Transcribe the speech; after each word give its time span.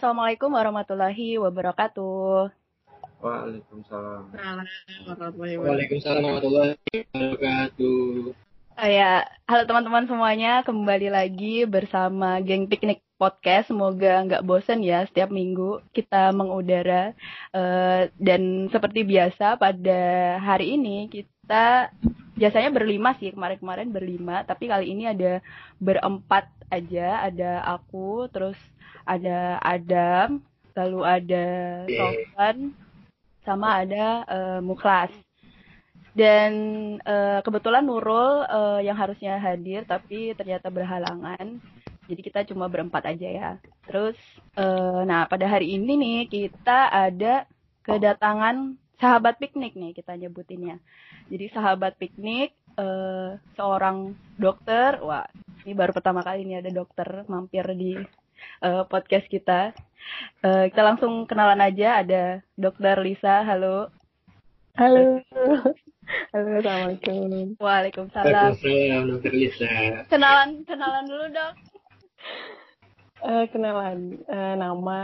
Assalamualaikum 0.00 0.56
warahmatullahi 0.56 1.36
wabarakatuh. 1.36 2.48
Waalaikumsalam. 3.20 4.32
Waalaikumsalam 5.60 6.24
warahmatullahi 6.24 6.80
wabarakatuh. 7.12 8.32
Uh, 8.80 8.88
ya, 8.88 9.28
halo 9.44 9.68
teman-teman 9.68 10.08
semuanya, 10.08 10.64
kembali 10.64 11.12
lagi 11.12 11.68
bersama 11.68 12.40
Geng 12.40 12.64
Piknik 12.72 13.04
Podcast. 13.20 13.68
Semoga 13.68 14.24
nggak 14.24 14.40
bosen 14.40 14.80
ya 14.80 15.04
setiap 15.04 15.28
minggu 15.28 15.84
kita 15.92 16.32
mengudara. 16.32 17.12
Uh, 17.52 18.08
dan 18.16 18.72
seperti 18.72 19.04
biasa 19.04 19.60
pada 19.60 20.00
hari 20.40 20.80
ini 20.80 21.12
kita 21.12 21.92
biasanya 22.40 22.72
berlima 22.72 23.20
sih 23.20 23.36
kemarin-kemarin 23.36 23.92
berlima, 23.92 24.48
tapi 24.48 24.64
kali 24.64 24.96
ini 24.96 25.12
ada 25.12 25.44
berempat 25.76 26.48
aja. 26.72 27.20
Ada 27.28 27.68
aku, 27.68 28.32
terus 28.32 28.56
ada 29.10 29.58
Adam, 29.58 30.38
lalu 30.78 31.00
ada 31.02 31.46
Sofan, 31.90 32.70
sama 33.42 33.82
ada 33.82 34.22
uh, 34.30 34.60
Muklas. 34.62 35.10
Dan 36.10 36.52
uh, 37.06 37.38
kebetulan 37.42 37.86
Nurul 37.86 38.42
uh, 38.46 38.82
yang 38.82 38.98
harusnya 38.98 39.38
hadir 39.38 39.86
tapi 39.86 40.34
ternyata 40.34 40.66
berhalangan. 40.70 41.62
Jadi 42.10 42.20
kita 42.26 42.42
cuma 42.50 42.66
berempat 42.66 43.06
aja 43.06 43.28
ya. 43.30 43.50
Terus 43.86 44.18
uh, 44.58 45.06
nah 45.06 45.30
pada 45.30 45.46
hari 45.46 45.78
ini 45.78 45.94
nih 45.94 46.18
kita 46.26 46.90
ada 46.90 47.46
kedatangan 47.86 48.74
sahabat 48.98 49.38
piknik 49.38 49.78
nih 49.78 49.94
kita 49.94 50.18
nyebutinnya. 50.18 50.82
Jadi 51.30 51.46
sahabat 51.54 51.94
piknik 51.94 52.58
uh, 52.74 53.38
seorang 53.54 54.18
dokter. 54.34 54.98
Wah, 55.06 55.30
ini 55.62 55.72
baru 55.78 55.94
pertama 55.94 56.26
kali 56.26 56.42
ini 56.42 56.58
ada 56.58 56.74
dokter 56.74 57.22
mampir 57.30 57.64
di 57.78 57.94
uh, 58.62 58.84
podcast 58.88 59.26
kita. 59.28 59.76
Uh, 60.42 60.66
kita 60.72 60.82
langsung 60.82 61.28
kenalan 61.28 61.60
aja 61.60 62.00
ada 62.02 62.22
Dokter 62.56 62.98
Lisa. 63.00 63.44
Halo. 63.46 63.92
Halo. 64.74 65.20
Halo, 66.34 66.48
assalamualaikum. 66.58 67.54
Waalaikumsalam. 67.60 68.56
Waalaikumsalam, 68.58 69.02
Dokter 69.14 69.32
Lisa. 69.34 69.70
Kenalan, 70.10 70.66
kenalan 70.66 71.04
dulu 71.06 71.24
dok. 71.30 71.52
Uh, 73.20 73.44
kenalan, 73.52 74.16
uh, 74.26 74.54
nama 74.56 74.98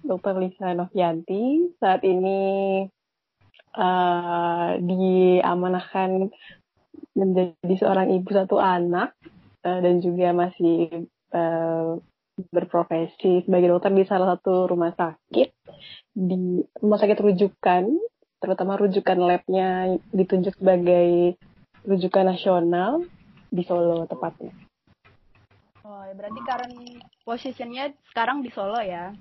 Dokter 0.00 0.38
Lisa 0.38 0.72
Novianti. 0.72 1.74
Saat 1.82 2.06
ini 2.06 2.86
uh, 3.76 4.78
diamanahkan 4.80 6.30
menjadi 7.18 7.74
seorang 7.76 8.14
ibu 8.14 8.30
satu 8.30 8.56
anak 8.62 9.12
uh, 9.66 9.78
dan 9.82 9.98
juga 10.00 10.30
masih 10.32 11.10
uh, 11.34 11.98
berprofesi 12.48 13.44
sebagai 13.44 13.76
dokter 13.76 13.92
di 13.92 14.08
salah 14.08 14.36
satu 14.36 14.70
rumah 14.70 14.96
sakit 14.96 15.48
di 16.16 16.64
rumah 16.80 16.98
sakit 16.98 17.18
rujukan 17.20 17.84
terutama 18.40 18.80
rujukan 18.80 19.18
labnya 19.20 20.00
ditunjuk 20.16 20.56
sebagai 20.56 21.36
rujukan 21.84 22.24
nasional 22.24 23.04
di 23.52 23.62
Solo 23.64 24.08
tepatnya. 24.08 24.52
Oh, 25.84 26.02
ya 26.06 26.14
berarti 26.14 26.40
current 26.44 26.76
posisinya 27.24 27.90
sekarang 28.12 28.40
di 28.40 28.50
Solo 28.52 28.80
ya? 28.80 29.12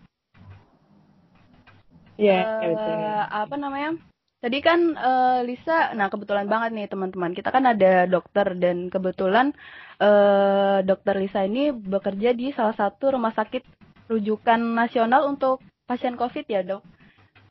Iya, 2.19 2.39
uh, 2.43 2.61
ya 2.61 2.67
betul. 2.75 2.95
Apa 3.31 3.55
namanya? 3.55 3.91
Tadi 4.39 4.57
kan 4.63 4.95
uh, 4.95 5.43
Lisa, 5.43 5.91
nah 5.99 6.07
kebetulan 6.07 6.47
banget 6.47 6.71
nih 6.71 6.87
teman-teman, 6.87 7.35
kita 7.35 7.51
kan 7.51 7.67
ada 7.67 8.07
dokter 8.07 8.55
dan 8.55 8.87
kebetulan 8.87 9.51
uh, 9.99 10.79
dokter 10.79 11.19
Lisa 11.19 11.43
ini 11.43 11.75
bekerja 11.75 12.31
di 12.31 12.55
salah 12.55 12.71
satu 12.71 13.19
rumah 13.19 13.35
sakit 13.35 13.67
rujukan 14.07 14.63
nasional 14.63 15.27
untuk 15.27 15.59
pasien 15.83 16.15
COVID 16.15 16.45
ya 16.47 16.63
dok? 16.63 16.81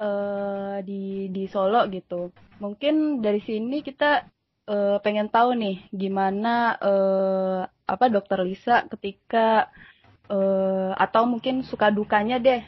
uh, 0.02 0.76
di 0.82 1.28
di 1.30 1.44
Solo 1.50 1.86
gitu. 1.90 2.30
Mungkin 2.62 3.20
dari 3.22 3.42
sini 3.42 3.82
kita 3.82 4.26
uh, 4.70 4.96
pengen 5.02 5.28
tahu 5.30 5.54
nih 5.58 5.86
gimana 5.90 6.78
uh, 6.78 7.60
apa 7.86 8.04
Dokter 8.10 8.42
Lisa 8.42 8.86
ketika 8.90 9.70
uh, 10.30 10.92
atau 10.94 11.26
mungkin 11.26 11.62
suka 11.66 11.90
dukanya 11.90 12.38
deh 12.40 12.62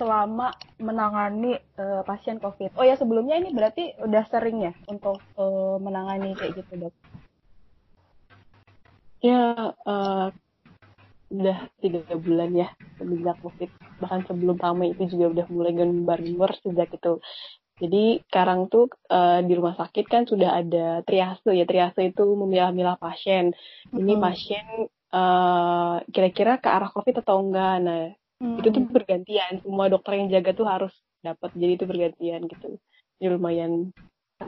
selama 0.00 0.56
menangani 0.80 1.60
uh, 1.76 2.00
pasien 2.08 2.40
COVID. 2.40 2.72
Oh 2.80 2.84
ya 2.88 2.96
sebelumnya 2.96 3.36
ini 3.36 3.52
berarti 3.52 4.00
udah 4.00 4.24
sering 4.32 4.64
ya 4.64 4.72
untuk 4.88 5.20
uh, 5.36 5.76
menangani 5.76 6.32
kayak 6.32 6.64
gitu 6.64 6.88
dok? 6.88 6.94
Ya 9.20 9.76
uh, 9.84 10.32
udah 11.30 11.70
tiga 11.78 12.02
bulan 12.18 12.50
ya 12.58 12.68
semenjak 12.98 13.38
covid 13.38 13.70
bahkan 14.02 14.26
sebelum 14.26 14.58
ramai 14.58 14.90
itu 14.98 15.06
juga 15.14 15.30
udah 15.30 15.46
mulai 15.46 15.72
gembar-gembar 15.78 16.58
sejak 16.58 16.90
itu 16.90 17.22
jadi 17.78 18.20
sekarang 18.28 18.66
tuh 18.66 18.90
uh, 19.08 19.38
di 19.40 19.54
rumah 19.54 19.78
sakit 19.78 20.10
kan 20.10 20.26
sudah 20.26 20.58
ada 20.58 21.06
triase 21.06 21.54
ya 21.54 21.64
triase 21.70 22.10
itu 22.10 22.26
memilah-milah 22.34 22.98
pasien 22.98 23.54
ini 23.94 24.18
hmm. 24.18 24.22
pasien 24.26 24.66
uh, 25.14 26.02
kira-kira 26.10 26.58
ke 26.58 26.66
arah 26.66 26.90
covid 26.90 27.22
atau 27.22 27.46
enggak 27.46 27.74
nah 27.78 28.10
hmm. 28.40 28.58
itu 28.60 28.68
tuh 28.72 28.82
bergantian 28.88 29.60
semua 29.62 29.86
dokter 29.92 30.18
yang 30.18 30.28
jaga 30.32 30.50
tuh 30.56 30.66
harus 30.66 30.94
dapat 31.20 31.52
jadi 31.54 31.72
itu 31.76 31.84
bergantian 31.86 32.40
gitu 32.48 32.80
jadi 33.20 33.36
lumayan 33.36 33.92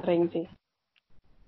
sering 0.03 0.33
sih 0.33 0.49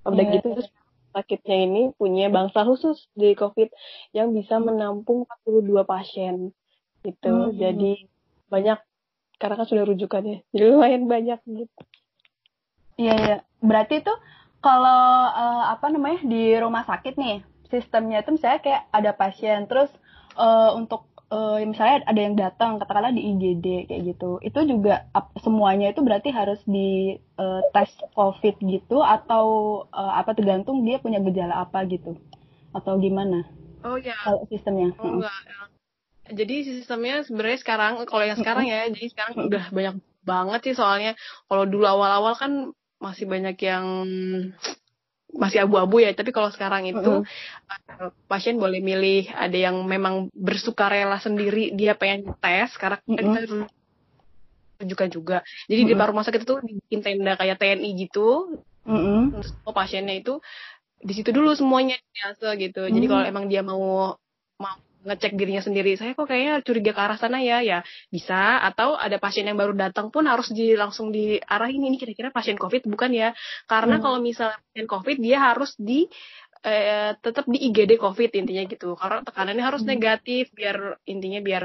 udah 0.04 0.20
yeah. 0.20 0.34
gitu 0.36 0.46
terus 0.52 0.68
sakitnya 1.14 1.56
ini 1.70 1.82
punya 1.94 2.26
bangsa 2.26 2.66
khusus 2.66 3.06
di 3.14 3.38
COVID 3.38 3.70
yang 4.10 4.34
bisa 4.34 4.58
menampung 4.58 5.30
42 5.46 5.86
pasien 5.86 6.50
gitu. 7.06 7.34
Hmm. 7.48 7.54
Jadi 7.54 8.10
banyak 8.50 8.82
karena 9.38 9.54
kan 9.54 9.66
sudah 9.70 9.86
rujukannya. 9.86 10.42
Jadi 10.50 10.64
lumayan 10.66 11.06
banyak 11.06 11.38
gitu. 11.46 11.82
Iya 12.98 13.14
iya. 13.14 13.36
Berarti 13.62 14.02
itu 14.02 14.14
kalau 14.58 15.30
uh, 15.30 15.70
apa 15.70 15.86
namanya 15.94 16.26
di 16.26 16.58
rumah 16.58 16.82
sakit 16.82 17.14
nih 17.14 17.46
sistemnya 17.70 18.26
itu 18.26 18.34
misalnya 18.34 18.60
kayak 18.60 18.82
ada 18.90 19.12
pasien 19.14 19.70
terus 19.70 19.90
uh, 20.34 20.74
untuk 20.74 21.06
uh, 21.34 21.58
misalnya 21.66 22.06
ada 22.06 22.20
yang 22.22 22.38
datang 22.38 22.78
katakanlah 22.78 23.10
di 23.10 23.34
IGD 23.34 23.90
kayak 23.90 24.02
gitu. 24.14 24.38
Itu 24.38 24.62
juga 24.62 25.10
ap, 25.10 25.34
semuanya 25.42 25.90
itu 25.90 26.06
berarti 26.06 26.30
harus 26.30 26.62
di 26.62 27.18
uh, 27.42 27.60
tes 27.74 27.90
COVID 28.14 28.62
gitu 28.62 29.02
atau 29.02 29.44
uh, 29.90 30.14
apa 30.14 30.38
tergantung 30.38 30.86
dia 30.86 31.02
punya 31.02 31.18
gejala 31.18 31.66
apa 31.66 31.82
gitu? 31.90 32.14
Atau 32.70 33.02
gimana? 33.02 33.42
Oh 33.82 33.98
ya. 33.98 34.14
Kalau 34.22 34.46
sistemnya. 34.46 34.94
Oh, 35.02 35.18
enggak 35.18 35.34
jadi 36.24 36.64
sistemnya 36.64 37.20
sebenarnya 37.20 37.58
sekarang 37.60 37.92
kalau 38.08 38.24
yang 38.24 38.40
sekarang 38.40 38.64
ya 38.64 38.88
jadi 38.88 39.12
sekarang 39.12 39.44
udah 39.44 39.64
banyak 39.68 39.96
banget 40.24 40.60
sih 40.64 40.74
soalnya. 40.76 41.12
Kalau 41.52 41.68
dulu 41.68 41.84
awal-awal 41.84 42.32
kan 42.40 42.72
masih 42.96 43.28
banyak 43.28 43.60
yang 43.60 43.84
masih 45.34 45.66
abu-abu 45.66 45.98
ya 45.98 46.14
tapi 46.14 46.30
kalau 46.30 46.48
sekarang 46.54 46.86
itu 46.86 47.26
uh, 47.26 48.10
pasien 48.30 48.54
boleh 48.54 48.78
milih 48.78 49.34
ada 49.34 49.54
yang 49.54 49.82
memang 49.82 50.30
bersuka 50.30 50.86
rela 50.86 51.18
sendiri 51.18 51.74
dia 51.74 51.98
pengen 51.98 52.34
tes 52.38 52.70
karena 52.78 53.02
mm 53.02 53.06
-hmm. 53.06 53.18
kita 53.18 53.40
rujukan 54.84 55.08
juga 55.10 55.36
jadi 55.66 55.82
mm 55.82 55.84
-hmm. 55.84 55.88
di 55.90 55.92
depan 55.94 56.08
rumah 56.14 56.24
sakit 56.24 56.42
itu 56.46 56.54
bikin 56.62 57.00
tenda 57.02 57.34
kayak 57.34 57.58
TNI 57.58 57.90
gitu 57.98 58.62
mm 58.86 58.94
-hmm. 58.94 59.20
semua 59.42 59.74
pasiennya 59.74 60.14
itu 60.22 60.38
di 61.04 61.12
situ 61.12 61.34
dulu 61.34 61.52
semuanya 61.58 61.98
biasa 62.14 62.54
gitu 62.54 62.80
mm 62.80 62.86
-hmm. 62.86 62.94
jadi 62.94 63.06
kalau 63.10 63.24
emang 63.26 63.44
dia 63.50 63.62
mau 63.66 64.14
mau 64.54 64.76
ngecek 65.04 65.36
dirinya 65.36 65.60
sendiri. 65.60 65.94
Saya 66.00 66.16
kok 66.16 66.26
kayaknya 66.26 66.64
curiga 66.64 66.92
ke 66.96 67.00
arah 67.00 67.18
sana 67.20 67.38
ya 67.44 67.60
ya 67.60 67.84
bisa. 68.08 68.64
Atau 68.64 68.96
ada 68.96 69.20
pasien 69.20 69.44
yang 69.44 69.60
baru 69.60 69.76
datang 69.76 70.08
pun 70.08 70.24
harus 70.24 70.50
di 70.50 70.72
langsung 70.74 71.12
diarahin 71.12 71.84
ini 71.84 72.00
kira-kira 72.00 72.32
pasien 72.32 72.56
covid 72.56 72.88
bukan 72.88 73.12
ya? 73.12 73.30
Karena 73.68 74.00
hmm. 74.00 74.02
kalau 74.02 74.18
misalnya 74.18 74.58
pasien 74.72 74.88
covid 74.88 75.16
dia 75.20 75.38
harus 75.38 75.76
di 75.76 76.08
eh, 76.64 77.12
tetap 77.20 77.44
di 77.44 77.58
IGD 77.70 78.00
covid 78.00 78.32
intinya 78.32 78.64
gitu. 78.64 78.96
Karena 78.96 79.20
tekanannya 79.22 79.64
harus 79.64 79.82
hmm. 79.84 79.90
negatif 79.92 80.50
biar 80.56 80.98
intinya 81.04 81.40
biar 81.44 81.64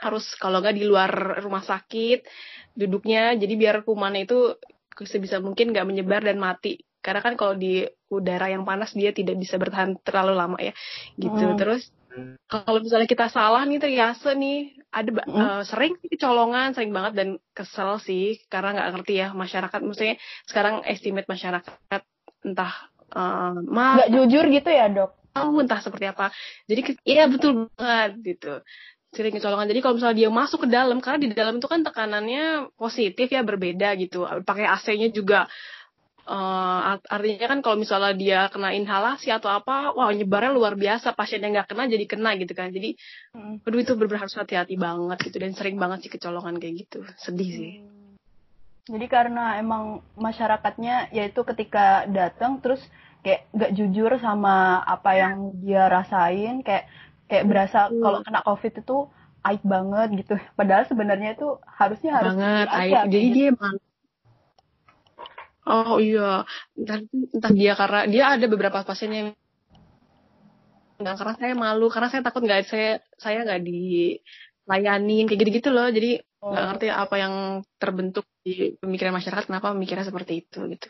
harus 0.00 0.24
kalau 0.40 0.64
nggak 0.64 0.74
di 0.80 0.84
luar 0.88 1.12
rumah 1.44 1.62
sakit 1.62 2.24
duduknya. 2.72 3.36
Jadi 3.36 3.54
biar 3.54 3.84
kumannya 3.84 4.24
itu 4.24 4.56
sebisa 5.02 5.42
mungkin 5.44 5.76
nggak 5.76 5.86
menyebar 5.86 6.24
dan 6.24 6.40
mati. 6.40 6.80
Karena 7.04 7.20
kan 7.20 7.36
kalau 7.36 7.52
di 7.52 7.84
udara 8.08 8.48
yang 8.48 8.64
panas 8.64 8.96
dia 8.96 9.12
tidak 9.12 9.36
bisa 9.36 9.60
bertahan 9.60 10.00
terlalu 10.00 10.32
lama 10.32 10.58
ya. 10.62 10.72
Gitu. 11.20 11.36
Hmm. 11.36 11.60
terus 11.60 11.92
kalau 12.46 12.78
misalnya 12.80 13.08
kita 13.10 13.26
salah 13.28 13.62
nih 13.66 13.78
triase 13.82 14.30
nih 14.38 14.78
ada 14.94 15.10
mm. 15.10 15.34
uh, 15.34 15.62
sering 15.66 15.98
sih 15.98 16.08
kecolongan 16.14 16.72
sering 16.72 16.94
banget 16.94 17.12
dan 17.18 17.28
kesel 17.50 17.98
sih 17.98 18.38
karena 18.46 18.78
nggak 18.78 18.88
ngerti 18.94 19.12
ya 19.18 19.28
masyarakat. 19.34 19.78
Maksudnya 19.82 20.16
sekarang 20.46 20.86
estimate 20.86 21.26
masyarakat 21.26 22.00
entah 22.44 22.74
uh, 23.14 23.58
nggak 23.58 24.10
jujur 24.14 24.46
gitu 24.48 24.70
ya 24.70 24.86
dok? 24.90 25.24
tahu 25.34 25.66
entah 25.66 25.82
seperti 25.82 26.06
apa. 26.06 26.30
Jadi 26.70 26.80
iya 27.02 27.26
betul 27.26 27.66
banget 27.74 28.10
gitu. 28.22 28.62
Sering 29.10 29.34
kecolongan. 29.34 29.66
Jadi 29.66 29.80
kalau 29.82 29.94
misalnya 29.98 30.18
dia 30.26 30.30
masuk 30.30 30.58
ke 30.64 30.68
dalam 30.70 30.98
karena 31.02 31.18
di 31.18 31.28
dalam 31.34 31.58
itu 31.58 31.66
kan 31.66 31.82
tekanannya 31.82 32.70
positif 32.78 33.26
ya 33.34 33.42
berbeda 33.42 33.98
gitu. 33.98 34.22
Pakai 34.46 34.70
AC-nya 34.70 35.10
juga 35.10 35.50
uh, 36.24 36.96
artinya 37.04 37.46
kan 37.48 37.60
kalau 37.60 37.76
misalnya 37.76 38.12
dia 38.16 38.40
kena 38.48 38.72
inhalasi 38.72 39.28
atau 39.32 39.52
apa, 39.52 39.92
wah 39.92 40.10
nyebarnya 40.12 40.52
luar 40.52 40.74
biasa. 40.74 41.12
Pasien 41.12 41.44
yang 41.44 41.56
nggak 41.56 41.72
kena 41.72 41.88
jadi 41.88 42.04
kena 42.08 42.30
gitu 42.40 42.52
kan. 42.56 42.72
Jadi, 42.72 42.96
hmm. 43.36 43.64
aduh 43.64 43.80
itu 43.80 43.92
benar 43.96 44.24
harus 44.24 44.36
hati-hati 44.36 44.76
banget 44.76 45.18
gitu 45.28 45.36
dan 45.40 45.52
sering 45.52 45.76
banget 45.76 46.08
sih 46.08 46.10
kecolongan 46.12 46.56
kayak 46.60 46.88
gitu. 46.88 47.04
Sedih 47.20 47.50
sih. 47.50 47.72
Hmm. 47.80 48.16
Jadi 48.84 49.06
karena 49.08 49.56
emang 49.56 50.04
masyarakatnya 50.20 51.08
yaitu 51.16 51.40
ketika 51.48 52.04
datang 52.04 52.60
terus 52.60 52.84
kayak 53.24 53.48
nggak 53.56 53.72
jujur 53.72 54.12
sama 54.20 54.84
apa 54.84 55.10
yang 55.16 55.36
dia 55.64 55.88
rasain, 55.88 56.60
kayak 56.60 56.84
kayak 57.28 57.48
berasa 57.48 57.88
hmm. 57.88 58.00
kalau 58.04 58.20
kena 58.20 58.40
covid 58.44 58.72
itu 58.76 59.08
aib 59.44 59.62
banget 59.64 60.08
gitu. 60.24 60.34
Padahal 60.56 60.84
sebenarnya 60.88 61.36
itu 61.36 61.56
harusnya 61.64 62.12
harus 62.16 62.32
banget 62.36 62.68
aib. 62.68 62.92
Jadi 63.08 63.26
gitu. 63.28 63.36
dia 63.36 63.46
emang 63.52 63.76
Oh 65.64 65.96
iya, 65.96 66.44
entah, 66.76 67.00
entah 67.08 67.52
dia 67.56 67.72
karena 67.72 68.00
dia 68.04 68.24
ada 68.36 68.46
beberapa 68.52 68.84
pasien 68.84 69.12
yang 69.12 69.28
nggak 70.94 71.16
karena 71.18 71.34
saya 71.40 71.54
malu 71.56 71.90
karena 71.90 72.08
saya 72.12 72.22
takut 72.22 72.44
nggak 72.44 72.68
saya 72.68 73.02
saya 73.16 73.42
nggak 73.42 73.64
dilayanin 73.64 75.24
kayak 75.24 75.40
gitu-gitu 75.40 75.72
loh. 75.72 75.88
Jadi 75.88 76.20
nggak 76.20 76.64
oh. 76.64 76.68
ngerti 76.76 76.86
apa 76.92 77.14
yang 77.16 77.34
terbentuk 77.80 78.28
di 78.44 78.76
pemikiran 78.76 79.16
masyarakat 79.16 79.48
kenapa 79.48 79.72
memikirnya 79.72 80.04
seperti 80.04 80.44
itu 80.44 80.68
gitu. 80.68 80.88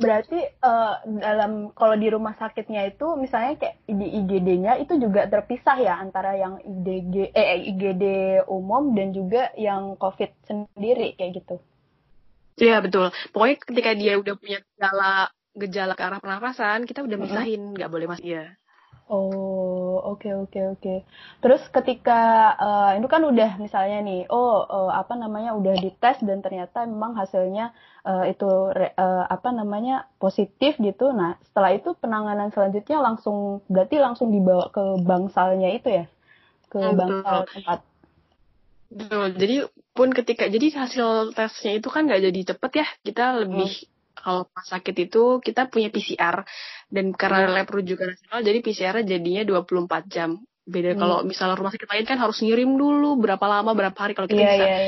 Berarti 0.00 0.40
uh, 0.64 1.04
dalam 1.04 1.76
kalau 1.76 1.92
di 1.92 2.08
rumah 2.08 2.32
sakitnya 2.40 2.88
itu 2.88 3.04
misalnya 3.20 3.60
kayak 3.60 3.84
di 3.84 4.08
IGD-nya 4.16 4.80
itu 4.80 4.96
juga 4.96 5.28
terpisah 5.28 5.76
ya 5.76 6.00
antara 6.00 6.40
yang 6.40 6.56
IGD 6.56 7.36
eh 7.36 7.68
IGD 7.68 8.04
umum 8.48 8.96
dan 8.96 9.12
juga 9.12 9.52
yang 9.60 10.00
COVID 10.00 10.48
sendiri 10.48 11.20
kayak 11.20 11.44
gitu 11.44 11.60
Iya 12.60 12.76
betul. 12.84 13.08
Pokoknya 13.32 13.56
ketika 13.64 13.90
dia 13.96 14.12
udah 14.20 14.34
punya 14.36 14.58
gejala 14.60 15.32
gejala 15.56 15.92
ke 15.96 16.02
arah 16.04 16.20
pernafasan, 16.20 16.86
kita 16.86 17.02
udah 17.02 17.18
misahin, 17.18 17.74
nggak 17.74 17.90
boleh 17.90 18.06
masuk 18.06 18.28
ya. 18.28 18.54
Oh, 19.10 19.98
oke 20.06 20.22
okay, 20.22 20.32
oke 20.38 20.54
okay, 20.54 20.64
oke. 20.70 20.78
Okay. 20.78 20.98
Terus 21.42 21.62
ketika 21.74 22.54
uh, 22.54 22.90
itu 22.94 23.10
kan 23.10 23.26
udah 23.26 23.58
misalnya 23.58 23.98
nih, 24.06 24.30
oh 24.30 24.62
uh, 24.62 24.94
apa 24.94 25.18
namanya 25.18 25.58
udah 25.58 25.74
dites 25.82 26.22
dan 26.22 26.38
ternyata 26.38 26.86
memang 26.86 27.18
hasilnya 27.18 27.74
uh, 28.06 28.22
itu 28.30 28.46
uh, 28.70 29.24
apa 29.26 29.50
namanya 29.50 30.06
positif 30.22 30.78
gitu. 30.78 31.10
Nah, 31.10 31.42
setelah 31.42 31.74
itu 31.74 31.90
penanganan 31.98 32.54
selanjutnya 32.54 33.02
langsung 33.02 33.66
berarti 33.66 33.98
langsung 33.98 34.30
dibawa 34.30 34.70
ke 34.70 35.02
bangsalnya 35.02 35.74
itu 35.74 35.90
ya, 35.90 36.04
ke 36.70 36.78
bangsal 36.78 37.50
tempat. 37.50 37.78
Betul. 38.94 39.26
Jadi 39.34 39.56
pun 40.00 40.16
ketika 40.16 40.48
jadi 40.48 40.72
hasil 40.80 41.36
tesnya 41.36 41.76
itu 41.76 41.92
kan 41.92 42.08
nggak 42.08 42.32
jadi 42.32 42.40
cepet 42.56 42.72
ya 42.72 42.86
kita 43.04 43.44
lebih 43.44 43.68
hmm. 43.68 44.16
kalau 44.16 44.48
pas 44.48 44.64
sakit 44.64 44.96
itu 44.96 45.44
kita 45.44 45.68
punya 45.68 45.92
PCR 45.92 46.40
dan 46.88 47.12
karena 47.12 47.44
hmm. 47.44 47.52
lab 47.52 47.68
rujukan 47.68 48.16
nasional 48.16 48.40
jadi 48.40 48.58
PCR 48.64 48.96
jadinya 49.04 49.44
24 49.44 50.08
jam 50.08 50.40
beda 50.64 50.96
hmm. 50.96 51.00
kalau 51.04 51.16
misalnya 51.28 51.60
rumah 51.60 51.68
sakit 51.76 51.84
lain 51.84 52.06
kan 52.08 52.16
harus 52.16 52.40
ngirim 52.40 52.80
dulu 52.80 53.20
berapa 53.20 53.44
lama 53.44 53.76
berapa 53.76 53.98
hari 54.00 54.16
kalau 54.16 54.24
kita 54.24 54.40
yeah, 54.40 54.52
bisa 54.56 54.64
yeah, 54.64 54.80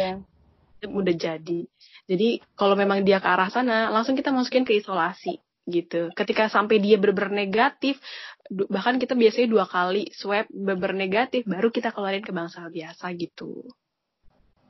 yeah. 0.80 0.88
udah 0.88 1.14
jadi 1.20 1.60
jadi 2.08 2.28
kalau 2.56 2.72
memang 2.72 3.04
dia 3.04 3.20
ke 3.20 3.28
arah 3.28 3.52
sana 3.52 3.92
langsung 3.92 4.16
kita 4.16 4.32
masukin 4.32 4.64
ke 4.64 4.80
isolasi 4.80 5.44
gitu 5.68 6.08
ketika 6.16 6.48
sampai 6.48 6.80
dia 6.80 6.96
benar 6.96 7.28
negatif 7.28 8.00
bahkan 8.48 8.96
kita 8.96 9.12
biasanya 9.12 9.48
dua 9.52 9.68
kali 9.68 10.08
swab 10.16 10.48
beber 10.48 10.96
negatif 10.96 11.44
baru 11.44 11.68
kita 11.68 11.92
keluarin 11.92 12.24
ke 12.24 12.32
bangsal 12.32 12.72
biasa 12.72 13.12
gitu 13.14 13.68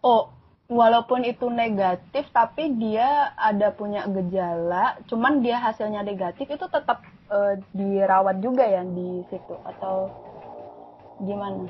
oh 0.02 0.42
walaupun 0.72 1.28
itu 1.28 1.52
negatif 1.52 2.24
tapi 2.32 2.72
dia 2.80 3.36
ada 3.36 3.70
punya 3.76 4.08
gejala. 4.08 4.96
Cuman 5.06 5.44
dia 5.44 5.60
hasilnya 5.60 6.00
negatif 6.00 6.48
itu 6.48 6.66
tetap 6.66 7.04
uh, 7.28 7.54
dirawat 7.76 8.40
juga 8.40 8.64
ya 8.64 8.82
di 8.82 9.22
situ 9.28 9.54
atau 9.68 10.08
gimana? 11.20 11.68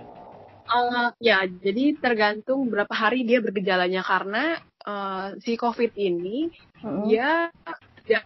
Uh, 0.63 1.11
ya 1.19 1.43
jadi 1.45 1.99
tergantung 1.99 2.71
berapa 2.71 2.95
hari 2.95 3.27
dia 3.27 3.43
bergejalanya. 3.43 4.07
Karena 4.07 4.57
uh, 4.87 5.35
si 5.43 5.59
covid 5.59 5.91
ini 5.99 6.49
mm-hmm. 6.81 7.03
dia 7.11 7.51
ya, 8.07 8.23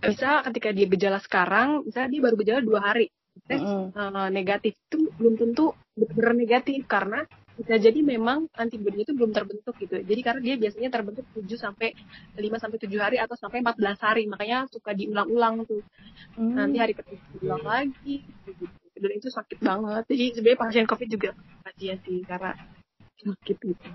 bisa 0.00 0.40
ketika 0.48 0.72
dia 0.72 0.88
gejala 0.88 1.20
sekarang 1.20 1.84
bisa 1.84 2.08
dia 2.08 2.20
baru 2.24 2.36
gejala 2.40 2.60
dua 2.64 2.80
hari. 2.80 3.12
Tes 3.44 3.60
mm-hmm. 3.60 3.92
uh, 3.92 4.30
negatif 4.32 4.72
itu 4.88 5.12
belum 5.20 5.36
tentu 5.36 5.76
benar 5.92 6.32
negatif. 6.32 6.88
Karena 6.88 7.28
bisa 7.54 7.78
jadi 7.78 8.00
memang 8.02 8.50
antibodi 8.58 9.06
itu 9.06 9.14
belum 9.14 9.30
terbentuk 9.30 9.78
gitu. 9.78 10.02
Jadi 10.02 10.20
karena 10.26 10.40
dia 10.42 10.54
biasanya 10.58 10.90
terbentuk 10.90 11.24
7 11.38 11.46
sampai 11.54 11.94
5 12.34 12.42
sampai 12.58 12.78
7 12.82 12.90
hari 12.98 13.16
atau 13.22 13.38
sampai 13.38 13.62
14 13.62 13.94
hari. 14.02 14.22
Makanya 14.26 14.66
suka 14.66 14.90
diulang-ulang 14.90 15.62
tuh. 15.62 15.82
Hmm. 16.34 16.58
Nanti 16.58 16.82
hari 16.82 16.98
ketiga 16.98 17.22
diulang 17.38 17.62
lagi 17.62 18.26
gitu. 18.26 18.66
Dan 18.98 19.10
itu 19.14 19.30
sakit 19.30 19.62
banget. 19.62 20.02
Jadi 20.10 20.24
sebenarnya 20.34 20.58
pasien 20.58 20.86
Covid 20.90 21.08
juga 21.10 21.30
kasihan 21.62 21.98
sih 22.02 22.18
karena 22.26 22.58
sakit 23.22 23.56
gitu. 23.62 23.88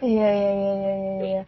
Iya 0.00 0.28
iya 0.28 0.52
iya 0.52 0.72
iya 0.72 0.92
iya. 0.96 1.16
iya. 1.20 1.42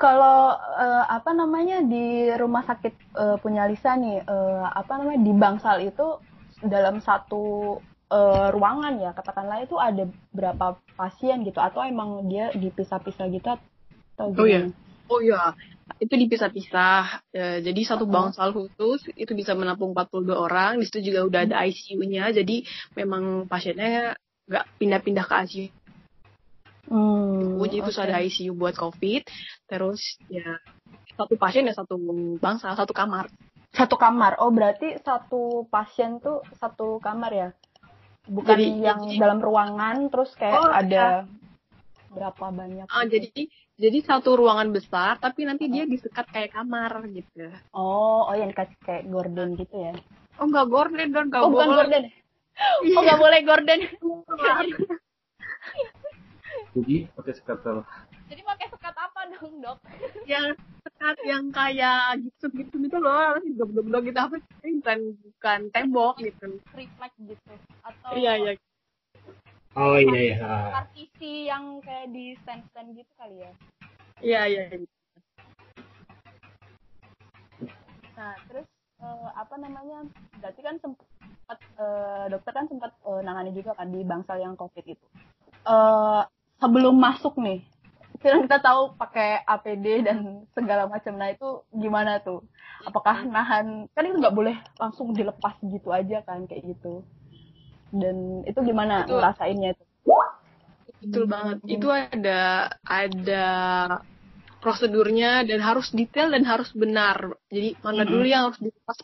Kalau 0.00 0.56
uh, 0.56 1.04
apa 1.12 1.36
namanya 1.36 1.84
di 1.84 2.32
rumah 2.40 2.64
sakit 2.64 2.94
uh, 3.20 3.36
punya 3.36 3.68
Lisa 3.68 4.00
nih 4.00 4.24
uh, 4.24 4.64
apa 4.72 4.96
namanya 4.96 5.20
di 5.20 5.32
Bangsal 5.36 5.84
itu 5.84 6.16
dalam 6.64 7.04
satu 7.04 7.76
uh, 8.10 8.50
ruangan 8.52 8.98
ya 8.98 9.10
katakanlah 9.14 9.62
itu 9.62 9.78
ada 9.78 10.04
berapa 10.34 10.76
pasien 10.98 11.46
gitu 11.46 11.62
atau 11.62 11.86
emang 11.86 12.26
dia 12.26 12.50
dipisah-pisah 12.52 13.26
gitu 13.30 13.48
atau 13.54 14.26
gimana? 14.34 14.42
Oh 14.42 14.46
iya. 14.46 14.62
Oh 15.10 15.20
iya. 15.22 15.42
Itu 15.98 16.14
dipisah-pisah. 16.14 17.02
Ya, 17.34 17.48
jadi 17.58 17.80
satu 17.82 18.06
oh. 18.06 18.10
bangsal 18.10 18.54
khusus 18.54 19.10
itu 19.18 19.32
bisa 19.34 19.58
menampung 19.58 19.90
42 19.94 20.30
orang. 20.34 20.78
Di 20.78 20.86
situ 20.86 21.10
juga 21.10 21.26
udah 21.26 21.40
ada 21.46 21.56
ICU-nya. 21.66 22.30
Jadi 22.30 22.62
memang 22.94 23.50
pasiennya 23.50 24.14
nggak 24.46 24.66
pindah-pindah 24.78 25.24
ke 25.26 25.34
ICU. 25.46 25.66
Hmm, 26.90 27.62
jadi 27.62 27.86
okay. 27.86 27.90
itu 27.94 28.00
ada 28.02 28.16
ICU 28.18 28.52
buat 28.58 28.74
COVID. 28.74 29.22
Terus 29.70 30.18
ya 30.26 30.58
satu 31.14 31.38
pasien 31.38 31.66
ya 31.70 31.74
satu 31.74 31.94
bangsal, 32.38 32.74
satu 32.74 32.90
kamar. 32.90 33.30
Satu 33.70 33.94
kamar. 33.94 34.42
Oh, 34.42 34.50
berarti 34.50 34.98
satu 34.98 35.70
pasien 35.70 36.18
tuh 36.18 36.42
satu 36.58 36.98
kamar 36.98 37.30
ya? 37.30 37.48
Bukan 38.30 38.56
jadi, 38.56 38.66
yang 38.78 39.00
jadi, 39.10 39.18
dalam 39.18 39.38
ruangan 39.42 40.06
terus 40.06 40.30
kayak 40.38 40.54
oh, 40.54 40.70
ada 40.70 41.26
ya. 41.26 41.28
berapa 42.14 42.44
banyak 42.54 42.86
oh, 42.86 43.02
gitu. 43.04 43.12
jadi 43.18 43.42
jadi 43.80 43.98
satu 44.06 44.38
ruangan 44.38 44.70
besar 44.70 45.18
tapi 45.18 45.42
nanti 45.42 45.66
dia 45.66 45.88
disekat 45.88 46.30
kayak 46.30 46.54
kamar 46.54 47.02
gitu. 47.10 47.50
Oh 47.74 48.30
oh 48.30 48.34
yang 48.38 48.54
dikasih 48.54 48.78
kayak 48.86 49.04
gorden 49.10 49.58
gitu 49.58 49.74
ya? 49.74 49.92
Oh 50.38 50.46
enggak 50.46 50.70
gorden 50.70 51.10
dong 51.10 51.26
enggak 51.28 51.42
oh, 51.42 51.50
bukan 51.50 51.68
gorden 51.74 52.04
oh 52.94 53.00
enggak 53.02 53.18
boleh 53.18 53.40
gorden 53.42 53.80
jadi 56.70 57.10
pakai 57.18 57.32
sekat 57.34 57.58
apa? 57.66 57.82
Jadi 58.30 58.42
pakai 58.46 58.66
sekat 58.70 58.94
apa 58.94 59.20
dong 59.34 59.54
dok? 59.58 59.78
Yang 60.26 60.54
sekat 61.00 61.16
yang 61.24 61.48
kayak 61.48 62.20
gitu 62.20 62.52
gitu 62.60 62.76
gitu 62.76 62.96
loh 63.00 63.40
dok 63.56 63.72
dok 63.72 64.04
gitu 64.04 64.20
apa 64.20 64.36
bukan 64.60 64.98
bukan 65.16 65.60
tembok 65.72 66.20
gitu. 66.20 66.60
Reflect 66.76 67.16
gitu 67.24 67.52
atau 67.80 68.12
iya 68.20 68.36
iya. 68.36 68.52
Oh 69.80 69.96
iya 69.96 70.36
iya. 70.36 70.36
Partisi 70.68 71.48
yang 71.48 71.80
kayak 71.80 72.12
di 72.12 72.36
stand 72.44 72.68
stand 72.68 72.92
gitu 72.92 73.08
kali 73.16 73.40
ya? 73.40 73.52
Iya 74.20 74.40
iya 74.44 74.62
nah 78.20 78.36
terus 78.52 78.68
uh, 79.00 79.32
apa 79.32 79.56
namanya 79.56 80.04
berarti 80.44 80.60
kan 80.60 80.76
sempat 80.84 81.56
uh, 81.80 82.28
dokter 82.28 82.52
kan 82.52 82.68
sempat 82.68 82.92
uh, 83.08 83.24
nangani 83.24 83.56
juga 83.56 83.72
kan 83.72 83.88
di 83.88 84.04
bangsal 84.04 84.36
yang 84.36 84.52
covid 84.60 84.84
itu. 84.84 85.06
Uh, 85.64 86.28
sebelum 86.60 87.00
masuk 87.00 87.40
nih 87.40 87.64
kan 88.20 88.44
kita 88.44 88.60
tahu 88.60 89.00
pakai 89.00 89.40
APD 89.48 90.04
dan 90.04 90.44
segala 90.52 90.84
macam. 90.84 91.16
Nah 91.16 91.32
itu 91.32 91.64
gimana 91.72 92.20
tuh? 92.20 92.44
Apakah 92.84 93.24
nahan? 93.24 93.88
Kan 93.96 94.04
itu 94.04 94.20
nggak 94.20 94.36
boleh 94.36 94.56
langsung 94.76 95.16
dilepas 95.16 95.56
gitu 95.64 95.88
aja 95.88 96.20
kan 96.28 96.44
kayak 96.44 96.68
gitu. 96.76 97.00
Dan 97.90 98.46
itu 98.46 98.60
gimana 98.60 99.08
itu, 99.08 99.16
ngerasainnya 99.16 99.74
itu? 99.74 99.84
Betul 101.00 101.24
banget. 101.26 101.56
Hmm. 101.64 101.72
itu 101.72 101.88
ada 101.88 102.40
ada 102.84 103.46
prosedurnya 104.60 105.48
dan 105.48 105.64
harus 105.64 105.88
detail 105.96 106.28
dan 106.28 106.44
harus 106.44 106.68
benar. 106.76 107.40
Jadi 107.48 107.80
mana 107.80 108.04
hmm. 108.04 108.10
dulu 108.12 108.24
yang 108.28 108.42
harus 108.52 108.60
dilepas 108.60 108.98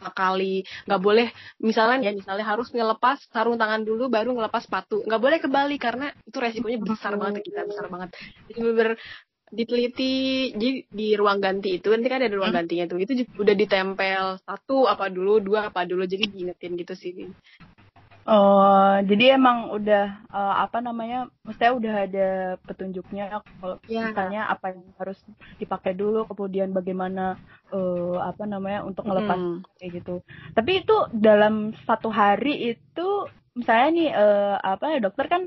seperti 0.00 0.16
kali 0.16 0.56
nggak 0.88 1.02
boleh 1.04 1.28
misalnya 1.60 2.08
ya 2.08 2.12
misalnya 2.16 2.46
harus 2.48 2.72
ngelepas 2.72 3.20
sarung 3.28 3.60
tangan 3.60 3.84
dulu 3.84 4.08
baru 4.08 4.32
ngelepas 4.32 4.64
sepatu. 4.64 5.04
Nggak 5.04 5.20
boleh 5.20 5.38
kembali 5.44 5.76
karena 5.76 6.06
itu 6.24 6.36
resikonya 6.40 6.78
besar 6.80 7.20
banget 7.20 7.44
kita 7.44 7.68
besar 7.68 7.86
banget. 7.92 8.16
Jadi 8.48 8.58
bener 8.64 8.90
diteliti 9.50 10.14
jadi 10.54 10.86
di 10.86 11.08
ruang 11.18 11.42
ganti 11.42 11.74
itu 11.82 11.90
nanti 11.90 12.06
kan 12.06 12.22
ada 12.22 12.32
ruang 12.32 12.54
gantinya 12.54 12.88
tuh. 12.88 12.98
Itu 13.02 13.12
udah 13.36 13.54
ditempel 13.54 14.24
satu 14.40 14.88
apa 14.88 15.12
dulu 15.12 15.44
dua 15.44 15.68
apa 15.68 15.84
dulu 15.84 16.08
jadi 16.08 16.24
diingetin 16.24 16.80
gitu 16.80 16.94
sih 16.96 17.12
Oh, 18.30 18.94
jadi 19.10 19.34
emang 19.34 19.74
udah 19.74 20.22
uh, 20.30 20.54
apa 20.62 20.78
namanya? 20.78 21.26
Maksudnya 21.42 21.72
udah 21.74 21.94
ada 22.06 22.28
petunjuknya 22.62 23.42
kalau 23.58 23.82
Ya. 23.90 24.06
misalnya 24.06 24.46
apa 24.46 24.70
yang 24.70 24.86
harus 25.02 25.18
dipakai 25.58 25.98
dulu, 25.98 26.30
kemudian 26.30 26.70
bagaimana 26.70 27.34
uh, 27.74 28.22
apa 28.22 28.46
namanya 28.46 28.86
untuk 28.86 29.02
ngelepas 29.02 29.34
Mm. 29.34 29.58
kayak 29.82 29.90
gitu. 29.98 30.14
Tapi 30.54 30.70
itu 30.86 30.96
dalam 31.10 31.74
satu 31.82 32.06
hari 32.06 32.70
itu 32.70 33.08
misalnya 33.58 33.88
nih 33.98 34.10
uh, 34.14 34.54
apa 34.62 35.02
dokter 35.02 35.26
kan 35.26 35.42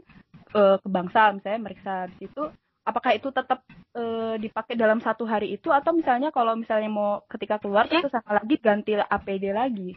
uh, 0.52 0.75
ke 0.84 0.88
Bangsal 0.92 1.40
misalnya 1.40 1.63
meriksa 1.63 2.12
di 2.12 2.28
situ 2.28 2.52
apakah 2.84 3.16
itu 3.16 3.32
tetap 3.32 3.63
uh, 3.96 4.36
dipakai 4.36 4.75
dalam 4.75 5.00
satu 5.00 5.24
hari 5.24 5.56
itu 5.56 5.72
atau 5.72 5.96
misalnya 5.96 6.36
kalau 6.36 6.52
misalnya 6.60 6.92
mau 6.92 7.24
ketika 7.32 7.63
keluar 7.63 7.88
Eh. 7.88 8.04
terus 8.04 8.12
sama 8.12 8.44
lagi 8.44 8.60
ganti 8.60 8.92
APD 9.00 9.56
lagi. 9.56 9.96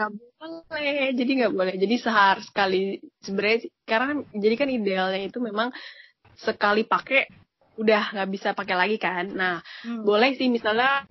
Gak 0.00 0.10
boleh, 0.40 1.12
jadi 1.12 1.30
nggak 1.44 1.52
boleh. 1.52 1.74
Jadi 1.76 1.94
sehari 2.00 2.40
sekali 2.40 2.80
sebenarnya 3.20 3.58
karena 3.84 4.12
jadi 4.32 4.54
kan 4.56 4.68
idealnya 4.68 5.20
itu 5.20 5.38
memang 5.38 5.68
sekali 6.34 6.88
pakai 6.88 7.28
udah 7.76 8.16
nggak 8.16 8.30
bisa 8.32 8.48
pakai 8.56 8.76
lagi 8.76 8.96
kan. 8.96 9.28
Nah 9.28 9.60
Hmm. 9.84 10.00
boleh 10.00 10.32
sih 10.34 10.48
misalnya 10.48 11.04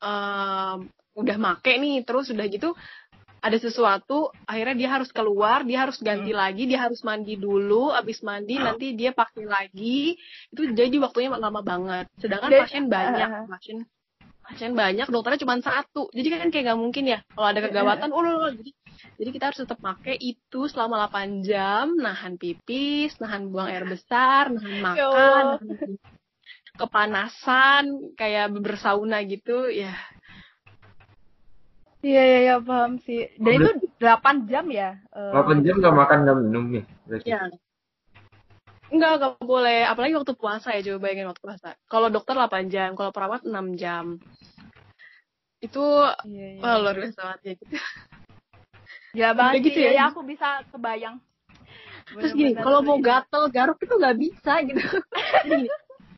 em, 0.00 0.88
udah 1.14 1.36
make 1.36 1.72
nih 1.76 2.02
terus 2.02 2.28
udah 2.28 2.48
gitu 2.48 2.72
ada 3.38 3.60
sesuatu 3.60 4.32
akhirnya 4.44 4.72
dia 4.74 4.90
harus 4.90 5.12
keluar 5.12 5.62
dia 5.62 5.84
harus 5.84 6.00
ganti 6.00 6.32
lagi 6.32 6.64
dia 6.64 6.80
harus 6.80 7.04
mandi 7.04 7.36
dulu 7.36 7.92
abis 7.92 8.24
mandi 8.24 8.56
nanti 8.56 8.96
dia 8.96 9.12
pakai 9.12 9.44
lagi 9.44 10.16
itu 10.48 10.62
jadi 10.72 10.96
waktunya 10.96 11.28
lama 11.28 11.60
banget 11.60 12.08
sedangkan 12.16 12.48
Dan- 12.48 12.62
pasien 12.64 12.84
banyak 12.88 13.28
Ah. 13.28 13.44
pasien 13.46 13.78
pasien 14.44 14.76
banyak 14.76 15.08
dokternya 15.08 15.40
cuma 15.40 15.56
satu 15.64 16.12
jadi 16.12 16.36
kan 16.36 16.48
kayak 16.52 16.64
nggak 16.68 16.80
mungkin 16.80 17.04
ya 17.08 17.18
kalau 17.32 17.48
ada 17.48 17.60
kegawatan 17.64 18.10
oh 18.12 18.20
loh. 18.20 18.52
jadi 18.52 18.70
jadi 19.16 19.30
kita 19.32 19.44
harus 19.48 19.60
tetap 19.64 19.78
pakai 19.80 20.20
itu 20.20 20.60
selama 20.68 21.08
8 21.08 21.40
jam 21.40 21.96
nahan 21.96 22.36
pipis 22.36 23.16
nahan 23.24 23.48
buang 23.48 23.72
air 23.72 23.88
besar 23.88 24.52
nahan 24.52 24.74
makan 24.84 25.00
Allah. 25.00 25.58
nahan 25.64 25.90
kepanasan 26.76 27.84
kayak 28.20 28.52
bersauna 28.52 29.24
gitu 29.24 29.72
ya 29.72 29.96
Iya 32.04 32.20
iya 32.20 32.38
iya 32.44 32.56
paham 32.60 33.00
sih. 33.00 33.32
Dan 33.40 33.64
itu 33.64 33.88
8 33.96 34.44
jam 34.44 34.68
ya? 34.68 35.00
eh, 35.16 35.32
8 35.32 35.64
jam 35.64 35.80
nggak 35.80 35.96
makan 35.96 36.18
nggak 36.28 36.36
minum 36.44 36.64
berarti. 37.08 37.32
ya 37.32 37.40
Enggak, 38.92 39.12
enggak 39.16 39.32
boleh. 39.40 39.88
Apalagi 39.88 40.14
waktu 40.16 40.34
puasa 40.36 40.72
ya, 40.76 40.84
coba 40.84 41.08
bayangin 41.08 41.28
waktu 41.30 41.42
puasa. 41.42 41.68
Kalau 41.88 42.08
dokter 42.12 42.36
8 42.36 42.68
jam, 42.68 42.92
kalau 42.98 43.10
perawat 43.14 43.42
6 43.46 43.76
jam. 43.80 44.20
Itu, 45.64 45.80
Iya, 46.28 46.46
iya. 46.56 46.60
wah 46.60 46.76
luar 46.76 46.96
biasa 47.00 47.20
banget 47.24 47.40
ya 47.48 47.52
gitu. 47.56 47.74
Ya 49.14 49.28
banget 49.32 49.60
gitu 49.70 49.78
ya. 49.80 49.90
ya, 49.96 50.02
aku 50.12 50.20
bisa 50.26 50.60
kebayang. 50.68 51.16
Terus 52.04 52.32
gini, 52.36 52.52
kalau 52.52 52.84
mau 52.84 53.00
gatel, 53.00 53.48
garuk 53.48 53.80
itu 53.80 53.94
nggak 53.96 54.18
bisa 54.20 54.52
gitu. 54.68 54.76
Jadi 55.48 55.64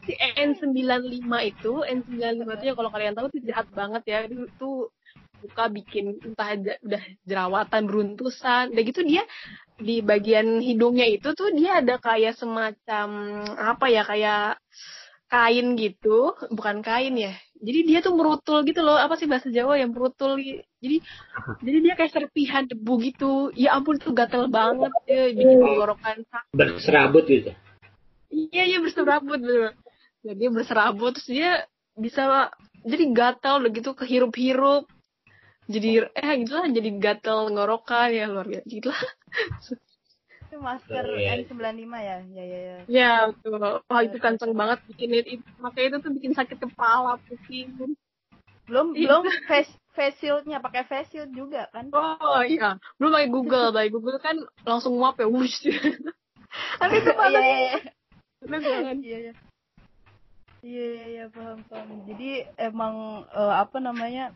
si 0.03 0.13
N95 0.19 1.31
itu, 1.47 1.73
N95 1.87 2.49
itu 2.59 2.65
ya 2.67 2.75
kalau 2.75 2.91
kalian 2.91 3.15
tahu 3.15 3.27
itu 3.31 3.39
jahat 3.47 3.67
banget 3.71 4.03
ya. 4.11 4.19
Itu 4.27 4.51
tuh 4.59 4.91
buka 5.45 5.71
bikin 5.71 6.19
entah 6.27 6.59
udah 6.83 7.03
jerawatan, 7.23 7.87
beruntusan. 7.87 8.75
Udah 8.75 8.83
gitu 8.83 9.07
dia 9.07 9.23
di 9.77 10.01
bagian 10.01 10.65
hidungnya 10.65 11.05
itu 11.05 11.37
tuh 11.37 11.53
dia 11.53 11.85
ada 11.85 12.01
kayak 12.01 12.37
semacam 12.37 13.09
apa 13.61 13.87
ya 13.93 14.03
kayak 14.09 14.57
kain 15.27 15.75
gitu, 15.75 16.33
bukan 16.55 16.81
kain 16.81 17.19
ya. 17.19 17.35
Jadi 17.57 17.89
dia 17.89 17.99
tuh 18.05 18.15
merutul 18.15 18.63
gitu 18.69 18.85
loh, 18.85 18.95
apa 18.95 19.17
sih 19.17 19.27
bahasa 19.27 19.49
Jawa 19.49 19.81
yang 19.81 19.91
merutul? 19.91 20.39
Jadi 20.81 21.03
jadi 21.65 21.79
dia 21.83 21.95
kayak 21.99 22.13
serpihan 22.15 22.65
debu 22.69 22.95
gitu. 23.03 23.51
Ya 23.57 23.75
ampun 23.75 23.99
tuh 23.99 24.15
gatel 24.15 24.47
banget 24.53 24.93
ya, 25.09 25.33
bikin 25.35 25.57
tenggorokan 25.61 26.17
sakit. 26.31 26.53
Berserabut 26.55 27.25
gitu. 27.27 27.51
Iya 28.31 28.63
iya 28.71 28.79
berserabut 28.79 29.41
bener. 29.41 29.75
Jadi 30.23 30.37
dia 30.37 30.51
berserabut 30.53 31.11
terus 31.17 31.29
dia 31.29 31.51
bisa 31.97 32.53
jadi 32.87 33.05
gatel 33.11 33.67
udah 33.67 33.71
gitu 33.73 33.91
kehirup-hirup. 33.99 34.87
Jadi 35.67 35.89
eh 36.15 36.33
gitulah 36.47 36.71
jadi 36.71 36.91
gatel 37.03 37.51
tenggorokan 37.51 38.09
ya 38.15 38.31
luar 38.31 38.47
biasa 38.47 38.67
gitulah. 38.71 39.03
Itu 40.47 40.57
masker 40.63 41.05
Iya, 41.19 41.43
iya. 41.43 41.47
N95 41.51 41.95
ya? 41.99 42.17
Ya 42.23 42.45
ya 42.47 42.59
ya. 42.59 42.77
Ya 42.87 43.13
betul. 43.35 43.59
Wah 43.59 44.01
itu 44.07 44.17
kenceng 44.23 44.55
banget 44.55 44.79
bikin 44.87 45.11
itu. 45.19 45.43
Makanya 45.59 45.87
itu 45.91 45.99
tuh 46.07 46.13
bikin 46.15 46.33
sakit 46.39 46.59
kepala 46.63 47.19
pusing. 47.27 47.75
Belum 48.71 48.95
Iya. 48.95 49.11
belum 49.11 49.23
face 49.51 49.75
face 49.91 50.17
shieldnya 50.23 50.63
pakai 50.63 50.87
face 50.87 51.11
shield 51.11 51.35
juga 51.35 51.67
kan? 51.75 51.91
Oh 51.91 52.43
iya, 52.47 52.79
belum 52.99 53.11
pakai 53.15 53.31
Google, 53.31 53.69
pakai 53.75 53.91
Google 53.91 54.19
kan 54.23 54.37
langsung 54.63 54.99
nguap 54.99 55.19
ya, 55.19 55.27
wush. 55.27 55.67
Tapi 56.79 56.95
itu 57.03 57.11
Iya, 57.11 57.27
iya 57.27 57.41
iya 57.43 57.59
iya. 57.59 57.77
Iya 59.03 59.19
iya. 59.19 59.33
Iya 60.67 60.85
iya 60.87 61.05
iya 61.07 61.25
paham 61.31 61.63
paham. 61.67 61.89
Jadi 62.11 62.43
emang 62.59 63.27
eh, 63.31 63.55
apa 63.55 63.79
namanya 63.79 64.35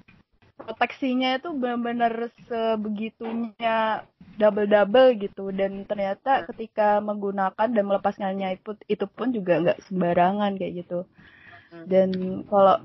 proteksinya 0.65 1.39
itu 1.39 1.49
benar-benar 1.57 2.13
sebegitunya 2.49 4.05
double-double 4.41 5.09
gitu 5.25 5.53
dan 5.53 5.85
ternyata 5.85 6.45
ketika 6.49 6.99
menggunakan 7.05 7.69
dan 7.77 7.85
melepaskannya 7.85 8.49
itu 8.57 8.71
itu 8.89 9.05
pun 9.17 9.29
juga 9.37 9.53
nggak 9.63 9.79
sembarangan 9.89 10.53
kayak 10.61 10.75
gitu. 10.85 10.99
Dan 11.93 12.11
kalau 12.51 12.77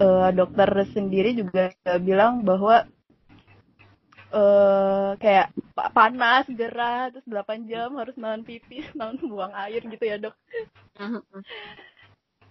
eh, 0.00 0.30
dokter 0.38 0.68
sendiri 0.94 1.30
juga 1.36 1.72
bilang 2.00 2.42
bahwa 2.46 2.86
eh 4.30 5.10
kayak 5.22 5.48
pa- 5.76 5.90
panas, 5.90 6.44
gerah, 6.60 7.10
terus 7.10 7.26
8 7.26 7.66
jam 7.70 7.90
harus 8.00 8.14
nahan 8.22 8.42
pipis, 8.46 8.86
nahan 8.98 9.18
buang 9.26 9.52
air 9.64 9.82
gitu 9.82 10.04
ya 10.06 10.16
dok. 10.22 10.34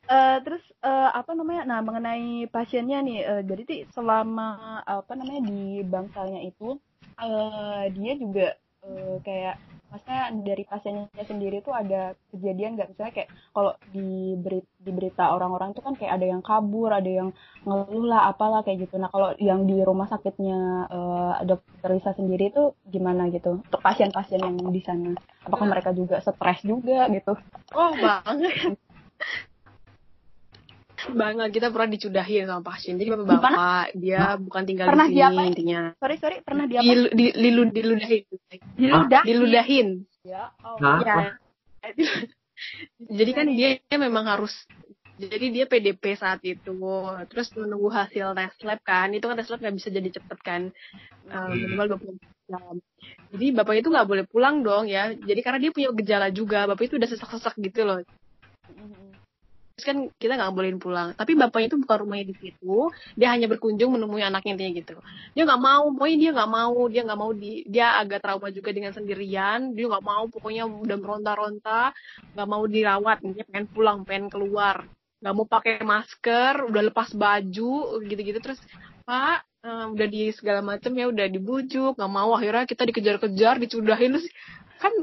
Eh, 0.10 0.38
terus 0.42 0.64
eh, 0.82 1.10
apa 1.20 1.32
namanya? 1.38 1.64
Nah 1.70 1.80
mengenai 1.86 2.50
pasiennya 2.50 2.98
nih, 3.06 3.18
eh, 3.30 3.42
jadi 3.46 3.62
sih 3.70 3.80
selama 3.94 4.82
apa 4.82 5.14
namanya 5.14 5.42
di 5.46 5.86
bangsalnya 5.86 6.42
itu 6.50 6.82
eh, 7.22 7.84
dia 7.94 8.12
juga 8.18 8.46
eh, 8.90 9.16
kayak 9.22 9.56
maksudnya 9.90 10.24
dari 10.46 10.64
pasiennya 10.70 11.24
sendiri 11.26 11.58
tuh 11.66 11.74
ada 11.74 12.14
kejadian 12.30 12.78
nggak 12.78 12.90
misalnya 12.94 13.14
kayak 13.18 13.30
kalau 13.54 13.74
di 13.94 14.38
beri- 14.38 14.70
di 14.86 14.92
berita 14.98 15.34
orang-orang 15.34 15.70
tuh 15.78 15.82
kan 15.86 15.94
kayak 15.98 16.14
ada 16.18 16.26
yang 16.34 16.42
kabur, 16.46 16.90
ada 16.90 17.10
yang 17.20 17.30
ngeluh 17.66 18.06
lah 18.10 18.22
apalah 18.34 18.62
kayak 18.66 18.90
gitu. 18.90 18.98
Nah 18.98 19.10
kalau 19.14 19.30
yang 19.38 19.70
di 19.70 19.78
rumah 19.86 20.10
sakitnya 20.10 20.90
eh, 20.90 21.34
dokter 21.46 21.90
Lisa 21.94 22.18
sendiri 22.18 22.50
itu 22.50 22.74
gimana 22.90 23.30
gitu 23.30 23.62
untuk 23.62 23.82
pasien-pasien 23.86 24.42
yang 24.42 24.58
di 24.74 24.82
sana? 24.82 25.14
Apakah 25.46 25.66
mereka 25.70 25.90
juga 25.94 26.18
stres 26.26 26.66
juga 26.66 27.06
gitu? 27.14 27.38
Oh 27.78 27.94
banget. 27.94 28.58
banget 31.14 31.50
kita 31.56 31.68
pernah 31.72 31.90
dicudahin 31.92 32.46
sama 32.50 32.62
pasien. 32.66 32.96
Jadi 33.00 33.10
bapak-bapak 33.16 33.96
dia 33.96 34.36
bukan 34.36 34.64
tinggal 34.68 34.88
Pernah 34.90 35.08
di 35.08 35.18
sini 35.18 35.46
intinya. 35.54 35.82
Sorry 35.98 36.16
sorry 36.20 36.38
pernah 36.44 36.66
dia 36.68 36.80
Di, 36.82 36.94
di, 37.16 37.26
dilu- 37.34 37.72
diludahin. 37.72 38.24
Diludahin. 38.76 39.26
Diludahin. 39.26 39.88
Ya, 40.28 40.52
oh. 40.66 40.78
Ya. 41.06 41.40
Jadi 43.20 43.32
kan 43.32 43.48
dia, 43.48 43.80
dia 43.80 43.98
memang 43.98 44.28
harus 44.28 44.52
jadi 45.20 45.52
dia 45.52 45.66
PDP 45.68 46.16
saat 46.16 46.40
itu 46.48 46.76
terus 47.28 47.52
menunggu 47.52 47.92
hasil 47.92 48.32
tes 48.40 48.56
lab 48.64 48.80
kan 48.88 49.12
itu 49.12 49.28
kan 49.28 49.36
tes 49.36 49.52
lab 49.52 49.60
nggak 49.60 49.76
bisa 49.76 49.92
jadi 49.92 50.10
cepet 50.16 50.40
kan 50.40 50.72
Eh, 51.30 51.48
minimal 51.52 52.00
20 52.00 52.18
jam 52.50 52.76
jadi 53.30 53.46
bapak 53.54 53.86
itu 53.86 53.94
nggak 53.94 54.08
boleh 54.10 54.26
pulang 54.26 54.66
dong 54.66 54.90
ya 54.90 55.14
jadi 55.14 55.38
karena 55.46 55.60
dia 55.62 55.72
punya 55.76 55.94
gejala 55.94 56.28
juga 56.34 56.66
bapak 56.66 56.90
itu 56.90 56.98
udah 56.98 57.06
sesak-sesak 57.06 57.54
gitu 57.62 57.86
loh 57.86 58.02
terus 58.02 59.09
kan 59.86 59.98
kita 60.16 60.34
nggak 60.40 60.54
bolehin 60.56 60.80
pulang. 60.82 61.16
Tapi 61.16 61.36
bapaknya 61.36 61.74
itu 61.74 61.78
bukan 61.82 61.98
rumahnya 62.06 62.26
di 62.32 62.36
situ. 62.38 62.92
Dia 63.20 63.34
hanya 63.34 63.48
berkunjung 63.52 63.96
menemui 63.96 64.24
anaknya 64.24 64.56
intinya 64.56 64.74
gitu. 64.80 64.96
Dia 65.36 65.44
nggak 65.48 65.62
mau 65.62 65.86
pokoknya 65.94 66.18
dia 66.18 66.32
nggak 66.36 66.52
mau 66.52 66.80
dia 66.88 67.02
nggak 67.06 67.20
mau 67.20 67.32
di 67.36 67.52
dia 67.68 67.88
agak 68.00 68.20
trauma 68.24 68.48
juga 68.50 68.70
dengan 68.72 68.92
sendirian. 68.96 69.74
Dia 69.74 69.86
nggak 69.90 70.06
mau 70.06 70.24
pokoknya 70.28 70.64
udah 70.68 70.98
meronta-ronta 70.98 71.84
nggak 72.36 72.48
mau 72.50 72.64
dirawat. 72.66 73.18
Dia 73.24 73.44
pengen 73.48 73.68
pulang 73.70 73.98
pengen 74.08 74.28
keluar. 74.28 74.88
Nggak 75.20 75.34
mau 75.36 75.46
pakai 75.46 75.74
masker 75.84 76.54
udah 76.70 76.82
lepas 76.92 77.10
baju 77.14 78.02
gitu-gitu. 78.06 78.40
Terus 78.40 78.60
pak 79.04 79.44
eh, 79.66 79.86
udah 79.92 80.08
di 80.08 80.32
segala 80.32 80.64
macam 80.64 80.92
ya 80.96 81.10
udah 81.10 81.28
dibujuk 81.28 81.98
nggak 81.98 82.12
mau. 82.12 82.36
Akhirnya 82.36 82.66
kita 82.70 82.84
dikejar-kejar 82.88 83.60
dicudahin. 83.60 84.16
Terus 84.16 84.28
kan 84.80 84.94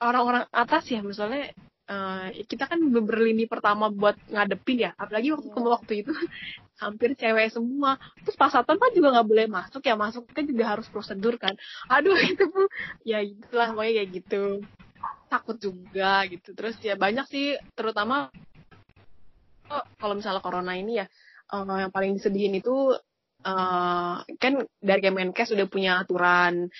orang-orang 0.00 0.48
atas 0.50 0.88
ya 0.88 1.04
misalnya 1.04 1.52
eh, 1.90 2.46
kita 2.46 2.70
kan 2.70 2.78
berlini 2.78 3.50
pertama 3.50 3.90
buat 3.90 4.14
ngadepin 4.30 4.86
ya 4.86 4.90
apalagi 4.94 5.34
waktu 5.34 5.50
waktu 5.50 5.92
itu 6.06 6.12
hampir 6.82 7.12
cewek 7.18 7.52
semua. 7.52 8.00
Terus 8.24 8.36
pas 8.38 8.48
satpam 8.48 8.80
kan 8.80 8.92
juga 8.96 9.12
nggak 9.18 9.28
boleh 9.28 9.46
masuk 9.50 9.82
ya 9.84 9.94
masuk 9.98 10.24
kan 10.32 10.46
juga 10.46 10.64
harus 10.70 10.86
prosedur 10.88 11.36
kan. 11.36 11.52
Aduh 11.90 12.16
itu 12.32 12.46
pun 12.48 12.70
ya 13.02 13.20
itulah 13.20 13.74
pokoknya 13.74 13.92
kayak 14.00 14.10
gitu. 14.22 14.44
Takut 15.28 15.56
juga 15.58 16.24
gitu. 16.30 16.54
Terus 16.56 16.74
ya 16.80 16.94
banyak 16.94 17.26
sih 17.28 17.58
terutama 17.74 18.30
oh, 19.70 19.84
kalau 19.98 20.14
misalnya 20.16 20.42
corona 20.42 20.72
ini 20.78 21.02
ya 21.02 21.06
eh, 21.52 21.64
yang 21.82 21.92
paling 21.92 22.16
disedihin 22.16 22.56
itu 22.56 22.94
eh, 23.44 24.16
kan 24.40 24.52
dari 24.80 25.00
Kemenkes 25.04 25.52
udah 25.52 25.66
punya 25.68 26.00
aturan 26.00 26.70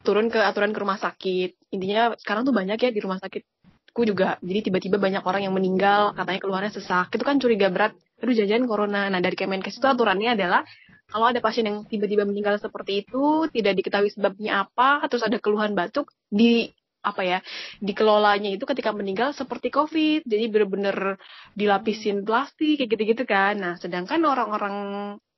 turun 0.00 0.32
ke 0.32 0.40
aturan 0.40 0.72
ke 0.72 0.78
rumah 0.80 0.98
sakit. 1.00 1.72
Intinya 1.76 2.16
sekarang 2.16 2.48
tuh 2.48 2.54
banyak 2.56 2.78
ya 2.80 2.90
di 2.90 3.00
rumah 3.00 3.20
sakitku 3.20 4.02
juga. 4.08 4.40
Jadi 4.40 4.70
tiba-tiba 4.70 4.96
banyak 4.96 5.22
orang 5.24 5.44
yang 5.44 5.54
meninggal 5.54 6.16
katanya 6.16 6.40
keluarnya 6.40 6.72
sesak. 6.72 7.12
Itu 7.12 7.24
kan 7.24 7.36
curiga 7.38 7.68
berat. 7.68 7.92
Aduh 8.20 8.34
jajan 8.36 8.64
corona. 8.68 9.08
Nah 9.08 9.20
dari 9.20 9.36
Kemenkes 9.36 9.80
itu 9.80 9.86
aturannya 9.86 10.36
adalah 10.36 10.64
kalau 11.10 11.26
ada 11.26 11.42
pasien 11.42 11.66
yang 11.66 11.82
tiba-tiba 11.84 12.22
meninggal 12.22 12.56
seperti 12.62 13.02
itu 13.02 13.50
tidak 13.50 13.82
diketahui 13.82 14.14
sebabnya 14.14 14.62
apa 14.62 15.02
terus 15.10 15.26
ada 15.26 15.42
keluhan 15.42 15.74
batuk 15.74 16.14
di 16.30 16.70
apa 17.00 17.24
ya 17.24 17.38
dikelolanya 17.82 18.52
itu 18.54 18.62
ketika 18.68 18.92
meninggal 18.92 19.32
seperti 19.32 19.72
covid. 19.72 20.24
Jadi 20.24 20.44
bener-bener 20.52 21.16
dilapisin 21.56 22.22
plastik 22.22 22.80
kayak 22.80 22.88
gitu-gitu 22.94 23.24
kan. 23.26 23.56
Nah 23.56 23.74
sedangkan 23.80 24.20
orang-orang 24.24 24.76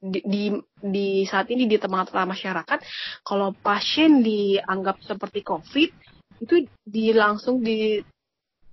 di, 0.03 0.21
di 0.27 0.43
di 0.83 1.09
saat 1.31 1.47
ini 1.55 1.71
di 1.71 1.79
tengah-tengah 1.79 2.27
masyarakat 2.27 2.79
kalau 3.23 3.55
pasien 3.55 4.19
dianggap 4.19 4.99
seperti 5.07 5.47
covid 5.47 5.95
itu 6.43 6.67
di 6.83 7.15
langsung 7.15 7.63
di 7.63 8.03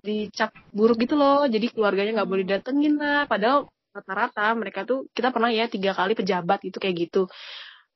dicap 0.02 0.50
buruk 0.74 1.06
gitu 1.06 1.14
loh. 1.14 1.46
Jadi 1.46 1.70
keluarganya 1.70 2.20
nggak 2.20 2.30
boleh 2.30 2.44
datengin 2.48 2.98
lah. 2.98 3.30
Padahal 3.30 3.70
rata-rata 3.94 4.50
mereka 4.58 4.82
tuh 4.82 5.06
kita 5.14 5.30
pernah 5.30 5.54
ya 5.54 5.70
tiga 5.70 5.94
kali 5.94 6.18
pejabat 6.18 6.66
itu 6.66 6.82
kayak 6.82 6.96
gitu. 7.08 7.30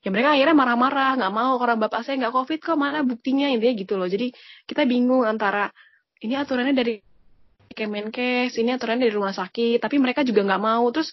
Ya 0.04 0.12
mereka 0.12 0.36
akhirnya 0.36 0.54
marah-marah 0.54 1.16
nggak 1.18 1.32
mau 1.32 1.56
orang 1.56 1.80
bapak 1.80 2.04
saya 2.04 2.20
nggak 2.20 2.34
covid 2.36 2.60
kok 2.60 2.76
mana 2.76 3.02
buktinya 3.02 3.50
intinya 3.50 3.74
gitu 3.74 3.94
loh. 3.98 4.06
Jadi 4.06 4.30
kita 4.68 4.86
bingung 4.86 5.26
antara 5.26 5.72
ini 6.22 6.38
aturannya 6.38 6.76
dari 6.76 7.00
Kemenkes 7.74 8.54
ini 8.62 8.70
aturannya 8.70 9.10
dari 9.10 9.14
rumah 9.16 9.34
sakit 9.34 9.82
tapi 9.82 9.98
mereka 9.98 10.22
juga 10.22 10.46
nggak 10.46 10.62
mau. 10.62 10.84
Terus 10.94 11.10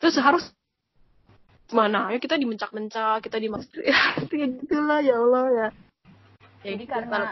terus 0.00 0.16
harus 0.18 0.44
mana 1.74 2.10
ayo 2.10 2.18
kita 2.18 2.36
dimencak-mencak 2.36 3.24
kita 3.24 3.38
dimaksud. 3.38 3.80
Ya 3.82 3.98
gitulah 4.26 5.00
ya 5.02 5.16
Allah 5.18 5.44
ya. 5.50 5.68
Jadi 6.60 6.84
karena 6.84 7.30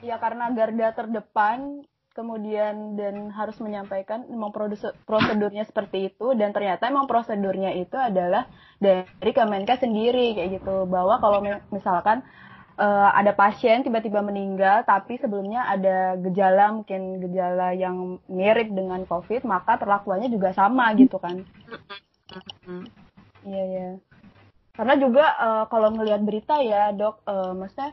ya 0.00 0.16
karena 0.16 0.44
garda 0.52 0.88
terdepan 0.96 1.84
kemudian 2.10 2.98
dan 2.98 3.30
harus 3.30 3.56
menyampaikan 3.62 4.26
memang 4.26 4.50
prosedurnya 5.06 5.62
seperti 5.64 6.10
itu 6.12 6.34
dan 6.34 6.50
ternyata 6.50 6.90
memang 6.90 7.06
prosedurnya 7.06 7.72
itu 7.78 7.94
adalah 7.96 8.50
dari 8.82 9.32
Kemenkes 9.32 9.80
sendiri 9.80 10.36
kayak 10.36 10.60
gitu. 10.60 10.84
Bahwa 10.90 11.16
kalau 11.22 11.40
misalkan 11.72 12.26
uh, 12.80 13.10
ada 13.12 13.36
pasien 13.36 13.84
tiba-tiba 13.84 14.24
meninggal 14.24 14.82
tapi 14.88 15.20
sebelumnya 15.20 15.68
ada 15.68 16.16
gejala 16.16 16.72
mungkin 16.72 17.20
gejala 17.20 17.76
yang 17.76 18.18
mirip 18.26 18.72
dengan 18.72 19.04
COVID 19.04 19.44
maka 19.44 19.76
perlakuannya 19.76 20.32
juga 20.32 20.56
sama 20.56 20.92
gitu 20.96 21.20
kan 21.20 21.44
iya 23.44 23.64
ya 23.66 23.88
karena 24.76 24.94
juga 24.96 25.24
uh, 25.36 25.64
kalau 25.68 25.92
ngelihat 25.92 26.22
berita 26.24 26.62
ya 26.62 26.94
dok 26.94 27.20
uh, 27.26 27.52
maksudnya 27.52 27.92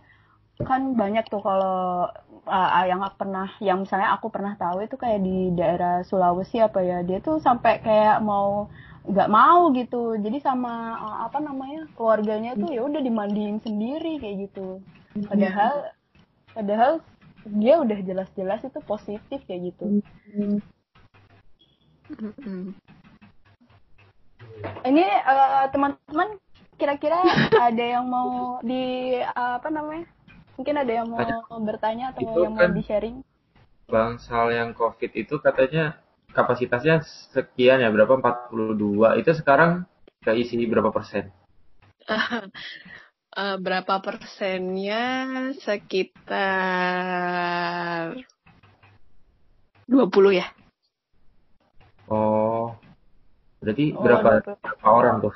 kan 0.58 0.98
banyak 0.98 1.30
tuh 1.30 1.42
kalau 1.46 2.10
uh, 2.50 2.86
yang 2.90 3.06
pernah 3.14 3.46
yang 3.62 3.86
misalnya 3.86 4.18
aku 4.18 4.34
pernah 4.34 4.58
tahu 4.58 4.82
itu 4.82 4.98
kayak 4.98 5.22
di 5.22 5.54
daerah 5.54 6.02
Sulawesi 6.02 6.58
apa 6.58 6.82
ya 6.82 7.06
dia 7.06 7.22
tuh 7.22 7.38
sampai 7.38 7.78
kayak 7.86 8.26
mau 8.26 8.66
nggak 9.08 9.30
mau 9.30 9.70
gitu. 9.78 10.18
Jadi 10.18 10.42
sama 10.42 10.98
uh, 10.98 11.18
apa 11.30 11.38
namanya 11.46 11.86
keluarganya 11.94 12.58
tuh 12.58 12.74
ya 12.74 12.82
udah 12.82 13.02
dimandiin 13.06 13.62
sendiri 13.62 14.18
kayak 14.18 14.50
gitu. 14.50 14.82
Padahal 15.30 15.94
padahal 16.58 16.92
dia 17.46 17.78
udah 17.80 18.00
jelas-jelas 18.02 18.66
itu 18.66 18.80
positif 18.84 19.40
kayak 19.48 19.72
gitu 19.72 20.02
ini 24.86 25.06
uh, 25.06 25.68
teman-teman 25.74 26.38
kira-kira 26.78 27.22
ada 27.70 27.86
yang 27.86 28.06
mau 28.06 28.62
di 28.62 29.18
uh, 29.22 29.58
apa 29.58 29.70
namanya 29.74 30.06
Mungkin 30.58 30.74
ada 30.74 30.90
yang 30.90 31.06
mau 31.14 31.22
bertanya 31.62 32.10
atau 32.12 32.26
itu 32.26 32.42
yang 32.42 32.58
kan 32.58 32.74
mau 32.74 32.82
di-sharing? 32.82 33.22
Bangsal 33.86 34.50
yang 34.50 34.74
COVID 34.74 35.14
itu 35.14 35.38
katanya 35.38 36.02
kapasitasnya 36.34 37.06
sekian 37.06 37.78
ya, 37.78 37.94
berapa? 37.94 38.18
42. 38.18 39.22
Itu 39.22 39.38
sekarang 39.38 39.86
keisi 40.26 40.58
berapa 40.66 40.90
persen? 40.90 41.30
uh, 42.10 42.50
berapa 43.66 44.02
persennya? 44.02 45.06
Sekitar 45.62 46.58
20 49.86 50.42
ya. 50.42 50.50
Oh. 52.10 52.74
Berarti 53.68 53.92
oh, 53.92 54.00
berapa, 54.00 54.30
berapa 54.48 54.88
orang 54.88 55.16
tuh? 55.28 55.36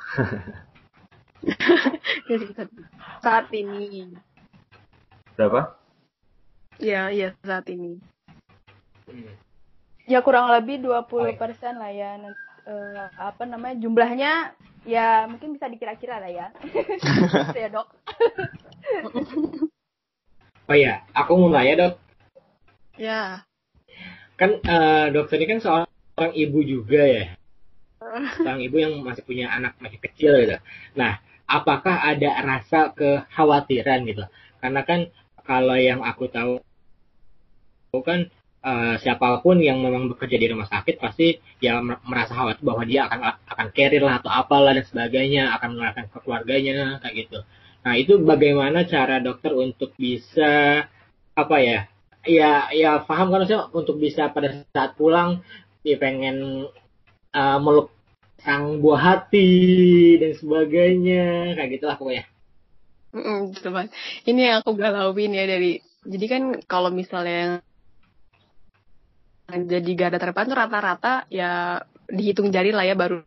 saat 3.20 3.52
ini 3.52 4.08
Berapa? 5.36 5.76
Ya, 6.80 7.12
iya 7.12 7.36
saat 7.44 7.68
ini. 7.68 8.00
Hmm. 9.04 9.36
Ya 10.08 10.24
kurang 10.24 10.48
lebih 10.48 10.80
20 10.80 11.36
persen 11.36 11.76
lah 11.76 11.92
ya. 11.92 12.16
Uh, 12.64 13.04
apa 13.20 13.44
namanya 13.44 13.76
jumlahnya 13.76 14.56
ya 14.88 15.28
mungkin 15.28 15.52
bisa 15.52 15.68
dikira-kira 15.68 16.16
lah 16.16 16.32
ya. 16.32 16.46
ya 17.60 17.68
dok. 17.68 17.92
oh 20.72 20.76
ya, 20.80 21.04
aku 21.12 21.36
mau 21.36 21.52
nanya 21.52 21.74
dok. 21.76 21.94
Ya. 22.96 23.44
Kan 24.40 24.56
uh, 24.64 25.12
dokter 25.12 25.36
ini 25.36 25.52
kan 25.52 25.60
seorang 25.60 26.32
ibu 26.32 26.64
juga 26.64 27.04
ya. 27.04 27.36
Seorang 28.12 28.60
ibu 28.60 28.76
yang 28.76 29.00
masih 29.00 29.24
punya 29.24 29.48
anak 29.48 29.76
masih 29.80 29.98
kecil 30.00 30.36
gitu. 30.44 30.56
Nah, 30.98 31.20
apakah 31.48 32.04
ada 32.04 32.30
rasa 32.44 32.92
kekhawatiran 32.92 34.04
gitu? 34.04 34.24
Karena 34.60 34.80
kan 34.84 35.08
kalau 35.42 35.76
yang 35.76 36.04
aku 36.04 36.28
tahu 36.28 36.60
kan 38.04 38.30
uh, 38.64 38.96
siapa 38.96 39.42
pun 39.44 39.60
yang 39.60 39.82
memang 39.82 40.08
bekerja 40.08 40.36
di 40.40 40.48
rumah 40.48 40.64
sakit 40.64 40.96
pasti 40.96 41.36
ya 41.60 41.76
merasa 41.82 42.32
khawatir 42.32 42.64
bahwa 42.64 42.82
dia 42.88 43.04
akan 43.04 43.36
akan 43.44 43.66
carrier 43.76 44.00
lah 44.00 44.22
atau 44.22 44.32
apalah 44.32 44.72
dan 44.72 44.86
sebagainya 44.86 45.52
akan 45.60 45.76
menularkan 45.76 46.06
ke 46.08 46.18
keluarganya 46.24 47.02
kayak 47.04 47.26
gitu. 47.26 47.38
Nah 47.82 47.94
itu 47.98 48.16
bagaimana 48.22 48.86
cara 48.86 49.18
dokter 49.18 49.52
untuk 49.52 49.92
bisa 49.98 50.86
apa 51.36 51.56
ya 51.60 51.84
ya 52.22 52.70
ya 52.70 53.02
paham 53.02 53.34
kan 53.34 53.44
untuk 53.74 53.98
bisa 53.98 54.30
pada 54.30 54.62
saat 54.70 54.94
pulang 54.94 55.42
dia 55.82 55.98
pengen 55.98 56.70
uh, 57.34 57.58
meluk 57.58 57.90
sang 58.42 58.82
buah 58.82 59.00
hati 59.00 59.50
dan 60.18 60.32
sebagainya 60.34 61.54
kayak 61.54 61.70
gitulah 61.78 61.96
pokoknya. 61.96 62.24
Mm, 63.12 63.52
teman. 63.54 63.86
Ini 64.24 64.40
yang 64.40 64.56
aku 64.64 64.74
galauin 64.74 65.32
ya 65.36 65.44
dari. 65.46 65.78
Jadi 66.02 66.26
kan 66.26 66.42
kalau 66.66 66.90
misalnya 66.90 67.62
yang 69.52 69.68
jadi 69.68 69.90
garda 69.94 70.18
terdepan 70.18 70.48
tuh 70.48 70.58
rata-rata 70.58 71.28
ya 71.28 71.78
dihitung 72.08 72.50
jari 72.50 72.72
lah 72.72 72.88
ya 72.88 72.96
baru 72.96 73.20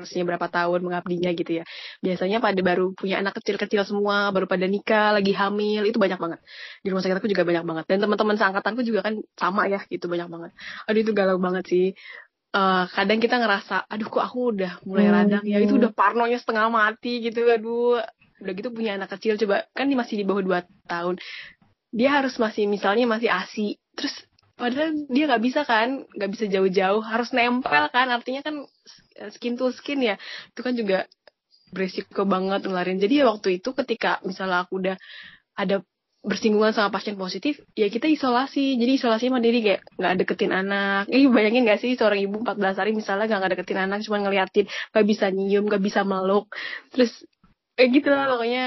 usia 0.00 0.24
berapa 0.24 0.48
tahun 0.48 0.80
mengabdinya 0.80 1.30
gitu 1.36 1.60
ya. 1.60 1.64
Biasanya 2.00 2.40
pada 2.40 2.56
baru 2.64 2.96
punya 2.96 3.20
anak 3.20 3.36
kecil-kecil 3.38 3.84
semua, 3.84 4.32
baru 4.32 4.48
pada 4.48 4.64
nikah, 4.64 5.12
lagi 5.12 5.36
hamil, 5.36 5.84
itu 5.84 6.00
banyak 6.00 6.16
banget. 6.16 6.40
Di 6.80 6.88
rumah 6.88 7.04
sakit 7.04 7.20
aku 7.20 7.28
juga 7.28 7.44
banyak 7.44 7.64
banget. 7.68 7.84
Dan 7.86 7.98
teman-teman 8.00 8.36
seangkatanku 8.40 8.80
juga 8.82 9.00
kan 9.04 9.20
sama 9.36 9.68
ya, 9.68 9.84
gitu 9.92 10.08
banyak 10.08 10.28
banget. 10.32 10.50
Aduh 10.88 11.00
itu 11.04 11.12
galau 11.12 11.36
banget 11.36 11.64
sih. 11.68 11.86
Uh, 12.50 12.90
kadang 12.90 13.22
kita 13.22 13.38
ngerasa, 13.38 13.86
aduh 13.86 14.10
kok 14.10 14.26
aku 14.26 14.50
udah 14.50 14.82
mulai 14.82 15.06
radang 15.06 15.46
ya, 15.46 15.62
itu 15.62 15.78
udah 15.78 15.94
parnonya 15.94 16.34
setengah 16.34 16.66
mati 16.66 17.22
gitu, 17.22 17.46
aduh. 17.46 18.02
Udah 18.40 18.52
gitu 18.56 18.72
punya 18.72 18.96
anak 18.96 19.12
kecil 19.14 19.36
coba 19.36 19.68
kan 19.76 19.86
dia 19.86 19.94
masih 20.00 20.16
di 20.18 20.24
bawah 20.24 20.40
2 20.40 20.88
tahun. 20.88 21.20
Dia 21.92 22.18
harus 22.18 22.40
masih 22.40 22.64
misalnya 22.66 23.04
masih 23.04 23.28
asi 23.28 23.76
terus 23.92 24.16
padahal 24.56 24.96
dia 25.12 25.28
nggak 25.28 25.42
bisa 25.44 25.60
kan 25.68 26.08
nggak 26.08 26.30
bisa 26.32 26.44
jauh-jauh 26.48 27.04
harus 27.04 27.36
nempel 27.36 27.84
kan 27.92 28.08
artinya 28.08 28.40
kan 28.40 28.64
skin 29.36 29.60
to 29.60 29.68
skin 29.76 30.00
ya. 30.00 30.16
Itu 30.56 30.64
kan 30.64 30.72
juga 30.72 31.04
beresiko 31.70 32.24
banget 32.26 32.66
ngelarin 32.66 32.98
jadi 32.98 33.22
ya 33.22 33.24
waktu 33.30 33.62
itu 33.62 33.76
ketika 33.76 34.18
misalnya 34.26 34.66
aku 34.66 34.80
udah 34.80 34.96
ada 35.54 35.84
bersinggungan 36.20 36.76
sama 36.76 36.92
pasien 36.92 37.16
positif 37.16 37.64
ya 37.72 37.88
kita 37.88 38.04
isolasi. 38.04 38.76
Jadi 38.76 38.92
isolasi 39.00 39.32
mandiri 39.32 39.64
kayak 39.64 39.80
nggak 39.96 40.14
deketin 40.20 40.52
anak. 40.52 41.08
Eh 41.08 41.24
bayangin 41.32 41.64
gak 41.64 41.80
sih 41.80 41.96
seorang 41.96 42.20
ibu 42.20 42.44
14 42.44 42.76
hari 42.76 42.92
misalnya 42.92 43.40
nggak 43.40 43.56
deketin 43.56 43.80
anak 43.80 44.04
cuma 44.04 44.20
ngeliatin 44.20 44.68
nggak 44.68 45.06
bisa 45.08 45.32
nyium 45.32 45.64
nggak 45.64 45.80
bisa 45.80 46.04
meluk. 46.04 46.52
Terus 46.92 47.24
kayak 47.76 47.90
gitu 47.96 48.08
lah 48.12 48.28
pokoknya. 48.36 48.64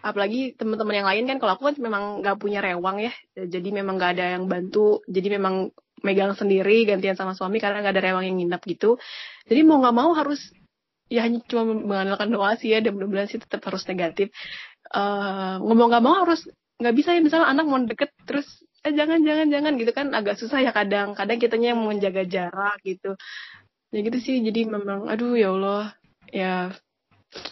Apalagi 0.00 0.56
teman-teman 0.56 0.96
yang 0.96 1.08
lain 1.12 1.24
kan 1.28 1.36
kalau 1.36 1.52
aku 1.60 1.68
kan 1.68 1.76
memang 1.76 2.24
nggak 2.24 2.36
punya 2.40 2.64
rewang 2.64 3.04
ya. 3.04 3.12
Jadi 3.36 3.68
memang 3.68 4.00
nggak 4.00 4.12
ada 4.16 4.26
yang 4.40 4.48
bantu. 4.48 5.04
Jadi 5.04 5.36
memang 5.36 5.68
megang 6.00 6.32
sendiri 6.32 6.88
gantian 6.88 7.12
sama 7.12 7.36
suami 7.36 7.60
karena 7.60 7.84
nggak 7.84 7.92
ada 7.92 8.04
rewang 8.08 8.24
yang 8.24 8.36
nginap 8.40 8.64
gitu. 8.64 8.96
Jadi 9.44 9.60
mau 9.68 9.84
nggak 9.84 9.92
mau 9.92 10.16
harus 10.16 10.40
ya 11.12 11.26
hanya 11.26 11.44
cuma 11.44 11.76
mengandalkan 11.76 12.32
doa 12.32 12.56
sih 12.56 12.72
ya 12.72 12.80
dan 12.80 12.96
mudah-mudahan 12.96 13.28
sih 13.28 13.36
tetap 13.36 13.60
harus 13.68 13.84
negatif. 13.84 14.32
Uh, 14.88 15.60
ngomong 15.60 15.92
nggak 15.92 16.04
mau 16.08 16.16
harus 16.24 16.48
nggak 16.80 16.94
bisa 16.96 17.12
ya 17.12 17.20
misalnya 17.20 17.48
anak 17.52 17.64
mau 17.68 17.78
deket 17.84 18.10
terus 18.24 18.48
eh 18.80 18.96
jangan 18.96 19.20
jangan 19.20 19.52
jangan 19.52 19.72
gitu 19.76 19.92
kan 19.92 20.08
agak 20.16 20.40
susah 20.40 20.64
ya 20.64 20.72
kadang. 20.72 21.12
Kadang 21.12 21.36
kitanya 21.36 21.76
yang 21.76 21.78
mau 21.84 21.92
menjaga 21.92 22.24
jarak 22.24 22.80
gitu. 22.82 23.14
Ya 23.92 23.98
gitu 24.00 24.18
sih 24.18 24.40
jadi 24.40 24.64
memang 24.64 25.06
aduh 25.12 25.36
ya 25.36 25.52
Allah. 25.52 25.92
Ya 26.32 26.72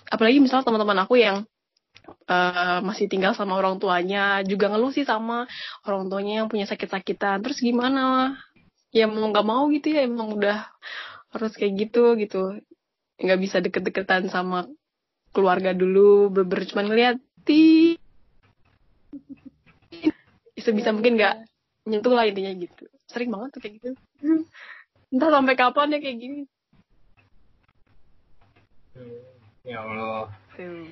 apalagi 0.08 0.40
misalnya 0.40 0.64
teman-teman 0.64 0.98
aku 1.04 1.20
yang 1.20 1.44
uh, 2.24 2.80
masih 2.80 3.06
tinggal 3.12 3.36
sama 3.36 3.60
orang 3.60 3.76
tuanya 3.76 4.40
juga 4.48 4.72
ngeluh 4.72 4.90
sih 4.96 5.04
sama 5.04 5.44
orang 5.84 6.08
tuanya 6.08 6.44
yang 6.44 6.48
punya 6.48 6.64
sakit-sakitan. 6.64 7.44
Terus 7.44 7.60
gimana? 7.60 8.34
Ya 8.88 9.04
mau 9.04 9.28
nggak 9.28 9.46
mau 9.46 9.68
gitu 9.68 9.92
ya 9.92 10.08
emang 10.08 10.32
udah 10.40 10.64
harus 11.36 11.52
kayak 11.52 11.88
gitu 11.88 12.16
gitu. 12.16 12.56
Nggak 13.20 13.38
bisa 13.44 13.56
deket-deketan 13.60 14.32
sama 14.32 14.64
keluarga 15.36 15.76
dulu 15.76 16.32
beber 16.32 16.64
cuma 16.64 16.88
ngeliat 16.88 17.20
di 20.58 20.70
bisa 20.74 20.90
mungkin 20.90 21.14
nggak 21.14 21.34
nyentuh 21.86 22.12
lah 22.12 22.26
intinya 22.26 22.50
gitu. 22.58 22.84
Sering 23.06 23.30
banget 23.30 23.48
tuh 23.54 23.60
kayak 23.62 23.74
gitu. 23.78 23.90
Entah 25.14 25.30
sampai 25.30 25.54
kapan 25.54 25.94
ya 25.94 25.98
kayak 26.02 26.18
gini. 26.18 26.40
Ya 29.62 29.78
Allah. 29.86 30.26
Tuh. 30.58 30.90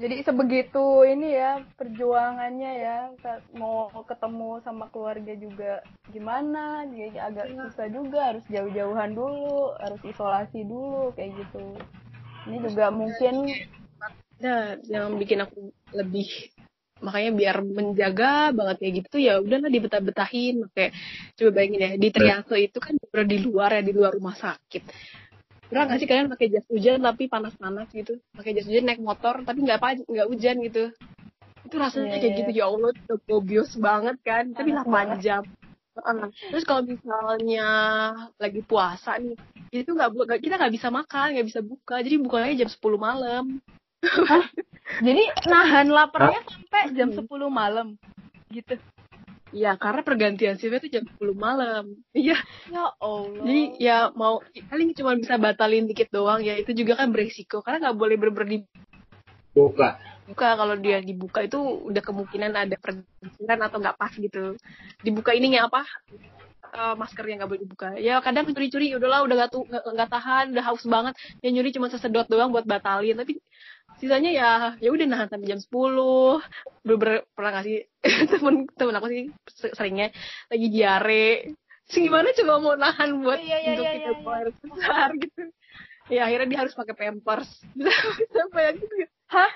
Jadi 0.00 0.24
sebegitu 0.24 1.04
ini 1.04 1.36
ya 1.36 1.60
perjuangannya 1.76 2.72
ya 2.80 2.98
mau 3.52 3.92
ketemu 4.08 4.64
sama 4.64 4.88
keluarga 4.88 5.36
juga 5.36 5.84
gimana 6.08 6.88
jadi 6.88 7.28
agak 7.28 7.52
iya. 7.52 7.56
susah 7.68 7.86
juga 7.92 8.20
harus 8.32 8.44
jauh-jauhan 8.48 9.12
dulu 9.12 9.76
harus 9.76 10.00
isolasi 10.00 10.64
dulu 10.64 11.12
kayak 11.12 11.36
gitu. 11.44 11.76
Ini 12.48 12.64
juga 12.64 12.88
mungkin 12.88 13.52
nah 14.40 14.72
yang 14.88 15.20
bikin 15.20 15.44
aku 15.44 15.68
lebih 15.92 16.48
makanya 17.00 17.30
biar 17.36 17.56
menjaga 17.64 18.52
banget 18.52 18.76
kayak 18.80 18.94
gitu 19.04 19.16
ya 19.20 19.40
udahlah 19.40 19.68
dibetah-betahin. 19.72 20.68
Kayak 20.72 20.92
coba 21.36 21.50
bayangin 21.56 21.80
ya 21.80 21.90
di 21.96 22.08
Triaso 22.12 22.54
itu 22.56 22.78
kan 22.78 22.94
udah 22.96 23.26
di 23.26 23.38
luar 23.40 23.70
ya 23.76 23.82
di 23.82 23.92
luar 23.92 24.12
rumah 24.16 24.36
sakit. 24.36 24.82
Pernah 25.70 25.82
nggak 25.86 25.98
sih 26.02 26.08
kalian 26.10 26.28
pakai 26.34 26.46
jas 26.50 26.66
hujan 26.66 26.98
tapi 26.98 27.22
panas-panas 27.30 27.88
gitu? 27.94 28.18
Pakai 28.34 28.52
jas 28.58 28.66
hujan 28.66 28.84
naik 28.90 29.00
motor 29.00 29.42
tapi 29.46 29.58
nggak 29.62 29.78
apa 29.78 29.88
nggak 30.02 30.28
hujan 30.28 30.56
gitu. 30.66 30.84
Itu 31.66 31.74
rasanya 31.78 32.16
yeah. 32.16 32.20
kayak 32.20 32.34
gitu 32.42 32.50
ya 32.54 32.64
Allah 32.66 32.90
udah 32.90 33.18
bobios 33.28 33.72
banget 33.78 34.16
kan. 34.26 34.50
Tapi 34.50 34.74
8 34.74 35.22
jam. 35.22 35.42
Terus 36.50 36.64
kalau 36.64 36.82
misalnya 36.86 37.68
lagi 38.40 38.60
puasa 38.64 39.20
nih 39.20 39.36
itu 39.70 39.94
nggak 39.94 40.40
kita 40.42 40.58
nggak 40.58 40.74
bisa 40.74 40.88
makan 40.90 41.38
nggak 41.38 41.48
bisa 41.48 41.60
buka. 41.62 42.02
Jadi 42.02 42.16
bukanya 42.18 42.66
jam 42.66 42.70
10 42.70 42.80
malam 42.98 43.44
jadi 44.98 45.22
nahan 45.46 45.86
laparnya 45.94 46.42
sampai 46.42 46.90
jam 46.98 47.14
10 47.14 47.26
malam 47.46 47.94
gitu. 48.50 48.74
Iya, 49.50 49.74
karena 49.74 50.06
pergantian 50.06 50.54
shift 50.62 50.78
itu 50.78 50.98
jam 51.00 51.04
10 51.18 51.34
malam. 51.34 51.84
Iya. 52.14 52.38
Ya 52.70 52.94
Allah. 53.02 53.42
Jadi 53.42 53.62
ya 53.82 53.98
mau 54.14 54.42
paling 54.70 54.94
cuma 54.94 55.18
bisa 55.18 55.34
batalin 55.38 55.90
dikit 55.90 56.10
doang 56.14 56.42
ya 56.42 56.54
itu 56.58 56.70
juga 56.74 57.02
kan 57.02 57.10
beresiko 57.10 57.62
karena 57.62 57.90
nggak 57.90 57.98
boleh 57.98 58.16
berber 58.18 58.46
di 58.46 58.58
buka. 59.54 59.98
Buka 60.30 60.54
kalau 60.54 60.78
dia 60.78 61.02
dibuka 61.02 61.42
itu 61.42 61.58
udah 61.58 62.02
kemungkinan 62.02 62.54
ada 62.54 62.76
pergantian 62.78 63.58
atau 63.58 63.78
nggak 63.82 63.98
pas 63.98 64.12
gitu. 64.14 64.54
Dibuka 65.02 65.34
ininya 65.34 65.66
apa? 65.66 65.82
Uh, 66.70 66.94
masker 66.94 67.26
yang 67.26 67.42
nggak 67.42 67.50
boleh 67.50 67.62
dibuka. 67.66 67.88
Ya 67.98 68.22
kadang 68.22 68.46
curi-curi 68.46 68.94
udahlah 68.94 69.26
udah 69.26 69.36
gak, 69.42 69.50
gak, 69.90 70.10
tahan, 70.14 70.54
udah 70.54 70.64
haus 70.70 70.86
banget. 70.86 71.18
Ya 71.42 71.50
nyuri 71.50 71.74
cuma 71.74 71.90
sesedot 71.90 72.30
doang 72.30 72.54
buat 72.54 72.62
batalin. 72.62 73.18
Tapi 73.18 73.42
sisanya 74.00 74.30
ya 74.32 74.50
ya 74.80 74.88
udah 74.88 75.06
nahan 75.06 75.28
sampai 75.28 75.52
jam 75.52 75.60
10 75.60 76.88
bener 76.88 77.28
pernah 77.36 77.50
ngasih 77.60 77.84
temen 78.32 78.64
temen 78.72 78.96
aku 78.96 79.06
sih 79.12 79.22
seringnya 79.76 80.08
lagi 80.48 80.66
diare 80.72 81.52
sih 81.92 82.08
gimana 82.08 82.32
coba 82.32 82.52
mau 82.58 82.74
nahan 82.80 83.20
buat 83.20 83.38
iya, 83.38 83.58
iya, 83.60 83.70
untuk 83.76 83.84
iya, 83.84 83.92
kita 83.92 84.12
iya, 84.16 84.38
iya. 84.40 84.52
besar 84.72 85.08
gitu 85.20 85.42
ya 86.10 86.20
akhirnya 86.26 86.48
dia 86.48 86.60
harus 86.64 86.74
pakai 86.74 86.94
pampers 86.96 87.50
sampai 88.34 88.80
gitu 88.80 88.94
hah 89.30 89.52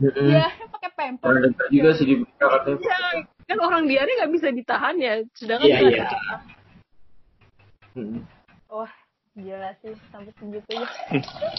Iya, 0.00 0.48
pakai 0.72 0.90
pampers. 0.96 1.28
Ada 1.28 1.68
juga 1.68 1.90
sih 2.00 2.08
di 2.08 2.14
katanya. 2.40 2.80
Ya, 2.80 2.98
kan 3.52 3.58
orang 3.60 3.84
diare 3.84 4.08
nggak 4.16 4.32
bisa 4.32 4.48
ditahan 4.48 4.96
ya, 4.96 5.20
sedangkan 5.36 5.68
yeah, 5.68 5.80
iya. 5.84 6.04
Hmm. 7.92 8.24
Wah, 8.72 8.88
gila 9.36 9.76
sih 9.84 9.92
sampai 10.08 10.32
segitu 10.40 10.70
ya. 10.72 10.88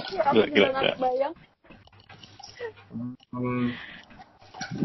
ya 0.09 0.21
aku 0.25 0.41
juga 0.49 0.69
nggak 0.73 0.97
bayang. 0.97 1.33
Hmm. 3.31 3.73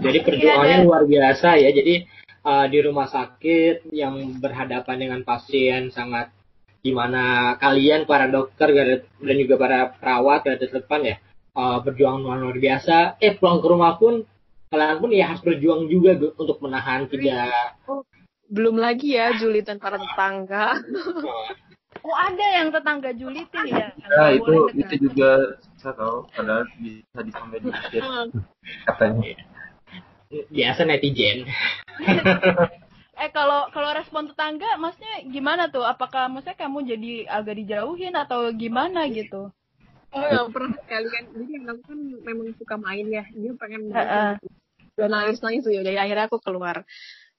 Jadi 0.00 0.18
perjuangannya 0.24 0.78
luar 0.86 1.02
biasa 1.04 1.58
ya. 1.60 1.70
Jadi 1.70 2.06
uh, 2.46 2.66
di 2.70 2.78
rumah 2.80 3.10
sakit 3.10 3.90
yang 3.92 4.38
berhadapan 4.40 4.96
dengan 4.96 5.20
pasien 5.26 5.90
sangat 5.92 6.32
gimana 6.80 7.54
kalian 7.58 8.06
para 8.06 8.30
dokter 8.30 8.70
dan 9.18 9.36
juga 9.42 9.54
para 9.58 9.78
perawat 9.98 10.46
garda 10.46 10.66
depan 10.70 11.00
ya 11.02 11.16
uh, 11.58 11.78
berjuang 11.82 12.22
luar 12.22 12.56
biasa. 12.56 13.18
Eh 13.18 13.34
pulang 13.34 13.58
ke 13.58 13.66
rumah 13.66 13.98
pun 13.98 14.22
kalian 14.70 14.98
pun 15.02 15.10
ya 15.10 15.30
harus 15.30 15.42
berjuang 15.42 15.90
juga 15.90 16.14
untuk 16.38 16.58
menahan 16.62 17.06
tidak. 17.10 17.78
Oh, 17.86 18.02
belum 18.50 18.78
lagi 18.78 19.18
ya 19.18 19.34
julitan 19.34 19.82
para 19.82 19.98
tetangga. 19.98 20.78
Oh 22.06 22.14
ada 22.14 22.46
yang 22.62 22.70
tetangga 22.70 23.10
julitin 23.18 23.66
ya? 23.66 23.90
Ya 23.90 24.38
itu 24.38 24.70
itu 24.78 25.10
juga 25.10 25.58
saya 25.86 25.94
tahu 26.02 26.26
padahal 26.34 26.66
bisa 26.82 27.20
disampaikan 27.22 27.70
dikit 27.70 28.02
katanya. 28.90 29.32
Biasa 30.50 30.80
netizen. 30.82 31.46
eh 33.22 33.30
kalau 33.30 33.70
kalau 33.70 33.94
respon 33.94 34.26
tetangga 34.26 34.66
maksudnya 34.82 35.30
gimana 35.30 35.70
tuh? 35.70 35.86
Apakah 35.86 36.26
maksudnya 36.26 36.58
kamu 36.58 36.90
jadi 36.90 37.12
agak 37.30 37.54
dijauhin 37.62 38.18
atau 38.18 38.50
gimana 38.50 39.06
gitu? 39.14 39.54
Oh 40.10 40.26
ya 40.26 40.42
pernah 40.50 40.74
sekali 40.74 41.06
kan. 41.06 41.24
Jadi 41.30 41.54
aku 41.70 41.82
kan 41.86 42.00
memang 42.26 42.48
suka 42.58 42.74
main 42.82 43.06
ya. 43.06 43.22
Dia 43.30 43.52
pengen 43.54 43.94
uh, 43.94 44.34
dan 44.98 45.08
nangis 45.14 45.38
nangis 45.38 45.62
tuh 45.62 45.70
ya. 45.70 45.86
Jadi 45.86 46.02
akhirnya 46.02 46.26
aku 46.26 46.42
keluar. 46.42 46.82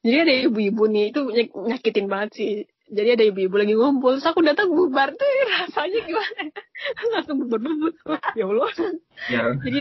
Jadi 0.08 0.18
ada 0.24 0.36
ibu-ibu 0.48 0.88
nih 0.88 1.12
itu 1.12 1.20
nyakitin 1.52 2.08
banget 2.08 2.32
sih 2.40 2.52
jadi 2.88 3.20
ada 3.20 3.24
ibu-ibu 3.28 3.56
lagi 3.60 3.76
ngumpul 3.76 4.16
terus 4.16 4.28
aku 4.28 4.40
datang 4.44 4.72
bubar 4.72 5.12
tuh 5.12 5.28
rasanya 5.60 6.00
gimana? 6.08 6.44
Langsung 7.12 7.38
bubar 7.44 7.60
bubar 7.60 8.20
ya 8.34 8.46
allah. 8.48 8.72
Ya. 9.28 9.42
jadi 9.60 9.80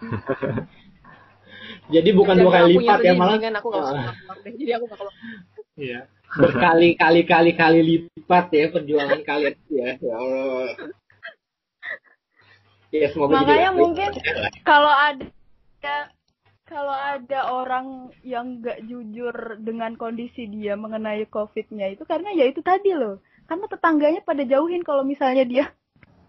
jadi 1.94 2.10
bukan 2.16 2.34
dua 2.40 2.52
kali 2.64 2.80
lipat 2.80 2.98
ya 3.04 3.12
malah? 3.12 3.36
aku 3.36 3.68
gak 3.68 3.84
usah 3.84 4.04
deh. 4.40 4.54
Jadi 4.56 4.70
aku 4.72 4.84
gak 4.88 4.98
keluar. 4.98 5.14
Iya. 5.76 6.00
Berkali-kali 6.30 7.22
kali 7.26 7.52
kali 7.58 7.80
lipat 7.84 8.46
ya 8.54 8.64
perjuangan 8.72 9.20
kalian 9.26 9.54
ya. 9.68 9.88
Ya 10.00 10.14
allah. 10.16 10.68
Ya 12.90 13.06
semoga 13.12 13.44
makanya 13.44 13.70
mungkin 13.70 14.10
kalau 14.66 14.90
ada 14.90 16.10
kalau 16.70 16.94
ada 16.94 17.50
orang 17.50 18.14
yang 18.22 18.62
nggak 18.62 18.86
jujur 18.86 19.58
dengan 19.58 19.98
kondisi 19.98 20.46
dia 20.46 20.78
mengenai 20.78 21.26
COVID-nya 21.26 21.98
itu 21.98 22.06
karena 22.06 22.30
ya 22.30 22.46
itu 22.46 22.62
tadi 22.62 22.94
loh. 22.94 23.18
Karena 23.50 23.66
tetangganya 23.66 24.22
pada 24.22 24.46
jauhin 24.46 24.86
kalau 24.86 25.02
misalnya 25.02 25.42
dia 25.42 25.66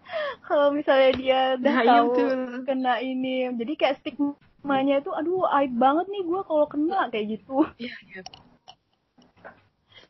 kalau 0.50 0.74
misalnya 0.74 1.10
dia 1.14 1.40
udah 1.54 1.74
nah, 1.78 1.86
tahu 1.86 2.08
itu. 2.10 2.24
kena 2.66 2.94
ini. 2.98 3.54
Jadi 3.54 3.72
kayak 3.78 4.02
stigmanya 4.02 4.98
itu 4.98 5.14
aduh 5.14 5.46
aib 5.62 5.78
banget 5.78 6.10
nih 6.10 6.22
gue 6.26 6.40
kalau 6.42 6.66
kena 6.66 7.06
kayak 7.14 7.38
gitu. 7.38 7.62
Iya, 7.78 7.94
iya. 8.10 8.22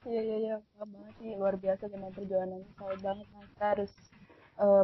Iya, 0.03 0.21
iya, 0.25 0.37
iya. 0.41 0.57
banget 0.81 1.15
sih. 1.21 1.31
Luar 1.37 1.55
biasa 1.61 1.93
dengan 1.93 2.09
perjuangan 2.11 2.65
saya 2.81 2.97
banget. 3.05 3.27
Harus 3.61 3.93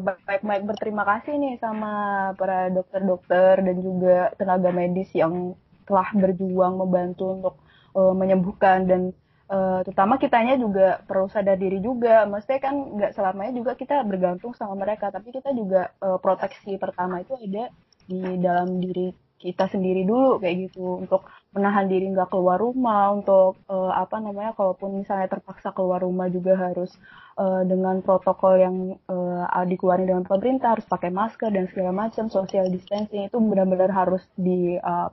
baik-baik 0.02 0.62
berterima 0.66 1.06
kasih 1.06 1.38
nih 1.38 1.54
sama 1.62 1.92
para 2.34 2.66
dokter-dokter 2.68 3.62
dan 3.62 3.76
juga 3.78 4.34
tenaga 4.34 4.70
medis 4.74 5.10
yang 5.14 5.54
telah 5.86 6.08
berjuang 6.12 6.76
membantu 6.76 7.24
untuk 7.32 7.54
uh, 7.96 8.12
menyembuhkan 8.12 8.84
dan 8.84 9.02
uh, 9.48 9.80
terutama 9.86 10.20
kitanya 10.20 10.60
juga 10.60 11.00
perlu 11.08 11.30
sadar 11.32 11.56
diri 11.56 11.80
juga. 11.80 12.28
Maksudnya 12.28 12.60
kan 12.60 12.74
nggak 12.98 13.12
selamanya 13.16 13.52
juga 13.56 13.72
kita 13.78 14.04
bergantung 14.04 14.52
sama 14.52 14.76
mereka, 14.76 15.08
tapi 15.08 15.32
kita 15.32 15.54
juga 15.56 15.88
uh, 16.04 16.20
proteksi 16.20 16.76
pertama 16.76 17.24
itu 17.24 17.38
ada 17.38 17.72
di 18.08 18.20
dalam 18.40 18.80
diri 18.80 19.27
kita 19.38 19.70
sendiri 19.70 20.02
dulu 20.04 20.42
kayak 20.42 20.68
gitu. 20.68 21.02
Untuk 21.06 21.24
menahan 21.54 21.88
diri 21.88 22.10
nggak 22.12 22.28
keluar 22.28 22.60
rumah 22.60 23.14
untuk 23.14 23.56
uh, 23.70 23.94
apa 23.94 24.20
namanya 24.20 24.52
kalaupun 24.52 25.00
misalnya 25.00 25.32
terpaksa 25.32 25.72
keluar 25.72 26.04
rumah 26.04 26.28
juga 26.28 26.58
harus 26.58 26.92
uh, 27.40 27.64
dengan 27.64 28.04
protokol 28.04 28.60
yang 28.60 28.76
uh, 29.08 29.64
dikeluarin 29.64 30.10
dengan 30.10 30.26
pemerintah 30.28 30.76
harus 30.76 30.84
pakai 30.84 31.08
masker 31.08 31.48
dan 31.48 31.70
segala 31.72 31.94
macam 31.94 32.28
social 32.28 32.68
distancing 32.68 33.30
itu 33.30 33.38
benar-benar 33.40 33.88
harus 33.88 34.20
di 34.36 34.76
uh, 34.76 35.08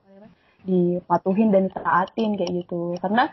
dipatuhin 0.65 1.53
dan 1.53 1.69
ditaatin 1.69 2.35
kayak 2.35 2.51
gitu. 2.65 2.97
Karena 2.99 3.29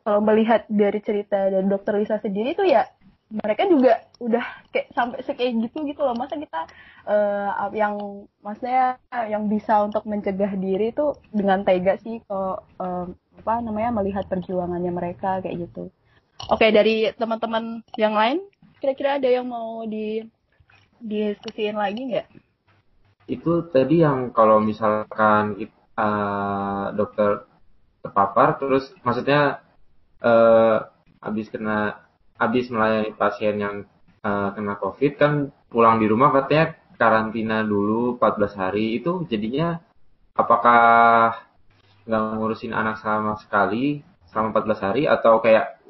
kalau 0.00 0.20
melihat 0.24 0.64
dari 0.66 0.98
cerita 1.04 1.52
dari 1.52 1.66
dokter 1.68 2.00
Lisa 2.00 2.16
sendiri 2.18 2.56
itu 2.56 2.64
ya 2.64 2.88
mereka 3.30 3.62
juga 3.70 4.02
udah 4.18 4.42
kayak 4.74 4.90
sampai 4.90 5.22
sekayak 5.22 5.70
gitu 5.70 5.86
gitu 5.86 6.02
loh. 6.02 6.18
Masa 6.18 6.34
kita 6.34 6.66
uh, 7.06 7.70
yang 7.70 8.26
maksudnya 8.42 8.98
yang 9.30 9.46
bisa 9.46 9.86
untuk 9.86 10.02
mencegah 10.04 10.50
diri 10.58 10.90
itu 10.90 11.14
dengan 11.30 11.62
tega 11.62 11.94
sih 12.02 12.18
kok 12.26 12.66
uh, 12.82 13.06
apa 13.40 13.52
namanya 13.62 14.02
melihat 14.02 14.26
perjuangannya 14.26 14.90
mereka 14.90 15.38
kayak 15.40 15.70
gitu. 15.70 15.88
Oke 16.50 16.74
dari 16.74 17.14
teman-teman 17.14 17.86
yang 17.94 18.18
lain 18.18 18.42
kira-kira 18.82 19.22
ada 19.22 19.28
yang 19.30 19.46
mau 19.46 19.86
di 19.86 20.26
diskusiin 20.98 21.78
lagi 21.78 22.10
nggak? 22.10 22.26
Itu 23.30 23.70
tadi 23.70 24.02
yang 24.02 24.34
kalau 24.34 24.58
misalkan 24.58 25.54
uh, 25.94 26.90
dokter 26.98 27.46
terpapar 28.00 28.56
terus 28.58 28.90
maksudnya 29.04 29.62
uh, 30.24 30.88
habis 31.20 31.52
kena 31.52 32.09
habis 32.40 32.72
melayani 32.72 33.12
pasien 33.12 33.60
yang 33.60 33.76
uh, 34.24 34.50
kena 34.56 34.80
covid 34.80 35.12
kan 35.20 35.32
pulang 35.68 36.00
di 36.00 36.08
rumah 36.08 36.32
katanya 36.32 36.74
karantina 36.96 37.60
dulu 37.60 38.16
14 38.16 38.60
hari 38.60 38.96
itu 38.96 39.28
jadinya 39.28 39.76
apakah 40.32 41.36
nggak 42.08 42.22
ngurusin 42.40 42.72
anak 42.72 42.96
sama 42.98 43.36
sekali 43.36 44.00
selama 44.32 44.56
14 44.56 44.86
hari 44.88 45.02
atau 45.04 45.44
kayak 45.44 45.80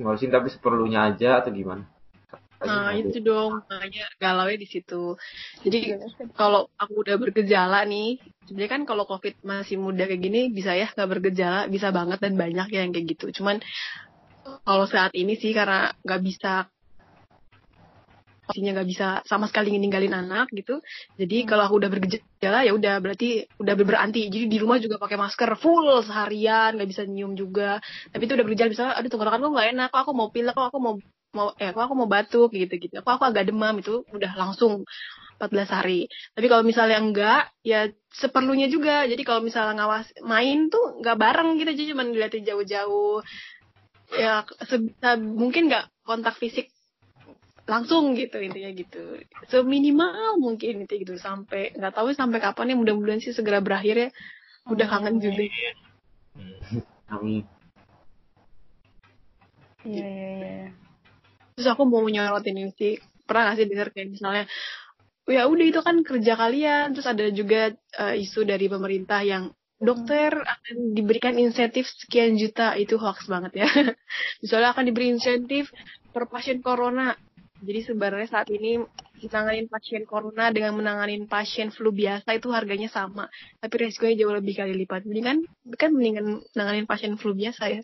ngurusin 0.00 0.32
tapi 0.32 0.48
seperlunya 0.48 1.12
aja 1.12 1.44
atau 1.44 1.52
gimana? 1.52 1.84
Nah 2.62 2.94
itu 2.94 3.18
dong 3.18 3.66
makanya 3.66 4.06
galau 4.22 4.46
di 4.46 4.68
situ. 4.70 5.18
Jadi 5.66 5.98
kalau 6.38 6.70
aku 6.78 7.02
udah 7.02 7.18
bergejala 7.18 7.82
nih, 7.90 8.22
sebenarnya 8.46 8.70
kan 8.70 8.82
kalau 8.86 9.04
covid 9.04 9.34
masih 9.42 9.82
muda 9.82 10.06
kayak 10.06 10.22
gini 10.22 10.40
bisa 10.54 10.78
ya 10.78 10.86
nggak 10.86 11.10
bergejala, 11.10 11.66
bisa 11.66 11.90
banget 11.90 12.22
dan 12.22 12.38
banyak 12.38 12.70
ya 12.70 12.86
yang 12.86 12.94
kayak 12.94 13.18
gitu. 13.18 13.34
Cuman 13.42 13.58
kalau 14.62 14.86
saat 14.86 15.12
ini 15.18 15.34
sih 15.38 15.50
karena 15.50 15.90
nggak 16.02 16.22
bisa 16.22 16.70
pastinya 18.42 18.76
nggak 18.76 18.88
bisa 18.90 19.08
sama 19.24 19.48
sekali 19.48 19.72
ninggalin 19.78 20.12
anak 20.12 20.52
gitu. 20.52 20.82
Jadi 21.16 21.42
hmm. 21.42 21.48
kalau 21.48 21.62
aku 21.64 21.80
udah 21.80 21.90
bergejala 21.90 22.58
ya 22.66 22.72
udah 22.76 23.00
berarti 23.00 23.48
udah 23.56 23.74
beranti. 23.78 24.28
Jadi 24.28 24.44
di 24.50 24.58
rumah 24.60 24.76
juga 24.82 25.00
pakai 25.00 25.16
masker 25.16 25.56
full 25.56 25.88
seharian, 26.04 26.76
nggak 26.76 26.90
bisa 26.90 27.02
nyium 27.08 27.32
juga. 27.32 27.80
Tapi 28.12 28.22
itu 28.28 28.34
udah 28.36 28.44
bergejala 28.44 28.68
misalnya, 28.68 28.94
aduh 28.98 29.10
tenggorokan 29.10 29.40
kok 29.40 29.52
nggak 29.56 29.68
enak, 29.72 29.88
kok 29.88 30.00
aku 30.04 30.12
mau 30.12 30.28
pilek, 30.28 30.52
kok 30.52 30.68
aku 30.68 30.78
mau 30.82 30.94
mau 31.32 31.48
eh 31.56 31.72
kok 31.72 31.80
aku 31.88 31.94
mau 31.96 32.08
batuk 32.10 32.50
gitu 32.52 32.74
gitu. 32.76 32.94
Kok 33.00 33.12
aku 33.16 33.24
agak 33.24 33.48
demam 33.48 33.74
itu 33.80 34.04
udah 34.12 34.32
langsung 34.36 34.84
14 35.40 35.72
hari. 35.72 36.06
Tapi 36.36 36.46
kalau 36.46 36.62
misalnya 36.62 36.98
enggak, 37.00 37.42
ya 37.64 37.88
seperlunya 38.12 38.68
juga. 38.68 39.08
Jadi 39.08 39.22
kalau 39.24 39.40
misalnya 39.40 39.80
ngawas 39.80 40.12
main 40.22 40.68
tuh 40.68 41.00
nggak 41.00 41.16
bareng 41.18 41.56
gitu, 41.56 41.70
jadi 41.72 41.88
cuma 41.96 42.04
dilihatin 42.04 42.44
jauh-jauh. 42.44 43.24
Ya 44.12 44.44
sebisa 44.68 45.16
mungkin 45.16 45.72
nggak 45.72 46.04
kontak 46.04 46.36
fisik 46.36 46.68
langsung 47.64 48.18
gitu 48.18 48.42
intinya 48.42 48.70
gitu. 48.74 49.22
Seminimal 49.48 50.36
mungkin 50.36 50.84
itu 50.84 51.06
gitu. 51.06 51.14
Sampai 51.16 51.72
nggak 51.72 51.94
tahu 51.94 52.12
sampai 52.12 52.42
kapan 52.42 52.74
ya 52.74 52.76
mudah-mudahan 52.76 53.22
sih 53.22 53.32
segera 53.32 53.62
berakhir 53.62 53.96
ya. 53.96 54.08
Udah 54.68 54.86
kangen 54.86 55.18
juga. 55.22 55.46
amin. 57.12 57.44
Iya 59.82 60.06
iya 60.06 60.30
iya. 60.38 60.68
Terus 61.56 61.68
aku 61.68 61.82
mau 61.86 62.02
nyorotin 62.04 62.58
ini 62.58 62.72
sih. 62.76 62.98
Pernah 63.24 63.52
nggak 63.52 63.56
sih 63.58 63.66
dengar 63.70 63.88
kayak 63.94 64.08
misalnya 64.12 64.44
ya 65.30 65.46
udah 65.46 65.66
itu 65.66 65.80
kan 65.80 65.96
kerja 66.02 66.32
kalian. 66.34 66.86
Terus 66.92 67.08
ada 67.08 67.24
juga 67.30 67.72
uh, 67.98 68.14
isu 68.14 68.42
dari 68.44 68.66
pemerintah 68.66 69.22
yang 69.22 69.54
dokter 69.82 70.30
akan 70.30 70.94
diberikan 70.94 71.34
insentif 71.36 71.90
sekian 71.90 72.38
juta 72.38 72.78
itu 72.78 72.94
hoax 72.96 73.26
banget 73.26 73.66
ya 73.66 73.68
misalnya 74.42 74.70
akan 74.72 74.84
diberi 74.86 75.10
insentif 75.10 75.74
per 76.14 76.30
pasien 76.30 76.62
corona 76.62 77.18
jadi 77.62 77.80
sebenarnya 77.86 78.26
saat 78.26 78.50
ini 78.50 78.82
menanganin 79.22 79.70
pasien 79.70 80.02
corona 80.02 80.50
dengan 80.50 80.74
menanganin 80.74 81.30
pasien 81.30 81.70
flu 81.70 81.94
biasa 81.94 82.34
itu 82.34 82.50
harganya 82.50 82.90
sama, 82.90 83.30
tapi 83.62 83.86
resikonya 83.86 84.26
jauh 84.26 84.34
lebih 84.34 84.58
kali 84.58 84.74
lipat. 84.82 85.06
Jadi 85.06 85.20
kan 85.78 85.90
mendingan 85.94 86.42
menanganin 86.42 86.90
pasien 86.90 87.14
flu 87.14 87.38
biasa 87.38 87.70
ya. 87.70 87.82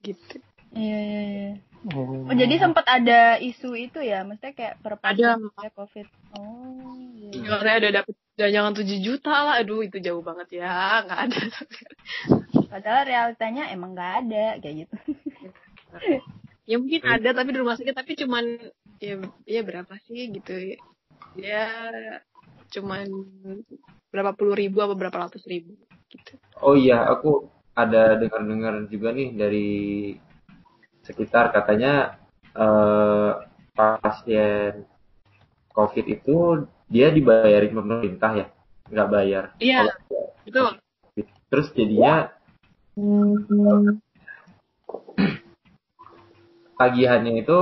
Gitu. 0.00 0.40
Iya, 0.72 0.98
iya, 1.04 1.22
iya. 1.28 1.52
Oh. 1.92 2.24
oh, 2.24 2.34
jadi 2.34 2.56
sempat 2.56 2.88
ada 2.88 3.36
isu 3.36 3.76
itu 3.76 4.00
ya, 4.00 4.24
maksudnya 4.24 4.56
kayak 4.56 4.74
per 4.80 4.96
pasien 4.96 5.36
ada. 5.36 5.68
COVID. 5.76 6.06
Oh, 6.40 6.96
iya. 7.12 7.44
Karena 7.44 7.72
ada 7.76 7.88
dapat 8.00 8.16
jangan 8.34 8.74
7 8.74 8.98
juta 8.98 9.30
lah, 9.30 9.54
aduh 9.62 9.86
itu 9.86 10.02
jauh 10.02 10.22
banget 10.22 10.58
ya, 10.58 11.06
nggak 11.06 11.20
ada. 11.30 11.40
Padahal 12.72 13.02
realitanya 13.06 13.70
emang 13.70 13.94
nggak 13.94 14.12
ada 14.26 14.46
kayak 14.58 14.74
gitu. 14.86 14.96
ya 16.70 16.76
mungkin 16.80 17.00
ada 17.04 17.30
tapi 17.36 17.52
di 17.52 17.58
rumah 17.60 17.76
sakit 17.76 17.94
tapi 17.94 18.16
cuman 18.18 18.44
ya 18.98 19.22
ya 19.46 19.60
berapa 19.62 19.94
sih 20.10 20.34
gitu. 20.34 20.74
Ya 21.38 21.70
cuman 22.74 23.06
berapa 24.10 24.34
puluh 24.34 24.58
ribu 24.58 24.82
atau 24.82 24.98
berapa 24.98 25.30
ratus 25.30 25.46
ribu 25.46 25.78
gitu. 26.10 26.34
Oh 26.58 26.74
iya 26.74 27.06
aku 27.06 27.46
ada 27.78 28.18
dengar-dengar 28.18 28.90
juga 28.90 29.14
nih 29.14 29.30
dari 29.38 29.70
sekitar. 31.06 31.54
Katanya 31.54 32.18
eh, 32.58 33.32
pasien 33.74 34.86
covid 35.74 36.06
itu 36.10 36.66
dia 36.88 37.08
dibayarin 37.10 37.72
pemerintah 37.72 38.30
ya 38.36 38.46
nggak 38.90 39.08
bayar. 39.10 39.44
Iya 39.58 39.88
betul. 40.44 40.76
Terus 41.48 41.68
jadinya 41.72 42.34
tagihannya 46.76 47.32
itu 47.40 47.58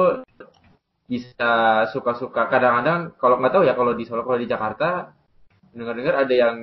bisa 1.06 1.52
suka-suka. 1.92 2.48
Kadang-kadang 2.48 3.14
kalau 3.20 3.38
nggak 3.38 3.52
tahu 3.52 3.64
ya 3.68 3.74
kalau 3.76 3.92
di 3.94 4.04
Solo 4.08 4.24
kalau 4.24 4.40
di 4.40 4.48
Jakarta 4.48 5.12
dengar-dengar 5.72 6.24
ada 6.26 6.34
yang 6.34 6.56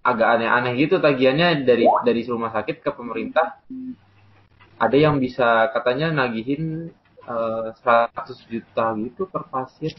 agak 0.00 0.28
aneh-aneh 0.40 0.72
gitu 0.80 0.96
tagihannya 0.96 1.66
dari 1.66 1.84
dari 2.06 2.22
rumah 2.24 2.54
sakit 2.54 2.80
ke 2.80 2.90
pemerintah. 2.94 3.60
Ada 4.80 4.96
yang 4.96 5.20
bisa 5.20 5.68
katanya 5.76 6.24
nagihin 6.24 6.88
uh, 7.28 7.68
100 7.84 8.48
juta 8.48 8.96
gitu 8.96 9.28
per 9.28 9.44
pasien 9.52 9.92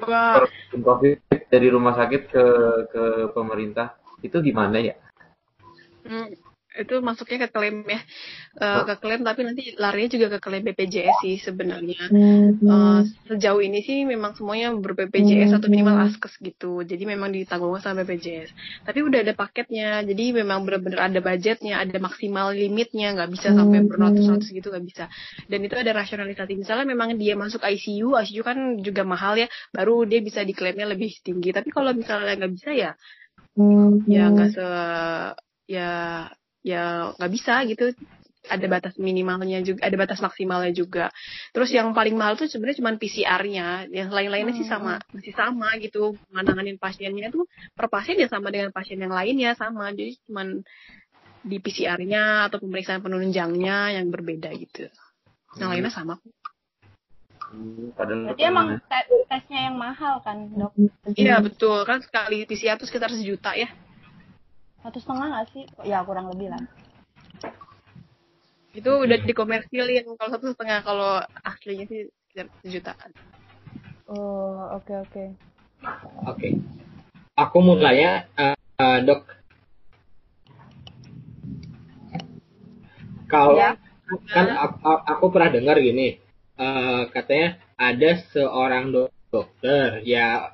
per 0.00 0.48
covid 0.80 1.18
dari 1.50 1.68
rumah 1.68 1.92
sakit 1.96 2.22
ke 2.30 2.44
ke 2.88 3.04
pemerintah 3.34 3.98
itu 4.22 4.38
gimana 4.38 4.78
ya? 4.78 4.94
Hmm, 6.06 6.30
itu 6.78 6.94
masuknya 7.04 7.46
ke 7.46 7.48
klaim 7.52 7.84
ya. 7.84 8.00
Uh, 8.56 8.82
ke 8.88 8.94
klaim 9.00 9.20
tapi 9.24 9.44
nanti 9.44 9.62
larinya 9.76 10.10
juga 10.12 10.26
ke 10.36 10.38
klaim 10.40 10.62
BPJS 10.64 11.16
sih 11.24 11.36
sebenarnya. 11.40 12.08
Uh, 12.62 13.04
sejauh 13.28 13.60
ini 13.60 13.84
sih 13.84 14.04
memang 14.08 14.32
semuanya 14.36 14.72
ber 14.76 14.96
BPJS 14.96 15.56
atau 15.56 15.68
minimal 15.68 16.08
askes 16.08 16.36
gitu. 16.40 16.80
Jadi 16.84 17.04
memang 17.04 17.32
ditanggung 17.32 17.76
sama 17.80 18.04
BPJS 18.04 18.52
tapi 18.82 18.98
udah 19.04 19.20
ada 19.24 19.34
paketnya 19.36 20.02
jadi 20.02 20.42
memang 20.42 20.64
benar-benar 20.64 21.12
ada 21.12 21.20
budgetnya 21.20 21.80
ada 21.84 21.96
maksimal 22.00 22.52
limitnya. 22.52 23.12
Nggak 23.12 23.30
bisa 23.32 23.48
sampai 23.52 23.84
beratus-ratus 23.84 24.48
gitu 24.52 24.72
nggak 24.72 24.86
bisa. 24.86 25.04
Dan 25.46 25.64
itu 25.64 25.76
ada 25.76 25.92
rasionalisasi. 25.92 26.56
Misalnya 26.56 26.86
memang 26.88 27.20
dia 27.20 27.36
masuk 27.36 27.60
ICU 27.60 28.16
ICU 28.16 28.42
kan 28.44 28.80
juga 28.80 29.04
mahal 29.04 29.36
ya. 29.36 29.48
Baru 29.70 30.08
dia 30.08 30.24
bisa 30.24 30.40
diklaimnya 30.42 30.88
lebih 30.88 31.12
tinggi. 31.20 31.52
Tapi 31.52 31.68
kalau 31.68 31.92
misalnya 31.92 32.36
nggak 32.38 32.52
bisa 32.56 32.72
ya 32.72 32.92
ya 34.08 34.32
nggak 34.32 34.50
se 34.56 34.66
ya 35.68 35.90
ya 36.62 37.12
nggak 37.18 37.32
bisa 37.32 37.62
gitu. 37.68 37.92
Ada 38.42 38.66
batas 38.66 38.98
minimalnya 38.98 39.62
juga 39.62 39.86
ada 39.86 39.94
batas 39.94 40.18
maksimalnya 40.18 40.74
juga. 40.74 41.14
Terus 41.54 41.70
yang 41.70 41.94
paling 41.94 42.18
mahal 42.18 42.34
tuh 42.34 42.50
sebenarnya 42.50 42.82
cuma 42.82 42.90
PCR-nya 42.98 43.86
yang 43.86 44.10
lain-lainnya 44.10 44.54
sih 44.58 44.66
sama 44.66 44.98
hmm. 44.98 45.14
masih 45.14 45.34
sama 45.34 45.68
gitu. 45.78 46.18
Menanganin 46.34 46.74
pasiennya 46.74 47.30
tuh 47.30 47.46
per 47.78 47.86
pasien 47.86 48.18
ya 48.18 48.26
sama 48.26 48.50
dengan 48.50 48.74
pasien 48.74 48.98
yang 48.98 49.14
lainnya 49.14 49.54
sama. 49.54 49.94
Jadi 49.94 50.18
cuma 50.26 50.42
di 51.42 51.58
PCR-nya 51.58 52.50
atau 52.50 52.58
pemeriksaan 52.58 53.02
penunjangnya 53.02 53.94
yang 53.94 54.10
berbeda 54.10 54.50
gitu. 54.58 54.90
Yang 55.58 55.68
hmm. 55.68 55.74
lainnya 55.78 55.92
sama. 55.94 56.14
Hmm, 57.52 57.94
Berarti 57.94 58.42
emang 58.42 58.80
tesnya 59.30 59.70
yang 59.70 59.78
mahal 59.78 60.18
kan 60.26 60.50
dok? 60.50 60.74
Iya 61.14 61.38
betul. 61.38 61.86
Kan 61.86 62.02
sekali 62.02 62.42
PCR 62.42 62.74
tuh 62.74 62.90
sekitar 62.90 63.14
sejuta 63.14 63.54
ya 63.54 63.70
satu 64.82 64.98
setengah 64.98 65.26
nggak 65.30 65.46
sih 65.54 65.64
ya 65.86 66.02
kurang 66.02 66.28
lebih 66.34 66.50
lah 66.50 66.62
itu 68.72 68.88
udah 68.88 69.18
dikomersilin 69.22 70.04
kalau 70.16 70.30
satu 70.32 70.46
setengah 70.50 70.78
kalau 70.82 71.12
aslinya 71.44 71.84
sih 71.86 72.08
sekitar 72.28 72.46
sejutaan 72.64 73.10
oh 74.10 74.76
oke 74.76 74.88
okay, 74.88 74.96
oke 74.98 75.10
okay. 75.12 75.28
oke 76.26 76.38
okay. 76.40 76.52
aku 77.38 77.56
mau 77.62 77.76
tanya 77.78 78.26
uh, 78.34 78.56
uh, 78.80 78.98
dok 79.04 79.22
kalau 83.28 83.56
ya. 83.56 83.76
kan 84.28 84.46
aku, 84.56 84.76
aku 85.08 85.24
pernah 85.32 85.50
dengar 85.52 85.76
gini 85.80 86.20
uh, 86.56 87.08
katanya 87.12 87.60
ada 87.76 88.10
seorang 88.32 88.92
dokter 89.32 90.00
ya 90.04 90.52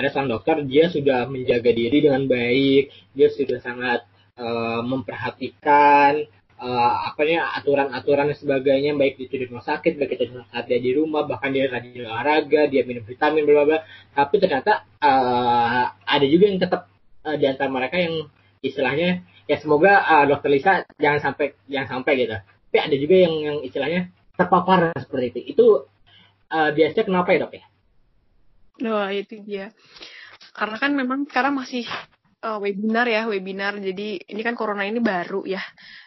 ada 0.00 0.08
sang 0.08 0.26
dokter 0.26 0.64
dia 0.64 0.88
sudah 0.88 1.28
menjaga 1.28 1.70
diri 1.76 2.00
dengan 2.00 2.24
baik. 2.24 2.88
Dia 3.12 3.28
sudah 3.28 3.60
sangat 3.60 4.00
uh, 4.40 4.80
memperhatikan 4.80 6.24
uh, 6.60 6.92
apa 7.12 7.20
ya 7.24 7.52
aturan-aturan 7.60 8.32
dan 8.32 8.36
sebagainya 8.36 8.96
baik 8.96 9.20
itu 9.20 9.34
di 9.36 9.44
rumah 9.48 9.64
sakit 9.64 9.96
baik 9.96 10.16
itu 10.16 10.40
saat 10.52 10.68
dia 10.68 10.80
di 10.80 10.92
rumah 10.96 11.24
bahkan 11.24 11.52
dia 11.52 11.68
rajin 11.68 12.04
olahraga 12.04 12.68
dia 12.68 12.84
minum 12.84 13.04
vitamin 13.04 13.48
bla 13.48 13.84
tapi 14.12 14.34
ternyata 14.40 14.84
uh, 15.00 15.84
ada 16.04 16.26
juga 16.28 16.44
yang 16.48 16.60
tetap 16.60 16.88
uh, 17.24 17.36
di 17.36 17.44
antara 17.48 17.68
mereka 17.72 17.96
yang 18.00 18.28
istilahnya 18.60 19.24
ya 19.48 19.56
semoga 19.56 20.04
uh, 20.04 20.24
dokter 20.28 20.50
Lisa 20.52 20.72
jangan 21.00 21.20
sampai 21.32 21.56
jangan 21.66 21.88
sampai 22.00 22.12
gitu. 22.24 22.36
Tapi 22.70 22.78
ada 22.78 22.96
juga 22.96 23.14
yang 23.18 23.34
yang 23.42 23.56
istilahnya 23.66 24.00
terpapar 24.38 24.94
seperti 24.94 25.26
itu. 25.34 25.40
Itu 25.58 25.66
uh, 26.54 26.70
biasanya 26.70 27.04
kenapa 27.08 27.34
ya 27.34 27.38
dok 27.42 27.54
ya 27.56 27.64
Wah 28.86 29.10
itu 29.12 29.40
dia. 29.44 29.72
karena 30.50 30.76
kan 30.82 30.92
memang 30.92 31.30
sekarang 31.30 31.54
masih 31.62 31.86
uh, 32.44 32.58
webinar 32.60 33.06
ya 33.06 33.28
webinar. 33.28 33.76
Jadi 33.78 34.20
ini 34.28 34.40
kan 34.40 34.56
corona 34.56 34.84
ini 34.84 35.00
baru 35.00 35.44
ya. 35.44 35.60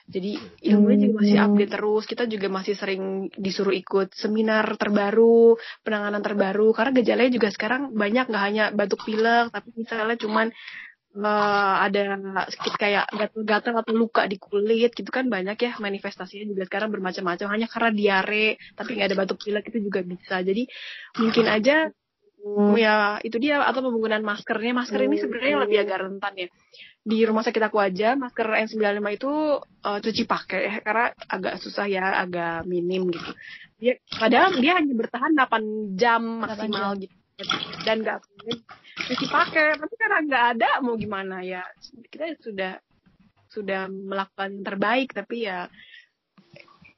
Jadi 0.09 0.35
ilmunya 0.67 1.09
juga 1.09 1.15
masih 1.23 1.39
update 1.39 1.71
terus. 1.71 2.03
Kita 2.03 2.23
juga 2.27 2.47
masih 2.51 2.75
sering 2.75 3.31
disuruh 3.33 3.73
ikut 3.73 4.13
seminar 4.13 4.75
terbaru 4.75 5.55
penanganan 5.85 6.21
terbaru. 6.21 6.75
Karena 6.75 6.91
gejalanya 6.91 7.31
juga 7.31 7.49
sekarang 7.53 7.81
banyak 7.95 8.25
nggak 8.29 8.43
hanya 8.43 8.63
batuk 8.75 9.05
pilek 9.07 9.53
tapi 9.53 9.69
misalnya 9.79 10.17
cuman 10.19 10.47
uh, 11.23 11.75
ada 11.87 12.01
sedikit 12.51 12.75
kayak 12.81 13.05
gatal-gatal 13.15 13.73
atau 13.79 13.93
luka 13.95 14.27
di 14.27 14.37
kulit 14.41 14.91
gitu 14.97 15.09
kan 15.13 15.29
banyak 15.29 15.55
ya 15.55 15.71
manifestasinya 15.79 16.45
juga 16.51 16.67
sekarang 16.67 16.91
bermacam-macam. 16.91 17.47
Hanya 17.47 17.67
karena 17.71 17.89
diare 17.95 18.59
tapi 18.75 18.99
nggak 18.99 19.07
ada 19.07 19.17
batuk 19.23 19.39
pilek 19.39 19.71
itu 19.71 19.87
juga 19.87 20.03
bisa. 20.03 20.43
Jadi 20.43 20.67
mungkin 21.21 21.47
aja 21.47 21.87
Hmm. 21.87 22.02
Ya, 22.75 23.23
itu 23.23 23.39
dia 23.39 23.63
atau 23.63 23.79
penggunaan 23.79 24.25
maskernya. 24.27 24.75
Masker 24.75 25.07
ini 25.07 25.15
sebenarnya 25.15 25.63
lebih 25.63 25.77
agak 25.87 25.97
rentan 26.03 26.33
ya. 26.35 26.47
Di 27.03 27.23
rumah 27.23 27.43
sakit 27.43 27.63
aku 27.63 27.79
aja 27.79 28.19
masker 28.19 28.47
N95 28.67 29.07
itu 29.15 29.31
uh, 29.63 29.99
cuci 30.03 30.23
pakai 30.27 30.61
ya, 30.67 30.75
karena 30.83 31.05
agak 31.31 31.63
susah 31.63 31.87
ya, 31.87 32.19
agak 32.19 32.67
minim 32.67 33.07
gitu. 33.11 33.31
Dia 33.79 33.95
padahal 34.11 34.59
dia 34.59 34.75
hanya 34.75 34.91
bertahan 34.91 35.31
8 35.35 35.95
jam 35.95 36.21
maksimal 36.43 36.99
8 36.99 37.03
jam. 37.03 37.07
gitu. 37.07 37.15
Dan 37.87 37.95
nggak 38.03 38.17
cuci 39.07 39.25
pakai, 39.31 39.79
tapi 39.79 39.95
karena 39.95 40.17
nggak 40.27 40.45
ada 40.59 40.69
mau 40.83 40.99
gimana 40.99 41.43
ya. 41.47 41.63
Kita 42.11 42.27
sudah 42.43 42.75
sudah 43.53 43.85
melakukan 43.87 44.49
yang 44.59 44.65
terbaik 44.65 45.13
tapi 45.13 45.45
ya 45.45 45.69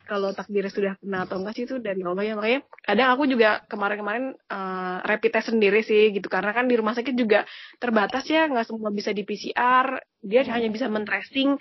kalau 0.05 0.31
takdirnya 0.31 0.71
sudah 0.71 0.93
kena 1.01 1.25
atau 1.25 1.41
enggak 1.41 1.53
sih 1.57 1.65
itu 1.65 1.81
dari 1.81 2.01
Allah 2.05 2.23
ya. 2.23 2.33
Makanya 2.37 2.59
kadang 2.85 3.09
aku 3.13 3.23
juga 3.25 3.49
kemarin-kemarin 3.65 4.25
uh, 4.49 4.97
rapid 5.01 5.31
test 5.33 5.49
sendiri 5.51 5.81
sih 5.81 6.13
gitu. 6.13 6.29
Karena 6.29 6.53
kan 6.53 6.69
di 6.69 6.77
rumah 6.77 6.93
sakit 6.93 7.13
juga 7.17 7.43
terbatas 7.81 8.25
ya 8.29 8.45
nggak 8.45 8.65
semua 8.69 8.93
bisa 8.93 9.11
di 9.11 9.25
PCR 9.25 9.99
dia 10.21 10.41
hanya 10.49 10.69
bisa 10.69 10.85
men-tracing 10.89 11.57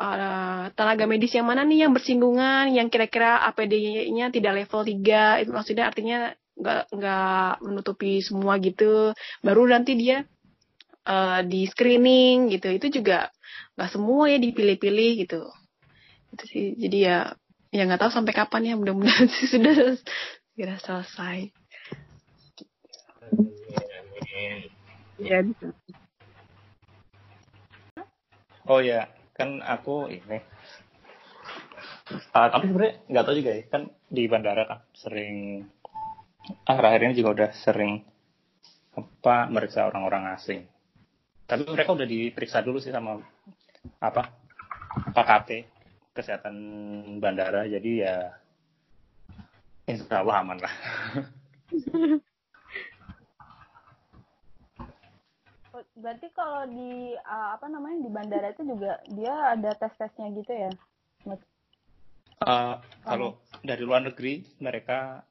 uh, 0.00 0.72
tenaga 0.72 1.04
medis 1.04 1.36
yang 1.36 1.46
mana 1.46 1.62
nih 1.62 1.86
yang 1.86 1.92
bersinggungan 1.92 2.72
yang 2.72 2.88
kira-kira 2.88 3.44
APD-nya 3.52 4.32
tidak 4.32 4.64
level 4.64 4.82
3 4.82 5.44
itu 5.44 5.50
maksudnya 5.52 5.84
artinya 5.92 6.18
nggak 6.60 6.82
nggak 6.92 7.50
menutupi 7.64 8.20
semua 8.24 8.56
gitu. 8.60 9.12
Baru 9.44 9.68
nanti 9.68 9.96
dia 9.96 10.24
uh, 11.08 11.40
di 11.44 11.68
screening 11.68 12.52
gitu. 12.52 12.68
Itu 12.72 12.88
juga 12.88 13.28
nggak 13.76 13.90
semua 13.92 14.28
ya 14.32 14.38
dipilih-pilih 14.40 15.10
gitu. 15.24 15.42
Itu 16.36 16.44
sih. 16.48 16.66
Jadi 16.76 16.98
ya 17.04 17.32
ya 17.70 17.86
nggak 17.86 18.02
tahu 18.02 18.10
sampai 18.10 18.34
kapan 18.34 18.66
ya 18.66 18.74
mudah-mudahan 18.74 19.30
sih 19.30 19.46
sudah 19.46 19.74
segera 20.54 20.76
selesai. 20.82 21.54
Ya 25.20 25.46
oh 28.66 28.80
ya 28.82 29.06
kan 29.38 29.62
aku 29.62 30.10
ini. 30.10 30.42
Uh, 32.34 32.48
tapi 32.50 32.66
sebenarnya 32.66 32.94
nggak 33.06 33.24
tahu 33.24 33.36
juga 33.38 33.50
ya 33.54 33.62
kan 33.70 33.82
di 34.10 34.22
bandara 34.26 34.66
kan 34.66 34.82
sering 34.98 35.62
akhir-akhir 36.66 37.00
ini 37.06 37.14
juga 37.14 37.30
udah 37.38 37.50
sering 37.54 38.02
apa 38.98 39.46
meriksa 39.46 39.86
orang-orang 39.86 40.34
asing. 40.34 40.66
Tapi 41.46 41.66
mereka 41.70 41.94
udah 41.94 42.06
diperiksa 42.06 42.66
dulu 42.66 42.82
sih 42.82 42.90
sama 42.90 43.22
apa 44.02 44.34
Pak 45.14 45.26
KP 45.26 45.79
kesehatan 46.20 46.56
bandara 47.16 47.64
jadi 47.64 47.90
ya 48.04 48.16
insya 49.88 50.20
Allah 50.20 50.36
aman 50.44 50.58
lah. 50.60 50.74
Berarti 55.96 56.28
kalau 56.36 56.68
di 56.68 57.16
uh, 57.16 57.56
apa 57.56 57.66
namanya 57.72 58.04
di 58.04 58.10
bandara 58.12 58.52
itu 58.52 58.62
juga 58.68 59.00
dia 59.08 59.56
ada 59.56 59.72
tes 59.76 59.92
tesnya 59.96 60.28
gitu 60.36 60.52
ya? 60.52 60.70
Uh, 62.40 62.76
kalau 63.04 63.40
dari 63.60 63.84
luar 63.84 64.04
negeri 64.04 64.44
mereka 64.60 65.24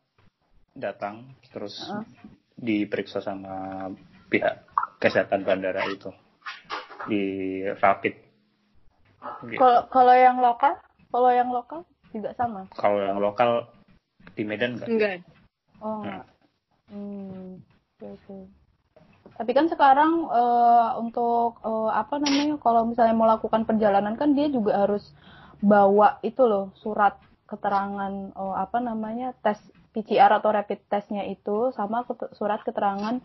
datang 0.78 1.34
terus 1.50 1.90
uh. 1.90 2.06
diperiksa 2.54 3.22
sama 3.22 3.90
pihak 4.30 4.66
kesehatan 5.02 5.42
bandara 5.42 5.90
itu 5.90 6.14
di 7.10 7.24
rapid 7.82 8.29
Gitu. 9.46 9.60
Kalau 9.60 9.88
kalau 9.92 10.16
yang 10.16 10.40
lokal, 10.40 10.80
kalau 11.12 11.30
yang 11.32 11.50
lokal 11.52 11.84
juga 12.16 12.32
sama. 12.36 12.66
Kalau 12.76 13.00
yang 13.04 13.20
lokal 13.20 13.68
di 14.34 14.44
Medan 14.48 14.80
enggak? 14.80 14.90
Enggak. 14.90 15.12
Oh 15.84 16.02
enggak. 16.04 16.26
Hmm. 16.90 17.62
Oke, 18.00 18.16
okay, 18.16 18.42
Tapi 19.36 19.52
kan 19.52 19.68
sekarang 19.68 20.28
uh, 20.32 20.96
untuk 21.00 21.60
uh, 21.64 21.92
apa 21.92 22.20
namanya 22.20 22.56
kalau 22.60 22.88
misalnya 22.88 23.16
mau 23.16 23.28
lakukan 23.28 23.68
perjalanan 23.68 24.16
kan 24.16 24.32
dia 24.36 24.48
juga 24.48 24.88
harus 24.88 25.12
bawa 25.60 26.24
itu 26.24 26.40
loh 26.48 26.72
surat 26.80 27.20
keterangan 27.44 28.32
uh, 28.36 28.56
apa 28.56 28.80
namanya 28.80 29.36
tes 29.44 29.60
PCR 29.92 30.32
atau 30.40 30.54
rapid 30.56 30.80
testnya 30.88 31.28
itu 31.28 31.76
sama 31.76 32.08
surat 32.38 32.64
keterangan 32.64 33.20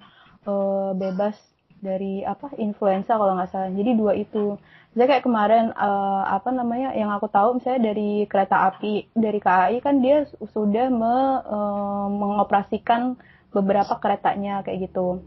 uh, 0.48 0.90
bebas 0.96 1.38
dari 1.78 2.24
apa 2.24 2.50
influenza 2.56 3.14
kalau 3.14 3.36
nggak 3.36 3.50
salah. 3.52 3.70
Jadi 3.70 3.90
dua 3.94 4.12
itu. 4.16 4.58
Jadi 4.94 5.10
kayak 5.10 5.26
kemarin 5.26 5.74
uh, 5.74 6.22
apa 6.22 6.54
namanya 6.54 6.94
yang 6.94 7.10
aku 7.10 7.26
tahu 7.26 7.58
misalnya 7.58 7.90
dari 7.90 8.30
kereta 8.30 8.70
api 8.70 9.10
dari 9.10 9.42
KAI 9.42 9.82
kan 9.82 9.98
dia 9.98 10.22
sudah 10.54 10.86
me, 10.86 11.14
uh, 11.42 12.06
mengoperasikan 12.06 13.18
beberapa 13.50 13.98
keretanya 13.98 14.62
kayak 14.62 14.86
gitu. 14.86 15.18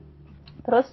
Terus 0.63 0.87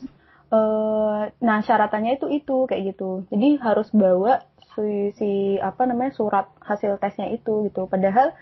uh, 0.51 1.31
nah 1.39 1.59
syaratannya 1.63 2.19
itu 2.19 2.27
itu 2.35 2.67
kayak 2.67 2.99
gitu. 2.99 3.23
Jadi 3.31 3.63
harus 3.63 3.95
bawa 3.95 4.43
si, 4.75 5.15
si 5.15 5.31
apa 5.63 5.87
namanya 5.87 6.19
surat 6.19 6.51
hasil 6.67 6.99
tesnya 6.99 7.31
itu 7.31 7.71
gitu. 7.71 7.87
Padahal 7.87 8.35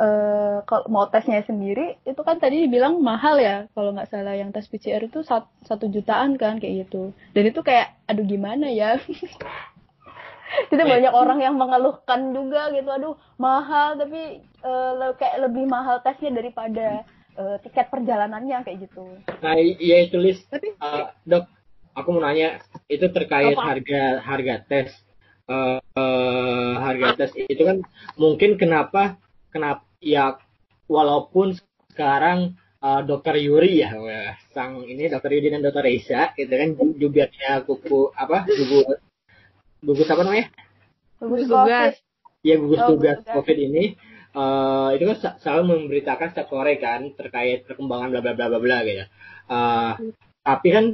uh, 0.00 0.64
kalau 0.64 0.84
mau 0.88 1.06
tesnya 1.12 1.44
sendiri 1.44 2.00
itu 2.08 2.20
kan 2.24 2.40
tadi 2.40 2.64
dibilang 2.64 2.98
mahal 3.04 3.36
ya 3.36 3.68
kalau 3.76 3.92
nggak 3.92 4.08
salah. 4.08 4.34
Yang 4.34 4.50
tes 4.56 4.66
PCR 4.72 5.02
itu 5.04 5.20
satu 5.68 5.84
jutaan 5.92 6.40
kan 6.40 6.56
kayak 6.56 6.88
gitu. 6.88 7.12
Dan 7.36 7.52
itu 7.52 7.60
kayak 7.60 7.94
aduh 8.08 8.24
gimana 8.24 8.72
ya? 8.72 8.96
Itu 10.66 10.82
banyak 10.82 11.14
orang 11.14 11.38
yang 11.38 11.54
mengeluhkan 11.54 12.34
juga 12.34 12.74
gitu. 12.74 12.90
Aduh 12.90 13.14
mahal 13.38 13.94
tapi 13.94 14.42
uh, 14.66 15.14
kayak 15.14 15.46
lebih 15.46 15.70
mahal 15.70 16.02
tesnya 16.02 16.34
daripada 16.34 17.06
uh, 17.38 17.56
tiket 17.62 17.86
perjalanannya 17.86 18.58
kayak 18.66 18.90
gitu. 18.90 19.06
Nah 19.44 19.54
iya 19.54 20.10
itu 20.10 20.18
list 20.18 20.50
tapi 20.50 20.74
uh, 20.82 21.14
dok 21.22 21.46
aku 21.94 22.08
mau 22.18 22.26
nanya 22.26 22.58
itu 22.90 23.06
terkait 23.14 23.54
apa? 23.54 23.62
harga 23.62 24.02
harga 24.26 24.54
tes. 24.66 24.90
Uh, 25.50 25.82
uh, 25.98 26.78
harga 26.82 27.14
tes 27.14 27.30
itu 27.34 27.62
kan 27.62 27.82
mungkin 28.14 28.54
kenapa 28.54 29.18
kenapa 29.50 29.89
ya 30.00 30.40
walaupun 30.88 31.54
sekarang 31.92 32.56
uh, 32.80 33.04
dokter 33.04 33.36
Yuri 33.38 33.84
ya 33.84 33.92
sang 34.50 34.82
ini 34.88 35.06
dokter 35.06 35.36
Yuri 35.36 35.52
dan 35.52 35.62
dokter 35.62 35.84
Reza 35.86 36.32
gitu 36.34 36.50
kan 36.50 36.68
jubirnya 36.96 37.62
kuku 37.68 38.10
apa 38.16 38.48
gugus 38.48 38.98
gugus 39.84 40.08
apa 40.08 40.22
namanya? 40.24 40.46
Gugus 41.20 41.48
tugas 41.48 41.94
ya 42.40 42.54
gugus 42.56 42.80
oh, 42.80 42.88
tugas 42.96 43.18
covid. 43.24 43.56
Ini 43.56 43.84
uh, 44.32 44.96
itu 44.96 45.04
kan 45.12 45.16
selalu 45.40 45.62
memberitakan 45.76 46.28
setiap 46.32 46.48
sore 46.48 46.80
kan 46.80 47.12
terkait 47.16 47.68
perkembangan 47.68 48.08
bla 48.12 48.20
bla 48.24 48.32
bla 48.36 48.46
bla 48.48 48.60
bla 48.60 48.78
gitu. 48.88 49.04
Uh, 49.50 49.92
tapi 50.40 50.68
kan 50.72 50.84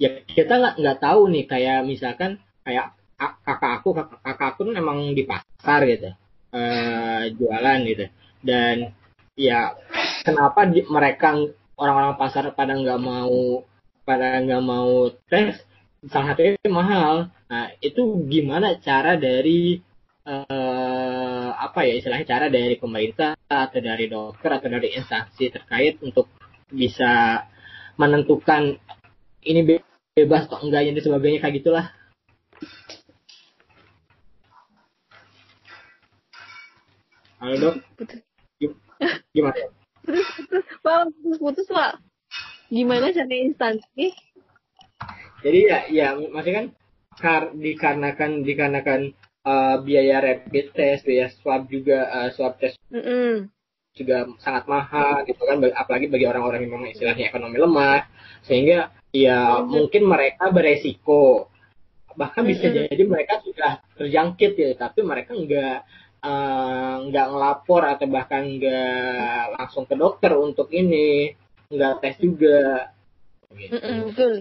ya 0.00 0.20
kita 0.28 0.60
nggak 0.60 0.74
nggak 0.80 0.98
tahu 1.00 1.20
nih 1.32 1.44
kayak 1.48 1.78
misalkan 1.88 2.40
kayak 2.64 2.96
kakak 3.20 3.72
aku 3.80 3.92
kakak, 3.92 4.20
kakak 4.24 4.48
aku 4.56 4.60
tuh 4.68 4.74
memang 4.76 5.12
di 5.12 5.24
pasar 5.24 5.84
gitu. 5.88 6.12
Uh, 6.50 7.30
jualan 7.38 7.78
gitu 7.86 8.10
dan 8.40 8.92
ya 9.36 9.76
kenapa 10.24 10.68
di, 10.68 10.84
mereka 10.88 11.36
orang-orang 11.76 12.16
pasar 12.20 12.52
pada 12.52 12.76
nggak 12.76 13.00
mau 13.00 13.64
pada 14.04 14.40
nggak 14.42 14.64
mau 14.64 15.08
tes 15.28 15.56
salah 16.08 16.32
satunya 16.32 16.56
mahal. 16.72 17.28
Nah 17.50 17.72
itu 17.84 18.24
gimana 18.28 18.76
cara 18.80 19.16
dari 19.20 19.80
uh, 20.24 21.48
apa 21.56 21.80
ya 21.84 22.00
istilahnya 22.00 22.26
cara 22.28 22.46
dari 22.48 22.76
pemerintah 22.80 23.36
atau 23.48 23.80
dari 23.80 24.08
dokter 24.08 24.50
atau 24.50 24.68
dari 24.68 24.88
instansi 24.96 25.52
terkait 25.52 26.00
untuk 26.00 26.32
bisa 26.72 27.44
menentukan 28.00 28.80
ini 29.44 29.80
bebas 30.16 30.48
atau 30.48 30.64
enggaknya 30.64 30.96
dan 30.96 31.04
sebagainya 31.04 31.40
kayak 31.44 31.56
gitulah. 31.60 31.86
Halo 37.40 37.56
dok. 37.56 37.76
Gimana? 39.36 39.56
Putus, 40.04 40.28
putus, 40.36 40.66
Pak. 40.82 41.00
Putus, 41.12 41.38
putus, 41.40 41.66
Pak. 41.68 41.92
Gimana 42.70 43.10
cara 43.10 43.34
instansi? 43.34 44.06
Jadi 45.40 45.58
ya, 45.66 45.78
ya 45.90 46.08
masih 46.30 46.52
kan 46.52 46.66
kar 47.16 47.42
dikarenakan 47.56 48.46
dikarenakan 48.46 49.00
uh, 49.44 49.80
biaya 49.82 50.22
rapid 50.22 50.72
test, 50.76 51.02
biaya 51.08 51.32
swab 51.40 51.66
juga 51.66 52.06
uh, 52.08 52.28
swab 52.32 52.60
test. 52.60 52.78
Mm 52.92 53.02
-mm. 53.02 53.32
juga 53.90 54.22
sangat 54.38 54.70
mahal 54.70 55.26
gitu 55.26 55.42
kan 55.42 55.58
apalagi 55.74 56.06
bagi 56.06 56.22
orang-orang 56.22 56.62
yang 56.62 56.78
memang 56.78 56.94
istilahnya 56.94 57.26
ekonomi 57.26 57.58
lemah 57.58 58.06
sehingga 58.46 58.94
ya 59.10 59.66
mungkin 59.66 60.06
mereka 60.06 60.54
beresiko 60.54 61.50
bahkan 62.14 62.46
bisa 62.46 62.70
Mm-mm. 62.70 62.86
jadi 62.90 63.02
mereka 63.06 63.42
sudah 63.42 63.82
terjangkit 63.98 64.52
ya 64.54 64.70
tapi 64.78 65.02
mereka 65.02 65.34
nggak 66.20 66.28
eh, 66.28 66.96
nggak 67.08 67.26
ngelapor 67.32 67.82
atau 67.84 68.06
bahkan 68.06 68.44
nggak 68.44 69.56
langsung 69.56 69.84
ke 69.88 69.96
dokter 69.96 70.36
untuk 70.36 70.68
ini 70.68 71.32
nggak 71.72 72.04
tes 72.04 72.16
juga 72.20 72.92
gitu. 73.56 73.74
Betul. 74.12 74.34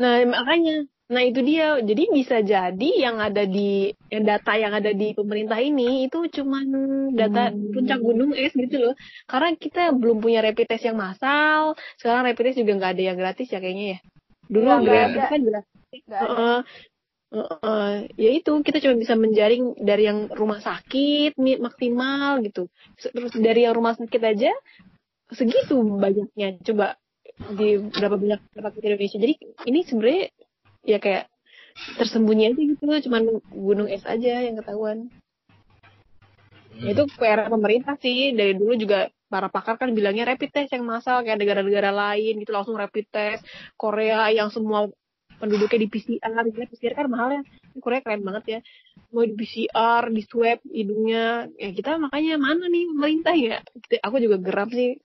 Nah, 0.00 0.24
makanya. 0.24 0.88
Nah, 1.08 1.22
itu 1.24 1.40
dia. 1.40 1.80
Jadi 1.80 2.04
bisa 2.12 2.44
jadi 2.44 2.90
yang 3.00 3.16
ada 3.16 3.48
di 3.48 3.92
yang 4.12 4.24
data 4.28 4.52
yang 4.60 4.76
ada 4.76 4.92
di 4.92 5.16
pemerintah 5.16 5.56
ini 5.56 6.04
itu 6.04 6.28
cuman 6.28 6.66
data 7.16 7.48
puncak 7.52 8.00
gunung 8.00 8.36
es 8.36 8.52
gitu 8.52 8.76
loh. 8.76 8.94
Karena 9.24 9.56
kita 9.56 9.96
belum 9.96 10.20
punya 10.20 10.44
rapid 10.44 10.68
test 10.68 10.84
yang 10.84 11.00
massal. 11.00 11.76
Sekarang 11.96 12.28
rapid 12.28 12.52
test 12.52 12.60
juga 12.60 12.72
nggak 12.76 12.92
ada 12.92 13.02
yang 13.02 13.16
gratis 13.16 13.48
ya 13.48 13.58
kayaknya 13.60 13.86
ya. 13.96 13.98
Dulu 14.48 14.68
Iya, 14.68 14.76
nggak 14.76 14.92
gratis 14.92 15.22
kan 15.28 15.40
gratis. 15.44 16.00
Heeh. 17.28 18.08
ya 18.16 18.30
itu 18.32 18.52
kita 18.64 18.80
cuma 18.80 18.96
bisa 18.96 19.12
menjaring 19.12 19.76
dari 19.84 20.08
yang 20.08 20.32
rumah 20.32 20.64
sakit 20.64 21.36
maksimal 21.36 22.40
gitu. 22.40 22.72
Terus 22.96 23.36
dari 23.36 23.68
yang 23.68 23.76
rumah 23.76 23.92
sakit 24.00 24.22
aja 24.24 24.52
segitu 25.36 25.76
banyaknya. 25.76 26.56
Coba 26.64 26.96
di 27.52 27.76
berapa 27.76 28.16
banyak 28.16 28.40
tempat 28.56 28.72
di 28.80 28.80
Indonesia. 28.80 29.18
Jadi 29.20 29.34
ini 29.68 29.80
sebenarnya 29.84 30.24
ya 30.88 30.98
kayak 30.98 31.24
tersembunyi 32.00 32.44
aja 32.50 32.60
gitu, 32.64 32.84
cuman 33.08 33.22
gunung 33.52 33.88
es 33.92 34.02
aja 34.08 34.42
yang 34.42 34.56
ketahuan. 34.58 35.12
Ya, 36.78 36.94
itu 36.94 37.04
PR 37.18 37.50
pemerintah 37.50 37.98
sih 37.98 38.32
dari 38.32 38.54
dulu 38.54 38.78
juga 38.78 39.10
para 39.28 39.52
pakar 39.52 39.76
kan 39.76 39.92
bilangnya 39.92 40.24
rapid 40.24 40.50
test 40.50 40.72
yang 40.72 40.86
massal 40.88 41.20
kayak 41.20 41.42
negara-negara 41.42 41.92
lain 41.92 42.40
gitu 42.40 42.54
langsung 42.54 42.78
rapid 42.78 43.06
test 43.12 43.42
Korea 43.76 44.30
yang 44.32 44.48
semua 44.48 44.88
penduduknya 45.38 45.78
di 45.86 45.88
PCR 45.88 46.30
gitu. 46.46 46.58
PCR 46.74 46.94
kan 46.98 47.06
mahal 47.08 47.28
ya. 47.38 47.42
Korea 47.78 48.02
keren 48.02 48.26
banget 48.26 48.44
ya. 48.46 48.60
Mau 49.14 49.24
di 49.24 49.34
PCR 49.38 50.10
di 50.10 50.22
swab 50.26 50.60
hidungnya. 50.68 51.48
Ya 51.56 51.70
kita 51.72 51.96
makanya 51.96 52.36
mana 52.36 52.66
nih 52.66 52.84
pemerintah 52.92 53.34
ya? 53.38 53.56
Aku 54.04 54.18
juga 54.18 54.36
geram 54.42 54.68
sih. 54.68 54.98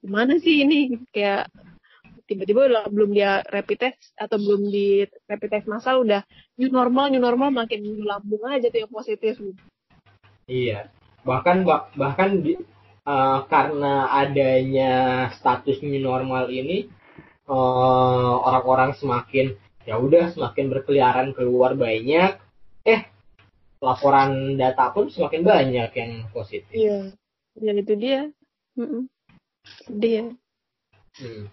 Gimana 0.00 0.38
sih 0.38 0.62
ini? 0.62 0.96
Kayak 1.10 1.50
tiba-tiba 2.28 2.86
belum 2.92 3.10
dia 3.16 3.40
rapid 3.48 3.78
test 3.80 4.12
atau 4.20 4.36
belum 4.36 4.68
di 4.68 5.08
rapid 5.24 5.48
test 5.48 5.66
massal 5.66 6.04
udah 6.04 6.20
new 6.60 6.68
normal 6.68 7.08
new 7.08 7.24
normal 7.24 7.48
makin 7.48 7.80
lambung 8.04 8.44
aja 8.44 8.68
tuh 8.68 8.84
yang 8.84 8.92
positif. 8.92 9.40
Iya, 10.44 10.92
bahkan 11.24 11.64
bah- 11.64 11.88
bahkan 11.96 12.44
di, 12.44 12.56
eh, 13.08 13.38
karena 13.48 14.12
adanya 14.12 15.28
status 15.32 15.80
new 15.80 16.00
normal 16.00 16.52
ini 16.52 16.88
eh, 17.48 18.34
orang-orang 18.44 18.92
semakin 18.94 19.56
ya 19.88 19.96
udah 19.96 20.36
semakin 20.36 20.68
berkeliaran 20.68 21.32
keluar 21.32 21.72
banyak, 21.72 22.36
eh 22.84 23.00
laporan 23.80 24.60
data 24.60 24.92
pun 24.92 25.08
semakin 25.08 25.42
banyak 25.42 25.90
yang 25.96 26.12
positif. 26.30 26.76
Iya, 26.76 27.16
ya 27.56 27.72
itu 27.72 27.94
dia. 27.96 28.20
Mm-mm. 28.76 29.08
Sedih 29.88 30.12
ya. 30.12 30.24
Hmm. 31.18 31.44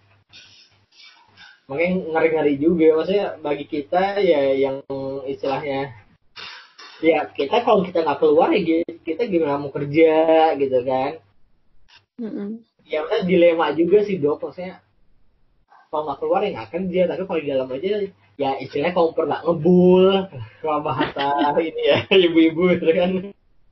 Makanya 1.66 1.94
ngeri-ngeri 2.14 2.54
juga, 2.62 2.86
maksudnya 2.94 3.26
bagi 3.42 3.66
kita 3.66 4.22
ya 4.22 4.54
yang 4.54 4.86
istilahnya 5.26 5.90
ya 7.04 7.28
kita 7.28 7.60
kalau 7.60 7.84
kita 7.84 8.00
nggak 8.00 8.20
keluar 8.20 8.48
ya 8.56 8.80
kita 9.04 9.28
gimana 9.28 9.60
mau 9.60 9.68
kerja 9.68 10.14
gitu 10.56 10.78
kan 10.80 11.20
Mm-mm. 12.16 12.64
ya 12.88 13.04
maksudnya 13.04 13.28
dilema 13.28 13.66
juga 13.76 14.00
sih 14.08 14.16
dok 14.16 14.40
maksudnya 14.40 14.80
kalau 15.90 16.02
nggak 16.06 16.18
keluar 16.20 16.40
ya 16.42 16.50
nggak 16.56 16.70
kerja 16.72 17.00
tapi 17.10 17.22
kalau 17.24 17.40
di 17.40 17.48
dalam 17.48 17.68
aja 17.70 17.90
ya 18.36 18.50
istilahnya 18.60 18.92
kalau 18.92 19.10
pernah 19.16 19.38
ngebul 19.40 20.06
kalau 20.60 20.80
bahasa 20.84 21.24
ini 21.68 21.82
ya 21.82 21.98
ibu-ibu 22.10 22.62
gitu 22.76 22.86
kan 22.92 23.10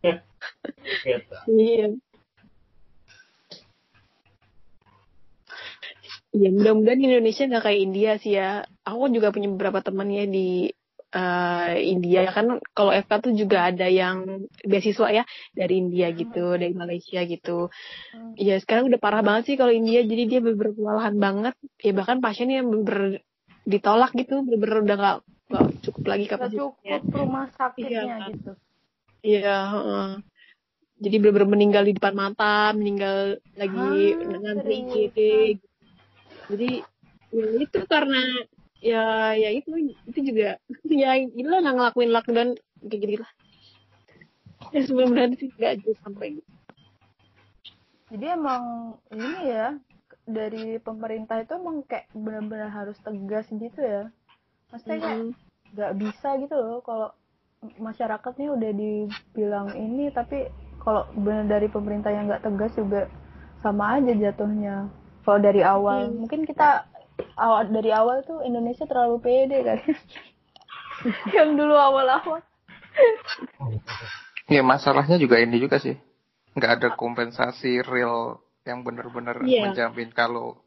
gitu. 1.09 1.37
Iya. 1.49 1.87
Iya, 6.35 6.51
mudah-mudahan 6.51 6.99
di 6.99 7.07
Indonesia 7.07 7.47
nggak 7.47 7.63
kayak 7.63 7.81
India 7.87 8.11
sih 8.19 8.35
ya. 8.35 8.67
Aku 8.83 9.07
juga 9.15 9.31
punya 9.31 9.47
beberapa 9.55 9.79
teman 9.87 10.11
ya 10.11 10.27
di 10.27 10.67
eh, 11.15 11.75
India 11.87 12.27
ya 12.27 12.33
kan 12.35 12.47
kalau 12.75 12.91
FK 12.91 13.13
tuh 13.23 13.33
juga 13.39 13.71
ada 13.71 13.87
yang 13.87 14.47
beasiswa 14.67 15.09
ya 15.15 15.25
dari 15.55 15.79
India 15.79 16.11
gitu, 16.11 16.59
dari 16.59 16.75
Malaysia 16.75 17.23
gitu. 17.23 17.71
Hmm. 18.11 18.35
Iya, 18.35 18.59
sekarang 18.59 18.91
udah 18.91 18.99
parah 18.99 19.23
banget 19.23 19.55
sih 19.55 19.57
kalau 19.57 19.71
India 19.71 20.03
jadi 20.03 20.23
dia 20.27 20.41
bener 20.43 20.75
kewalahan 20.75 21.15
banget. 21.17 21.55
Ya 21.79 21.93
bahkan 21.95 22.19
pasiennya 22.19 22.67
bener 22.67 23.23
ditolak 23.63 24.11
gitu, 24.19 24.43
bener 24.43 24.83
udah 24.83 24.97
nggak 24.99 25.17
nggak 25.55 25.65
cukup 25.87 26.05
lagi 26.11 26.25
kapasitasnya. 26.27 26.99
cukup 26.99 27.15
rumah 27.15 27.47
sakitnya 27.55 28.03
Iya. 28.03 28.17
gitu. 28.35 28.53
Iya, 29.25 29.57
heeh. 29.73 30.09
Jadi 30.95 31.17
bener-bener 31.19 31.51
meninggal 31.51 31.85
di 31.87 31.93
depan 31.95 32.15
mata, 32.15 32.71
meninggal 32.75 33.39
lagi 33.59 34.15
Ah, 34.15 34.39
ngantri. 34.41 34.75
IGD. 34.83 35.19
gitu. 35.59 35.71
Jadi 36.55 36.71
ya 37.35 37.47
itu 37.67 37.79
karena 37.89 38.21
ya 38.85 39.33
ya 39.33 39.49
itu 39.57 39.97
itu 40.13 40.19
juga 40.29 40.61
ya 41.03 41.17
gila 41.25 41.65
nggak 41.65 41.75
ngelakuin 41.81 42.13
lockdown 42.13 42.51
kayak 42.85 43.01
gitu 43.01 43.15
lah. 43.25 43.33
Ya 44.77 44.81
sebenarnya 44.85 45.37
sih 45.41 45.49
nggak 45.57 45.73
aja 45.81 45.91
sampai 46.05 46.27
gitu. 46.37 46.51
Jadi 48.13 48.27
emang 48.31 48.95
ini 49.11 49.51
ya 49.51 49.67
dari 50.29 50.79
pemerintah 50.79 51.43
itu 51.43 51.53
emang 51.57 51.83
kayak 51.89 52.07
benar-benar 52.13 52.71
harus 52.71 52.97
tegas 53.01 53.49
gitu 53.51 53.81
ya. 53.81 54.13
Maksudnya 54.71 54.99
kayak 55.01 55.21
Mm. 55.21 55.33
nggak 55.75 55.93
bisa 55.99 56.29
gitu 56.39 56.55
loh 56.55 56.79
kalau 56.87 57.09
masyarakatnya 57.81 58.53
udah 58.55 58.71
dibilang 58.77 59.73
ini 59.75 60.13
tapi 60.13 60.47
kalau 60.85 61.09
benar 61.17 61.49
dari 61.49 61.67
pemerintah 61.73 62.13
yang 62.13 62.29
nggak 62.29 62.45
tegas 62.45 62.73
juga 62.77 63.09
sama 63.65 63.97
aja 63.99 64.13
jatuhnya. 64.13 64.93
Kalau 65.25 65.41
dari 65.41 65.65
awal 65.65 66.13
Hmm. 66.13 66.21
mungkin 66.21 66.45
kita 66.45 66.85
awal 67.37 67.67
dari 67.69 67.91
awal 67.91 68.23
tuh 68.23 68.43
Indonesia 68.43 68.85
terlalu 68.85 69.17
pede 69.21 69.59
kan. 69.63 69.79
yang 71.37 71.55
dulu 71.55 71.75
awal-awal. 71.75 72.41
Ya 74.47 74.61
masalahnya 74.61 75.17
juga 75.17 75.41
ini 75.41 75.57
juga 75.57 75.79
sih. 75.79 75.97
Nggak 76.55 76.73
ada 76.81 76.89
kompensasi 76.95 77.83
real 77.83 78.39
yang 78.65 78.81
benar-benar 78.81 79.43
Iya. 79.43 79.69
menjamin 79.69 80.09
kalau 80.11 80.63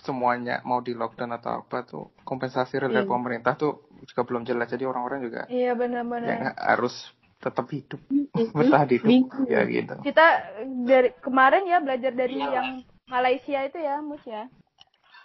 semuanya 0.00 0.62
mau 0.62 0.78
di 0.78 0.94
lockdown 0.94 1.34
atau 1.34 1.66
apa 1.66 1.82
tuh 1.82 2.14
kompensasi 2.22 2.78
real 2.78 2.92
dari 2.92 3.06
Iya. 3.06 3.10
pemerintah 3.10 3.54
tuh 3.54 3.84
juga 4.04 4.22
belum 4.24 4.42
jelas. 4.44 4.68
Jadi 4.68 4.84
orang-orang 4.84 5.20
juga 5.22 5.40
Iya 5.46 5.72
yang 5.72 5.78
benar-benar. 5.78 6.54
harus 6.56 6.94
tetap 7.40 7.66
hidup, 7.72 8.00
bertahan 8.56 8.88
hidup 8.90 9.06
Bingung. 9.08 9.48
ya 9.48 9.64
gitu. 9.64 9.94
Kita 10.04 10.26
dari 10.84 11.08
kemarin 11.20 11.64
ya 11.64 11.78
belajar 11.80 12.12
dari 12.12 12.36
Iya. 12.36 12.50
yang 12.52 12.68
Malaysia 13.08 13.58
itu 13.64 13.78
ya, 13.80 13.98
Mus 13.98 14.22
ya. 14.22 14.44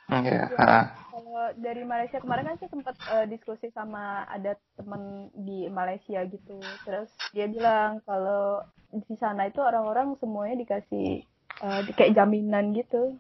Hmm, 0.06 0.22
Ya, 0.26 0.46
ah. 0.62 0.86
Kalau 1.10 1.46
dari 1.58 1.82
Malaysia 1.82 2.20
kemarin 2.22 2.46
kan 2.46 2.58
sih 2.62 2.70
sempat 2.70 2.96
eh, 3.10 3.26
diskusi 3.26 3.72
sama 3.72 4.28
ada 4.30 4.54
temen 4.78 5.32
di 5.34 5.66
Malaysia 5.72 6.22
gitu. 6.28 6.60
Terus 6.86 7.10
dia 7.34 7.48
bilang 7.50 8.04
kalau 8.06 8.62
di 8.94 9.16
sana 9.18 9.50
itu 9.50 9.60
orang-orang 9.64 10.14
semuanya 10.22 10.56
dikasih 10.62 11.24
di- 11.88 11.96
kayak 11.98 12.14
jaminan 12.14 12.76
gitu. 12.76 13.16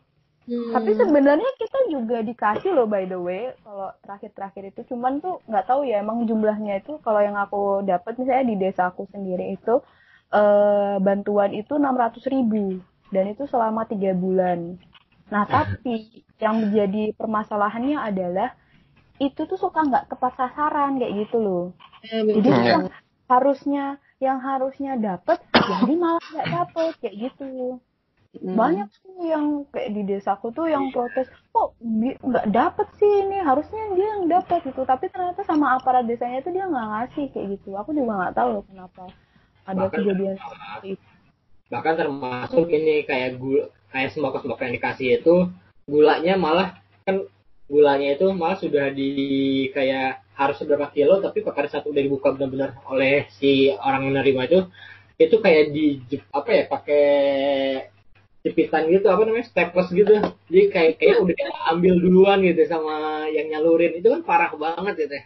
Hmm. 0.45 0.77
Tapi 0.77 0.93
sebenarnya 0.93 1.51
kita 1.57 1.79
juga 1.89 2.21
dikasih 2.21 2.69
loh 2.77 2.85
by 2.85 3.09
the 3.09 3.17
way. 3.17 3.49
Kalau 3.65 3.89
terakhir-terakhir 4.05 4.63
itu 4.69 4.81
cuman 4.93 5.17
tuh 5.17 5.41
nggak 5.49 5.65
tahu 5.65 5.89
ya 5.89 6.03
emang 6.05 6.29
jumlahnya 6.29 6.85
itu 6.85 7.01
kalau 7.01 7.17
yang 7.23 7.33
aku 7.33 7.81
dapat 7.81 8.13
misalnya 8.21 8.45
di 8.45 8.55
desa 8.61 8.93
aku 8.93 9.09
sendiri 9.09 9.57
itu 9.57 9.81
eh, 10.29 10.95
bantuan 11.01 11.49
itu 11.57 11.73
600.000 11.79 12.29
ribu 12.29 12.77
dan 13.09 13.33
itu 13.33 13.49
selama 13.49 13.89
tiga 13.89 14.13
bulan. 14.13 14.77
Nah 15.27 15.43
tapi 15.43 15.93
yang 16.37 16.61
menjadi 16.61 17.13
permasalahannya 17.13 17.97
adalah 17.97 18.53
itu 19.17 19.41
tuh 19.41 19.55
suka 19.55 19.79
nggak 19.81 20.11
tepat 20.11 20.35
sasaran 20.35 20.99
kayak 20.99 21.25
gitu 21.25 21.37
loh. 21.39 21.65
Ya, 22.03 22.21
Jadi 22.21 22.35
betul. 22.43 22.51
Hmm, 22.51 22.61
ya. 22.61 22.71
yang 22.71 22.83
harusnya 23.25 23.83
yang 24.15 24.37
harusnya 24.39 24.91
dapet 24.95 25.41
jadi 25.51 25.93
malah 25.93 26.23
nggak 26.23 26.49
dapet 26.51 26.91
kayak 26.99 27.15
gitu 27.19 27.79
Hmm. 28.35 28.51
banyak 28.51 28.91
tuh 28.99 29.23
yang 29.23 29.45
kayak 29.71 29.95
di 29.95 30.03
desaku 30.05 30.51
tuh 30.51 30.67
yang 30.67 30.91
protes 30.91 31.23
kok 31.49 31.71
nggak 32.19 32.51
dapet 32.51 32.83
sih 32.99 33.07
ini 33.23 33.39
harusnya 33.39 33.95
dia 33.95 34.07
yang 34.11 34.27
dapet 34.27 34.59
gitu 34.61 34.83
tapi 34.83 35.07
ternyata 35.07 35.39
sama 35.41 35.79
aparat 35.79 36.03
desanya 36.03 36.43
itu 36.43 36.51
dia 36.51 36.67
nggak 36.67 36.83
ngasih 36.85 37.25
kayak 37.31 37.47
gitu 37.55 37.79
aku 37.79 37.95
juga 37.95 38.11
nggak 38.19 38.35
tahu 38.35 38.49
loh 38.51 38.63
kenapa 38.67 39.03
ada 39.63 39.87
Bahkan- 39.87 39.95
kejadian 39.95 40.35
seperti 40.35 40.87
itu 40.99 41.07
bahkan 41.65 41.93
termasuk 41.95 42.67
ini 42.67 42.95
kayak 43.01 43.39
gula 43.39 43.65
kayak 43.95 44.11
sembako 44.11 44.43
sembako 44.43 44.61
yang 44.67 44.75
dikasih 44.75 45.07
itu 45.23 45.35
gulanya 45.87 46.35
malah 46.35 46.75
kan 47.07 47.23
gulanya 47.71 48.19
itu 48.19 48.27
malah 48.35 48.59
sudah 48.59 48.91
di 48.91 49.09
kayak 49.71 50.19
harus 50.35 50.59
seberapa 50.59 50.91
kilo 50.91 51.23
tapi 51.23 51.39
pada 51.47 51.71
saat 51.71 51.87
udah 51.87 52.01
dibuka 52.03 52.35
benar-benar 52.35 52.75
oleh 52.91 53.31
si 53.39 53.71
orang 53.71 54.11
menerima 54.11 54.41
itu 54.51 54.59
itu 55.15 55.35
kayak 55.39 55.71
di 55.71 56.03
apa 56.35 56.49
ya 56.51 56.63
pakai 56.67 57.07
jepitan 58.43 58.91
gitu 58.91 59.07
apa 59.07 59.25
namanya 59.25 59.47
staples 59.47 59.89
gitu. 59.89 60.21
Jadi 60.51 60.63
kayak 60.69 61.01
kayak 61.01 61.17
udah 61.23 61.73
ambil 61.73 61.97
duluan 61.97 62.45
gitu 62.45 62.61
sama 62.69 63.25
yang 63.31 63.49
nyalurin. 63.49 63.97
Itu 63.97 64.11
kan 64.11 64.21
parah 64.21 64.51
banget 64.53 65.07
gitu 65.07 65.15
ya 65.15 65.25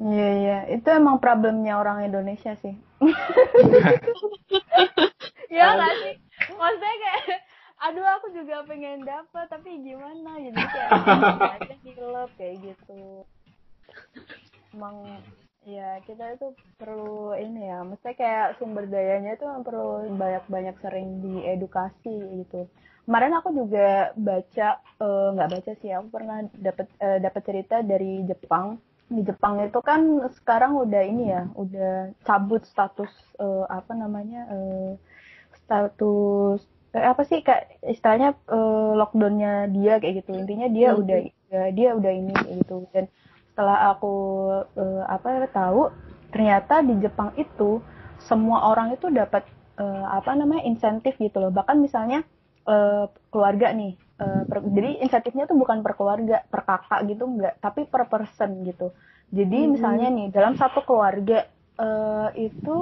Iya 0.00 0.28
iya, 0.40 0.58
itu 0.72 0.88
emang 0.88 1.20
problemnya 1.20 1.76
orang 1.76 2.08
Indonesia 2.08 2.56
sih. 2.60 2.74
Iya 5.52 5.68
nggak 5.76 5.94
sih? 6.00 6.14
Maksudnya 6.56 6.94
kayak, 6.96 7.44
aduh 7.84 8.06
aku 8.16 8.26
juga 8.32 8.64
pengen 8.64 9.04
dapat 9.04 9.46
tapi 9.52 9.84
gimana 9.84 10.40
jadi 10.40 10.62
kayak 10.64 10.90
aja 11.60 11.74
di 11.84 11.92
klub 11.92 12.30
kayak 12.40 12.56
gitu. 12.64 13.28
Emang 14.72 15.20
ya 15.68 16.00
kita 16.08 16.40
itu 16.40 16.56
perlu 16.80 17.36
ini 17.36 17.68
ya, 17.68 17.84
maksudnya 17.84 18.16
kayak 18.16 18.46
sumber 18.56 18.88
dayanya 18.88 19.36
itu 19.36 19.44
perlu 19.60 20.08
banyak-banyak 20.16 20.76
sering 20.80 21.20
diedukasi 21.20 22.48
gitu. 22.48 22.64
Kemarin 23.04 23.36
aku 23.36 23.52
juga 23.52 24.16
baca 24.16 24.68
eh, 24.80 25.28
nggak 25.36 25.50
baca 25.52 25.72
sih, 25.84 25.92
aku 25.92 26.08
pernah 26.08 26.48
dapat 26.56 26.88
eh, 26.96 27.20
dapat 27.20 27.42
cerita 27.44 27.84
dari 27.84 28.24
Jepang 28.24 28.80
di 29.12 29.22
Jepang 29.28 29.60
itu 29.60 29.80
kan 29.84 30.00
sekarang 30.40 30.72
udah 30.74 31.02
ini 31.04 31.30
ya, 31.30 31.46
udah 31.54 32.16
cabut 32.24 32.64
status 32.64 33.12
eh, 33.38 33.64
apa 33.68 33.92
namanya 33.92 34.48
eh, 34.50 34.92
status 35.62 36.64
eh, 36.96 37.04
apa 37.04 37.22
sih 37.28 37.44
kak 37.44 37.80
istilahnya 37.84 38.34
eh, 38.50 38.90
lockdownnya 38.96 39.68
dia 39.70 40.00
kayak 40.00 40.24
gitu. 40.24 40.34
Intinya 40.36 40.68
dia 40.72 40.88
udah 40.96 41.18
ya, 41.52 41.62
dia 41.70 41.88
udah 41.94 42.12
ini 42.12 42.32
kayak 42.32 42.56
gitu. 42.64 42.76
Dan 42.90 43.04
setelah 43.52 43.92
aku 43.92 44.14
eh, 44.80 45.02
apa 45.06 45.46
tahu 45.52 45.92
ternyata 46.32 46.80
di 46.80 46.94
Jepang 47.04 47.36
itu 47.36 47.84
semua 48.18 48.72
orang 48.72 48.96
itu 48.96 49.12
dapat 49.12 49.44
eh, 49.78 50.06
apa 50.08 50.32
namanya 50.32 50.64
insentif 50.64 51.14
gitu 51.20 51.38
loh. 51.38 51.52
Bahkan 51.52 51.76
misalnya 51.78 52.24
eh, 52.66 53.04
keluarga 53.28 53.70
nih 53.76 53.94
eh, 54.22 54.42
per- 54.48 54.68
jadi 54.76 54.88
insentifnya 55.04 55.44
tuh 55.50 55.58
bukan 55.62 55.78
per 55.84 55.92
keluarga 55.98 56.36
per 56.52 56.62
kakak 56.68 57.00
gitu 57.10 57.24
enggak 57.32 57.54
tapi 57.64 57.80
per 57.92 58.02
person 58.12 58.50
gitu. 58.68 58.86
Jadi 59.38 59.58
misalnya 59.74 60.06
nih 60.16 60.26
dalam 60.36 60.54
satu 60.60 60.80
keluarga 60.88 61.38
eh, 61.86 62.28
itu 62.48 62.74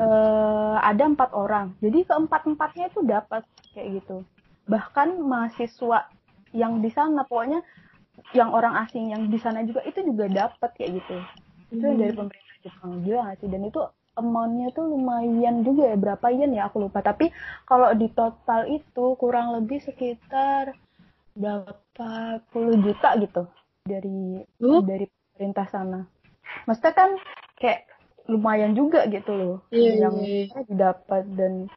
eh, 0.00 0.76
ada 0.90 1.04
empat 1.12 1.30
orang. 1.42 1.66
Jadi 1.84 1.98
keempat 2.08 2.40
empatnya 2.50 2.84
itu 2.92 3.00
dapat 3.14 3.42
kayak 3.74 3.88
gitu. 4.02 4.16
Bahkan 4.72 5.08
mahasiswa 5.32 5.98
yang 6.62 6.72
di 6.84 6.90
sana 6.96 7.20
pokoknya 7.30 7.60
yang 8.38 8.50
orang 8.58 8.74
asing 8.84 9.04
yang 9.14 9.22
di 9.32 9.38
sana 9.44 9.60
juga 9.68 9.80
itu 9.90 10.00
juga 10.04 10.26
dapat 10.40 10.70
kayak 10.76 10.90
gitu. 11.02 11.16
Itu 11.74 11.82
yang 11.88 11.98
dari 12.02 12.12
pemerintah 12.16 12.56
Jepang 12.64 12.90
gila 13.04 13.20
nggak 13.28 13.38
sih? 13.40 13.48
Dan 13.52 13.62
itu 13.70 13.80
amountnya 14.18 14.74
tuh 14.74 14.90
lumayan 14.90 15.62
juga 15.62 15.88
ya 15.88 15.96
berapa 15.96 16.26
yen 16.28 16.52
ya 16.52 16.66
aku 16.66 16.84
lupa 16.84 17.00
tapi 17.00 17.30
kalau 17.64 17.94
di 17.94 18.10
total 18.12 18.66
itu 18.66 19.14
kurang 19.16 19.54
lebih 19.54 19.78
sekitar 19.80 20.74
berapa 21.32 22.10
puluh 22.50 22.74
juta 22.82 23.14
gitu 23.22 23.46
dari 23.86 24.42
Uh. 24.58 24.82
dari 24.82 25.06
pemerintah 25.06 25.66
sana 25.70 26.00
maksudnya 26.66 26.92
kan 26.92 27.10
kayak 27.56 27.86
lumayan 28.28 28.76
juga 28.76 29.06
gitu 29.08 29.32
loh 29.32 29.56
Iya, 29.72 30.04
yang 30.04 30.14
iya. 30.20 30.52
didapat 30.68 31.24
dan 31.32 31.70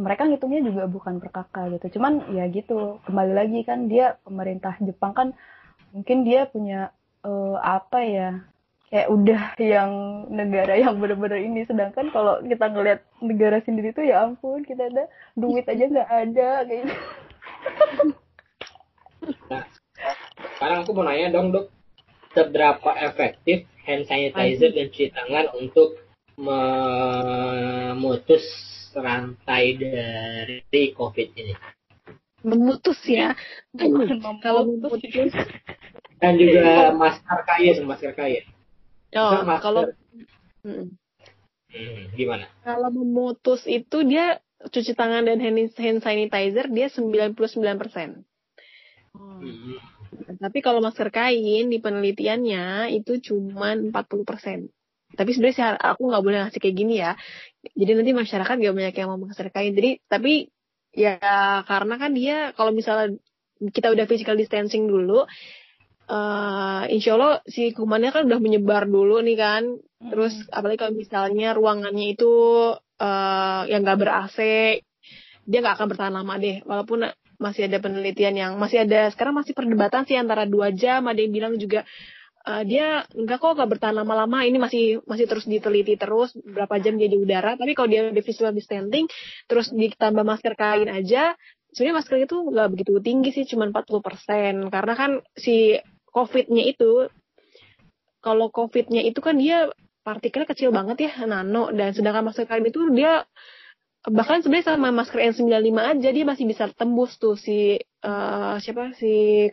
mereka 0.00 0.24
ngitungnya 0.24 0.64
juga 0.64 0.82
bukan 0.88 1.20
per 1.20 1.28
kakak 1.28 1.76
gitu 1.76 2.00
cuman 2.00 2.24
ya 2.32 2.48
gitu 2.48 3.02
kembali 3.04 3.32
lagi 3.36 3.60
kan 3.66 3.90
dia 3.90 4.16
pemerintah 4.24 4.78
Jepang 4.80 5.12
kan 5.12 5.28
mungkin 5.92 6.24
dia 6.24 6.46
punya 6.48 6.94
eh, 7.20 7.56
apa 7.60 7.98
ya 8.06 8.30
kayak 8.90 9.06
udah 9.06 9.54
yang 9.62 9.90
negara 10.34 10.74
yang 10.74 10.98
bener-bener 10.98 11.38
ini 11.38 11.62
sedangkan 11.62 12.10
kalau 12.10 12.42
kita 12.42 12.74
ngelihat 12.74 13.06
negara 13.22 13.62
sendiri 13.62 13.94
tuh 13.94 14.02
ya 14.02 14.26
ampun 14.26 14.66
kita 14.66 14.90
ada 14.90 15.06
duit 15.38 15.62
aja 15.70 15.86
nggak 15.86 16.10
ada 16.10 16.66
kayak 16.66 16.90
gitu. 16.90 16.98
Nah, 19.46 19.62
sekarang 20.58 20.82
aku 20.82 20.90
mau 20.96 21.04
nanya 21.06 21.30
dong 21.30 21.54
dok, 21.54 21.70
seberapa 22.34 22.90
efektif 22.98 23.62
hand 23.86 24.10
sanitizer 24.10 24.74
dan 24.74 24.90
cuci 24.90 25.14
tangan 25.14 25.46
untuk 25.54 25.94
memutus 26.40 28.42
rantai 28.96 29.76
dari 29.78 30.90
COVID 30.98 31.28
ini? 31.38 31.54
Memutus 32.42 32.98
ya. 33.04 33.36
Kalau 33.76 34.64
Memutus. 34.66 35.04
memutus, 35.04 35.36
Dan 36.20 36.36
juga 36.40 36.92
masker 36.96 37.40
kain, 37.44 37.84
masker 37.84 38.12
kain. 38.16 38.44
Oh, 39.16 39.58
kalau 39.62 39.90
Mm. 40.60 40.92
Hmm, 41.72 42.12
gimana? 42.18 42.44
kalau 42.60 42.92
memutus 42.92 43.64
itu 43.64 44.04
dia 44.04 44.44
cuci 44.60 44.92
tangan 44.92 45.24
dan 45.24 45.40
hand 45.40 45.72
hand 45.72 46.04
sanitizer 46.04 46.68
dia 46.68 46.92
99%. 46.92 47.32
Hmm. 49.16 49.80
Tapi 50.36 50.58
kalau 50.60 50.84
masker 50.84 51.08
kain 51.08 51.70
di 51.70 51.78
penelitiannya 51.80 52.92
itu 52.92 53.24
cuma 53.24 53.72
40%. 53.72 54.68
Tapi 55.10 55.30
sebenarnya 55.34 55.74
aku 55.80 56.12
nggak 56.12 56.22
boleh 56.22 56.38
ngasih 56.44 56.60
kayak 56.60 56.76
gini 56.76 56.94
ya. 57.00 57.16
Jadi 57.64 57.90
nanti 57.98 58.12
masyarakat 58.14 58.54
gak 58.60 58.76
banyak 58.76 58.94
yang 58.94 59.08
mau 59.10 59.20
masker 59.24 59.48
kain. 59.50 59.72
Jadi 59.74 60.02
tapi 60.06 60.52
ya 60.92 61.18
karena 61.66 61.94
kan 61.98 62.10
dia 62.14 62.52
kalau 62.54 62.70
misalnya 62.74 63.16
kita 63.60 63.92
udah 63.92 64.06
physical 64.06 64.38
distancing 64.38 64.86
dulu, 64.86 65.26
eh 66.10 66.82
insya 66.90 67.14
Allah 67.14 67.38
si 67.46 67.70
kumannya 67.70 68.10
kan 68.10 68.26
udah 68.26 68.40
menyebar 68.42 68.90
dulu 68.90 69.22
nih 69.22 69.38
kan. 69.38 69.62
Terus 70.10 70.34
apalagi 70.50 70.78
kalau 70.82 70.94
misalnya 70.98 71.54
ruangannya 71.54 72.06
itu 72.18 72.32
eh 72.98 73.62
yang 73.70 73.80
nggak 73.86 73.98
ber 74.00 74.10
AC, 74.26 74.38
dia 75.46 75.58
nggak 75.62 75.74
akan 75.78 75.86
bertahan 75.86 76.14
lama 76.18 76.34
deh. 76.42 76.56
Walaupun 76.66 77.06
masih 77.40 77.70
ada 77.70 77.78
penelitian 77.80 78.34
yang 78.36 78.52
masih 78.58 78.84
ada 78.84 79.08
sekarang 79.14 79.38
masih 79.38 79.54
perdebatan 79.54 80.02
sih 80.10 80.18
antara 80.18 80.50
dua 80.50 80.74
jam. 80.74 81.06
Ada 81.06 81.20
yang 81.22 81.32
bilang 81.32 81.54
juga 81.62 81.86
eh, 82.48 82.62
dia 82.66 83.06
enggak 83.14 83.38
kok 83.38 83.54
nggak 83.54 83.70
bertahan 83.70 83.96
lama-lama. 84.02 84.42
Ini 84.42 84.58
masih 84.58 84.84
masih 85.06 85.30
terus 85.30 85.46
diteliti 85.46 85.94
terus 85.94 86.34
berapa 86.34 86.74
jam 86.82 86.98
dia 86.98 87.06
di 87.06 87.22
udara. 87.22 87.54
Tapi 87.54 87.78
kalau 87.78 87.86
dia 87.86 88.10
di 88.10 88.22
physical 88.26 88.50
distancing 88.50 89.06
terus 89.46 89.70
ditambah 89.70 90.26
masker 90.26 90.58
kain 90.58 90.90
aja, 90.90 91.38
sebenarnya 91.70 91.96
masker 92.02 92.16
itu 92.26 92.36
nggak 92.50 92.68
begitu 92.74 92.92
tinggi 92.98 93.30
sih, 93.30 93.44
cuma 93.46 93.70
40%. 93.70 94.74
Karena 94.74 94.94
kan 94.98 95.10
si 95.38 95.78
COVID-nya 96.10 96.64
itu 96.66 97.06
kalau 98.20 98.52
COVID-nya 98.52 99.00
itu 99.06 99.18
kan 99.24 99.40
dia 99.40 99.72
partikelnya 100.04 100.48
kecil 100.50 100.70
banget 100.74 101.08
ya, 101.08 101.12
nano. 101.24 101.72
Dan 101.72 101.94
sedangkan 101.96 102.30
masker 102.30 102.46
kain 102.48 102.66
itu 102.66 102.90
dia 102.92 103.24
bahkan 104.08 104.40
sebenarnya 104.40 104.76
sama 104.76 104.88
masker 104.96 105.20
N95 105.20 105.76
aja 105.76 106.08
dia 106.08 106.24
masih 106.24 106.48
bisa 106.48 106.72
tembus 106.72 107.20
tuh 107.20 107.36
si 107.36 107.80
eh, 107.80 108.54
siapa 108.60 108.96
si 108.96 109.48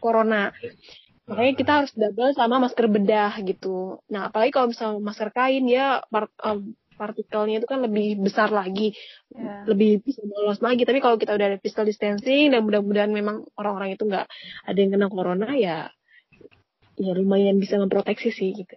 corona. 0.00 0.52
Makanya 1.24 1.52
kita 1.56 1.72
harus 1.80 1.92
double 1.96 2.36
sama 2.36 2.60
masker 2.60 2.84
bedah 2.84 3.32
gitu. 3.48 4.04
Nah, 4.12 4.28
apalagi 4.28 4.52
kalau 4.52 4.68
misalnya 4.68 5.00
masker 5.00 5.32
kain 5.32 5.64
ya 5.64 6.04
partikelnya 6.94 7.60
itu 7.62 7.68
kan 7.68 7.82
lebih 7.82 8.18
besar 8.22 8.50
lagi, 8.54 8.94
Ya. 9.34 9.66
lebih 9.66 9.98
bisa 10.06 10.22
lolos 10.22 10.62
lagi. 10.62 10.86
Tapi 10.86 11.02
kalau 11.02 11.18
kita 11.18 11.34
udah 11.34 11.46
ada 11.54 11.58
physical 11.58 11.84
distancing 11.86 12.54
dan 12.54 12.62
mudah-mudahan 12.62 13.10
memang 13.10 13.42
orang-orang 13.58 13.98
itu 13.98 14.06
nggak 14.06 14.26
ada 14.66 14.78
yang 14.78 14.90
kena 14.94 15.08
corona 15.10 15.50
ya 15.58 15.90
ya 16.94 17.10
lumayan 17.18 17.58
bisa 17.58 17.74
memproteksi 17.82 18.30
sih 18.30 18.54
gitu. 18.54 18.76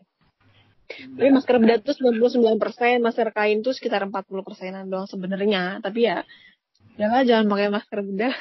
Tapi 0.87 1.29
masker 1.29 1.59
bedah 1.59 1.83
tuh 1.83 1.93
99%, 1.99 3.03
masker 3.03 3.29
kain 3.35 3.59
tuh 3.59 3.75
sekitar 3.75 4.07
40 4.07 4.23
persenan 4.41 4.87
doang 4.87 5.05
sebenarnya. 5.05 5.83
Tapi 5.83 5.99
ya 6.07 6.23
jangan 6.97 7.21
jangan 7.27 7.45
pakai 7.51 7.67
masker 7.69 7.99
bedah. 8.01 8.35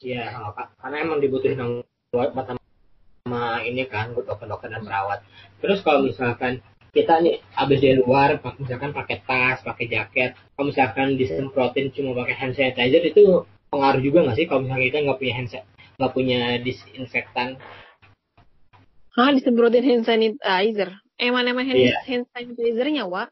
Iya, 0.00 0.32
Kak. 0.56 0.80
karena 0.80 0.96
emang 1.04 1.20
dibutuhin 1.20 1.84
buat 2.10 2.32
sama 2.32 3.62
ini 3.62 3.84
kan 3.86 4.16
buat 4.16 4.26
dokter-dokter 4.26 4.72
dan 4.72 4.82
perawat. 4.82 5.20
Terus 5.60 5.84
kalau 5.84 6.08
misalkan 6.08 6.64
kita 6.90 7.22
nih 7.22 7.38
habis 7.54 7.78
dari 7.78 7.98
luar, 8.02 8.42
misalkan 8.58 8.90
pakai 8.90 9.22
tas, 9.22 9.62
pakai 9.62 9.86
jaket, 9.86 10.34
kalau 10.58 10.74
misalkan 10.74 11.14
disemprotin 11.14 11.94
cuma 11.94 12.18
pakai 12.18 12.34
hand 12.34 12.54
sanitizer 12.58 13.02
itu 13.06 13.46
pengaruh 13.70 14.02
juga 14.02 14.26
nggak 14.26 14.36
sih 14.36 14.46
kalau 14.50 14.66
misalnya 14.66 14.84
kita 14.90 14.98
nggak 15.06 15.18
punya 15.22 15.34
hand 15.38 15.48
nggak 16.00 16.12
punya 16.16 16.40
disinfektan? 16.58 17.48
Hah, 19.14 19.30
disemprotin 19.34 19.86
hand 19.86 20.04
sanitizer. 20.06 20.90
Emang 21.20 21.44
emang 21.46 21.66
hand, 21.68 21.78
Iya. 21.78 21.98
hand 22.06 22.24
sanitizernya, 22.34 23.06
Wak? 23.06 23.30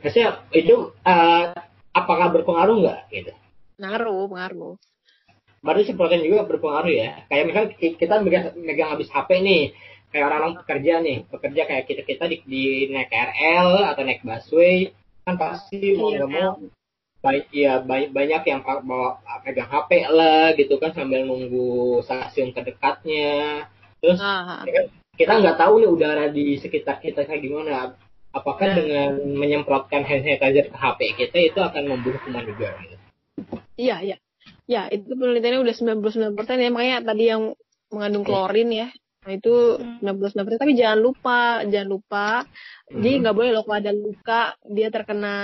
Maksudnya 0.00 0.46
itu 0.54 0.94
eh, 1.04 1.52
apakah 1.92 2.30
berpengaruh 2.32 2.76
nggak 2.80 2.98
gitu? 3.10 3.32
Ngaruh, 3.82 4.30
pengaruh. 4.30 4.74
Berarti 5.58 5.90
semprotin 5.90 6.22
juga 6.22 6.46
berpengaruh 6.46 6.92
ya. 6.94 7.26
Kayak 7.26 7.44
misalnya 7.50 7.68
ki- 7.74 7.98
kita 7.98 8.22
megang, 8.22 8.54
megang 8.62 8.94
habis 8.94 9.10
HP 9.10 9.42
nih, 9.42 9.74
kayak 10.08 10.24
orang-orang 10.28 10.54
pekerja 10.64 10.92
nih, 11.04 11.18
pekerja 11.28 11.62
kayak 11.68 11.84
kita 11.88 12.02
kita 12.04 12.24
di, 12.32 12.36
di 12.48 12.62
naik 12.92 13.08
KRL 13.12 13.68
atau 13.92 14.02
naik 14.04 14.24
busway, 14.24 14.92
kan 15.28 15.36
pasti 15.36 15.94
mau 15.96 16.08
Iya, 16.10 16.24
nggak 16.24 16.30
mau 16.32 16.52
baik 17.18 17.46
ya 17.50 17.82
banyak, 17.82 18.10
banyak 18.14 18.42
yang 18.46 18.60
bawa 18.62 19.18
pegang 19.42 19.66
HP 19.66 19.90
lah 20.06 20.54
gitu 20.54 20.78
kan 20.78 20.94
sambil 20.94 21.26
nunggu 21.26 21.98
stasiun 22.06 22.54
terdekatnya. 22.54 23.66
Terus 23.98 24.22
Ah, 24.22 24.62
kita 25.18 25.32
nggak 25.42 25.58
tahu 25.58 25.82
nih 25.82 25.90
udara 25.90 26.30
di 26.30 26.54
sekitar 26.62 27.02
kita 27.02 27.26
kayak 27.26 27.42
gimana. 27.42 27.98
apakah 28.28 28.70
dengan 28.70 29.24
menyemprotkan 29.40 30.04
hand 30.04 30.20
sanitizer 30.20 30.68
ke 30.68 30.76
HP 30.76 31.00
kita 31.16 31.38
itu 31.48 31.58
akan 31.64 31.96
membunuh 31.96 32.20
kuman 32.22 32.44
juga 32.44 32.76
gitu? 32.84 32.96
Iya, 33.80 33.96
iya. 34.04 34.16
Ya, 34.68 34.84
itu 34.92 35.08
penelitiannya 35.16 35.64
udah 35.64 35.74
99% 35.74 36.60
ya, 36.60 36.68
makanya 36.68 36.98
tadi 37.08 37.24
yang 37.24 37.42
mengandung 37.88 38.28
klorin 38.28 38.68
ya. 38.68 38.88
Nah, 39.28 39.36
itu 39.36 39.52
99%. 40.00 40.56
Tapi 40.56 40.72
jangan 40.72 41.00
lupa, 41.04 41.60
jangan 41.68 41.88
lupa. 41.92 42.28
Jadi 42.88 43.12
Hmm. 43.12 43.20
nggak 43.20 43.36
boleh 43.36 43.50
loh 43.52 43.62
kalau 43.68 43.76
ada 43.76 43.92
luka, 43.92 44.40
dia 44.64 44.88
terkena 44.88 45.34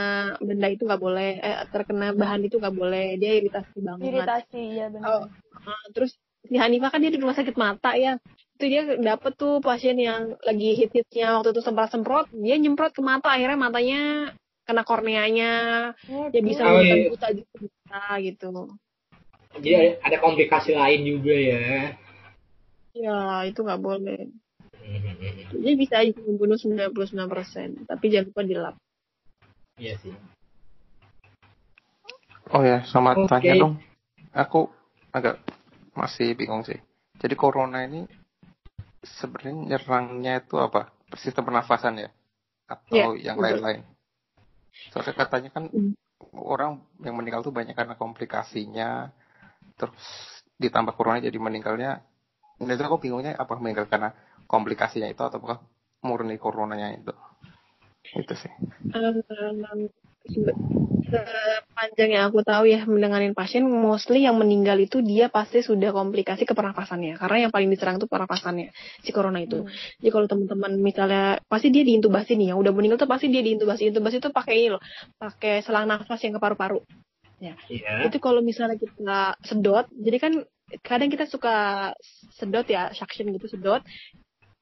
benda 0.40 0.72
itu 0.72 0.88
nggak 0.88 1.02
boleh, 1.04 1.30
eh, 1.36 1.68
terkena 1.68 2.16
bahan 2.16 2.48
itu 2.48 2.56
nggak 2.56 2.72
boleh. 2.72 3.20
Dia 3.20 3.44
iritasi 3.44 3.76
banget. 3.84 4.08
Iritasi 4.08 4.62
ya 4.72 4.86
benar. 4.88 5.04
Oh, 5.04 5.22
ah, 5.68 5.84
terus 5.92 6.16
si 6.48 6.56
Hanifah 6.56 6.96
kan 6.96 7.04
dia 7.04 7.12
di 7.12 7.20
rumah 7.20 7.36
sakit 7.36 7.60
mata 7.60 7.92
ya. 7.92 8.16
Itu 8.56 8.64
dia 8.72 8.88
dapet 8.96 9.36
tuh 9.36 9.60
pasien 9.60 10.00
yang 10.00 10.32
lagi 10.40 10.80
hit-hitnya 10.80 11.36
waktu 11.36 11.52
itu 11.52 11.60
semprot-semprot, 11.60 12.32
dia 12.32 12.56
nyemprot 12.56 12.96
ke 12.96 13.04
mata, 13.04 13.36
akhirnya 13.36 13.60
matanya 13.60 14.32
kena 14.64 14.80
korneanya, 14.80 15.52
ya 16.32 16.40
bisa 16.40 16.64
Oh, 16.64 16.80
buta 16.80 16.94
iya. 16.96 17.04
buta 17.12 17.28
juga 17.36 17.54
bisa 17.60 18.00
gitu. 18.24 18.48
Jadi 19.60 20.00
ada 20.00 20.16
komplikasi 20.24 20.72
lain 20.72 21.04
juga 21.04 21.36
ya. 21.36 22.00
Ya, 22.94 23.42
itu 23.42 23.60
nggak 23.60 23.82
boleh. 23.82 24.30
Jadi 25.54 25.74
bisa 25.74 25.98
aja 26.02 26.14
membunuh 26.22 26.54
99%, 26.54 27.90
tapi 27.90 28.04
jangan 28.10 28.30
lupa 28.30 28.42
dilap. 28.46 28.74
Iya 29.82 29.98
sih. 29.98 30.14
Oh 32.54 32.62
ya, 32.62 32.86
sama 32.86 33.18
Oke. 33.18 33.26
tanya 33.26 33.58
dong. 33.58 33.74
Aku 34.30 34.70
agak 35.10 35.42
masih 35.98 36.38
bingung 36.38 36.62
sih. 36.62 36.78
Jadi 37.18 37.34
corona 37.34 37.82
ini 37.82 38.06
sebenarnya 39.02 39.74
nyerangnya 39.74 40.42
itu 40.42 40.58
apa? 40.62 40.90
Sistem 41.18 41.50
pernafasan 41.50 41.98
ya? 41.98 42.10
Atau 42.70 43.18
yang 43.18 43.38
betul. 43.38 43.44
lain-lain? 43.58 43.80
Soalnya 44.94 45.14
katanya 45.18 45.50
kan 45.50 45.64
Hmm. 45.70 45.94
orang 46.34 46.82
yang 47.02 47.14
meninggal 47.18 47.42
tuh 47.42 47.54
banyak 47.54 47.74
karena 47.74 47.94
komplikasinya, 47.94 49.10
terus 49.78 50.06
ditambah 50.58 50.94
corona 50.94 51.22
jadi 51.22 51.38
meninggalnya. 51.38 52.02
Nah, 52.62 52.72
itu 52.74 52.84
aku 52.86 53.02
bingungnya 53.02 53.34
apa? 53.34 53.58
Meninggal 53.58 53.90
karena 53.90 54.14
komplikasinya 54.46 55.10
itu 55.10 55.22
atau 55.24 55.42
apakah 55.42 55.58
murni 56.06 56.38
coronanya 56.38 56.94
itu? 56.94 57.12
Itu 58.14 58.34
sih. 58.38 58.52
Um, 58.94 59.90
sepanjang 61.04 62.10
yang 62.16 62.24
aku 62.32 62.40
tahu 62.40 62.64
ya 62.64 62.88
mendengarin 62.88 63.36
pasien 63.36 63.68
mostly 63.68 64.24
yang 64.24 64.40
meninggal 64.40 64.80
itu 64.80 65.04
dia 65.04 65.28
pasti 65.28 65.60
sudah 65.60 65.92
komplikasi 65.92 66.48
ke 66.48 66.56
pernafasannya 66.56 67.20
karena 67.20 67.44
yang 67.44 67.52
paling 67.52 67.68
diserang 67.68 68.00
itu 68.00 68.08
pernafasannya 68.08 68.72
si 69.04 69.10
corona 69.12 69.44
itu. 69.44 69.68
Jadi 70.00 70.08
kalau 70.08 70.24
teman-teman 70.24 70.80
misalnya 70.80 71.44
pasti 71.44 71.68
dia 71.68 71.84
diintubasi 71.84 72.40
nih. 72.40 72.56
Yang 72.56 72.58
udah 72.64 72.72
meninggal 72.72 72.98
tuh 73.04 73.10
pasti 73.10 73.28
dia 73.28 73.44
diintubasi. 73.44 73.92
Intubasi 73.92 74.16
itu 74.24 74.30
pakai 74.32 74.54
ini 74.56 74.68
loh 74.72 74.82
pakai 75.20 75.60
selang 75.60 75.90
nafas 75.90 76.20
yang 76.24 76.36
ke 76.36 76.40
paru-paru 76.40 76.80
Iya. 77.42 78.08
itu 78.08 78.18
kalau 78.22 78.40
misalnya 78.40 78.78
kita 78.78 79.36
sedot 79.42 79.90
jadi 79.90 80.18
kan 80.22 80.32
kadang 80.80 81.12
kita 81.12 81.28
suka 81.28 81.54
sedot 82.34 82.66
ya 82.66 82.90
suction 82.96 83.30
gitu 83.34 83.46
sedot. 83.52 83.84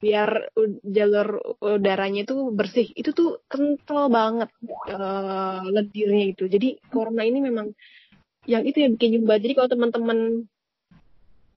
Biar 0.02 0.50
jalur 0.82 1.38
udaranya 1.62 2.26
itu 2.26 2.50
bersih. 2.50 2.90
Itu 2.90 3.14
tuh 3.14 3.38
kental 3.46 4.10
banget 4.10 4.50
eh, 4.90 5.60
lendirnya 5.62 6.26
itu. 6.34 6.44
Jadi 6.50 6.82
corona 6.90 7.22
ini 7.22 7.38
memang 7.38 7.70
yang 8.50 8.66
itu 8.66 8.82
yang 8.82 8.98
bikin 8.98 9.22
nyumbat 9.22 9.38
jadi 9.38 9.54
kalau 9.54 9.70
teman-teman 9.70 10.18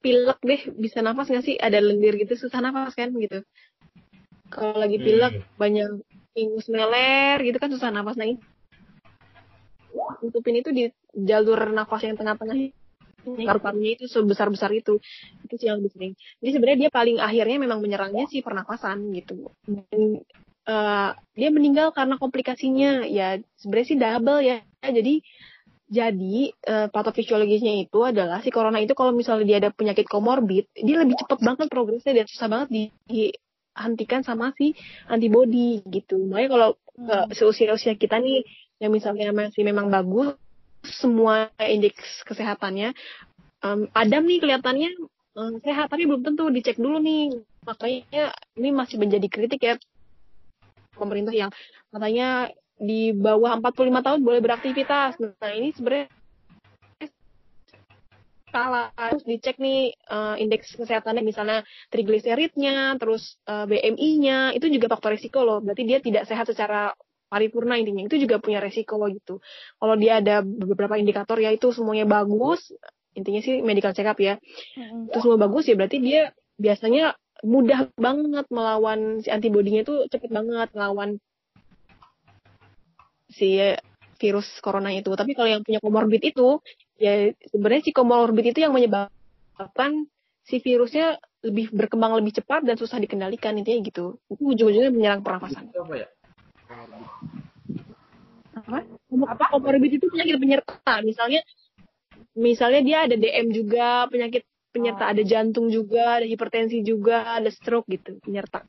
pilek 0.05 0.37
deh 0.45 0.61
bisa 0.77 1.01
nafas 1.01 1.33
nggak 1.33 1.45
sih? 1.45 1.55
Ada 1.57 1.81
lendir 1.81 2.13
gitu 2.21 2.37
susah 2.37 2.61
nafas 2.61 2.93
kan 2.93 3.09
gitu. 3.17 3.41
Kalau 4.53 4.77
lagi 4.77 5.01
pilek 5.01 5.33
Hmm. 5.33 5.45
banyak 5.57 5.89
ingus 6.37 6.69
meler 6.69 7.41
gitu 7.41 7.57
kan 7.57 7.73
susah 7.73 7.89
nafas. 7.89 8.13
Nah 8.13 8.29
ini 8.29 8.37
tutupin 10.21 10.57
itu 10.59 10.69
di 10.73 10.83
jalur 11.13 11.69
nafas 11.71 12.01
yang 12.05 12.17
tengah-tengah 12.17 12.57
paru-parunya 13.25 13.97
itu 13.97 14.05
sebesar 14.05 14.47
besar 14.53 14.69
itu. 14.75 15.01
Itu 15.41 15.53
sih 15.57 15.67
yang 15.71 15.81
lebih 15.81 15.91
sering. 15.97 16.13
Jadi 16.43 16.51
sebenarnya 16.53 16.79
dia 16.87 16.91
paling 16.93 17.17
akhirnya 17.17 17.57
memang 17.57 17.79
menyerangnya 17.81 18.29
si 18.29 18.45
pernafasan 18.45 19.09
gitu. 19.17 19.49
Dan 19.65 20.21
eh, 20.69 21.09
dia 21.33 21.49
meninggal 21.49 21.89
karena 21.97 22.21
komplikasinya. 22.21 23.09
Ya 23.09 23.41
sebenarnya 23.57 23.87
sih 23.87 23.97
double 23.97 24.39
ya. 24.45 24.57
Jadi 24.85 25.25
jadi 25.85 26.37
eh, 26.49 26.87
patofisiologisnya 26.89 27.73
itu 27.85 27.99
adalah 28.01 28.41
si 28.41 28.49
corona 28.49 28.81
itu 28.81 28.97
kalau 28.97 29.13
misalnya 29.13 29.45
dia 29.45 29.57
ada 29.61 29.69
penyakit 29.69 30.09
komorbid 30.09 30.65
dia 30.73 30.97
lebih 30.97 31.13
cepat 31.21 31.45
banget 31.45 31.67
progresnya 31.69 32.17
dan 32.17 32.25
susah 32.25 32.47
banget 32.49 32.69
di, 32.73 32.83
dihentikan 33.05 34.25
sama 34.25 34.49
si 34.57 34.73
antibody 35.05 35.85
gitu. 35.85 36.17
Makanya 36.25 36.49
kalau 36.49 36.69
Hmm. 36.95 37.27
ke 37.27 37.35
seusia-usia 37.35 37.99
kita 37.99 38.23
nih 38.23 38.47
yang 38.79 38.91
misalnya 38.91 39.35
masih 39.35 39.67
memang 39.67 39.91
bagus 39.91 40.39
semua 40.93 41.49
indeks 41.57 42.23
kesehatannya 42.25 42.93
em, 43.65 43.79
Adam 43.91 44.23
nih 44.25 44.39
kelihatannya 44.41 44.89
em, 45.35 45.53
sehat 45.65 45.89
tapi 45.89 46.05
belum 46.05 46.21
tentu 46.21 46.47
dicek 46.53 46.77
dulu 46.77 47.01
nih. 47.01 47.33
Makanya 47.65 48.29
ini 48.61 48.69
masih 48.69 49.01
menjadi 49.01 49.25
kritik 49.25 49.61
ya 49.65 49.75
pemerintah 50.93 51.33
yang 51.33 51.51
katanya 51.89 52.53
di 52.75 53.15
bawah 53.15 53.57
45 53.59 54.05
tahun 54.05 54.19
boleh 54.21 54.41
beraktivitas. 54.43 55.17
Nah 55.17 55.51
ini 55.55 55.73
sebenarnya 55.73 56.07
salah. 58.55 58.87
Harus 58.95 59.27
dicek 59.27 59.59
nih 59.59 59.91
eh, 59.91 60.35
indeks 60.39 60.79
kesehatannya 60.79 61.23
misalnya 61.25 61.67
trigliseridnya 61.91 62.95
terus 62.95 63.35
eh, 63.43 63.67
BMI-nya 63.67 64.55
itu 64.55 64.71
juga 64.71 64.87
faktor 64.87 65.19
risiko 65.19 65.43
loh. 65.43 65.59
Berarti 65.59 65.83
dia 65.83 65.99
tidak 65.99 66.23
sehat 66.23 66.47
secara 66.47 66.95
paripurna 67.35 67.75
intinya 67.75 68.07
itu 68.07 68.15
juga 68.15 68.39
punya 68.39 68.63
resiko 68.63 68.95
gitu. 69.11 69.43
Kalau 69.75 69.95
dia 69.99 70.23
ada 70.23 70.39
beberapa 70.39 70.95
indikator 70.95 71.35
ya 71.43 71.51
itu 71.51 71.75
semuanya 71.75 72.07
bagus 72.07 72.71
intinya 73.11 73.43
sih 73.43 73.59
medical 73.59 73.91
check 73.91 74.07
up 74.07 74.15
ya. 74.15 74.39
Mm-mm. 74.79 75.11
itu 75.11 75.17
semua 75.19 75.35
bagus 75.35 75.67
ya 75.67 75.75
berarti 75.75 75.99
dia 75.99 76.31
biasanya 76.55 77.19
mudah 77.43 77.91
banget 77.99 78.47
melawan 78.47 79.19
si 79.19 79.27
antibodinya 79.27 79.83
itu 79.83 80.07
cepet 80.07 80.31
banget 80.31 80.71
melawan 80.71 81.19
si 83.27 83.59
virus 84.15 84.47
corona 84.63 84.95
itu. 84.95 85.11
Tapi 85.11 85.35
kalau 85.35 85.51
yang 85.51 85.63
punya 85.67 85.83
komorbid 85.83 86.23
itu 86.23 86.63
ya 86.95 87.35
sebenarnya 87.51 87.83
si 87.83 87.91
komorbid 87.91 88.55
itu 88.55 88.63
yang 88.63 88.71
menyebabkan 88.71 90.07
si 90.47 90.63
virusnya 90.63 91.19
lebih 91.43 91.73
berkembang 91.75 92.15
lebih 92.17 92.41
cepat 92.41 92.63
dan 92.63 92.79
susah 92.79 92.97
dikendalikan 93.03 93.59
intinya 93.59 93.83
gitu. 93.83 94.05
Itu 94.31 94.43
ujung-ujungnya 94.55 94.95
menyerang 94.95 95.21
pernafasan. 95.21 95.75
Apa 95.75 95.95
ya? 95.99 96.07
Apa? 99.23 99.55
komorbid 99.55 99.97
itu 99.97 100.11
penyakit 100.11 100.35
penyerta. 100.35 100.93
Misalnya 101.01 101.41
misalnya 102.35 102.81
dia 102.83 102.97
ada 103.07 103.15
DM 103.15 103.47
juga 103.55 104.11
penyakit 104.11 104.43
penyerta. 104.75 105.07
Ada 105.07 105.23
jantung 105.23 105.71
juga 105.71 106.19
ada 106.19 106.27
hipertensi 106.27 106.83
juga 106.83 107.39
ada 107.39 107.47
stroke 107.47 107.87
gitu 107.87 108.19
penyerta. 108.19 108.67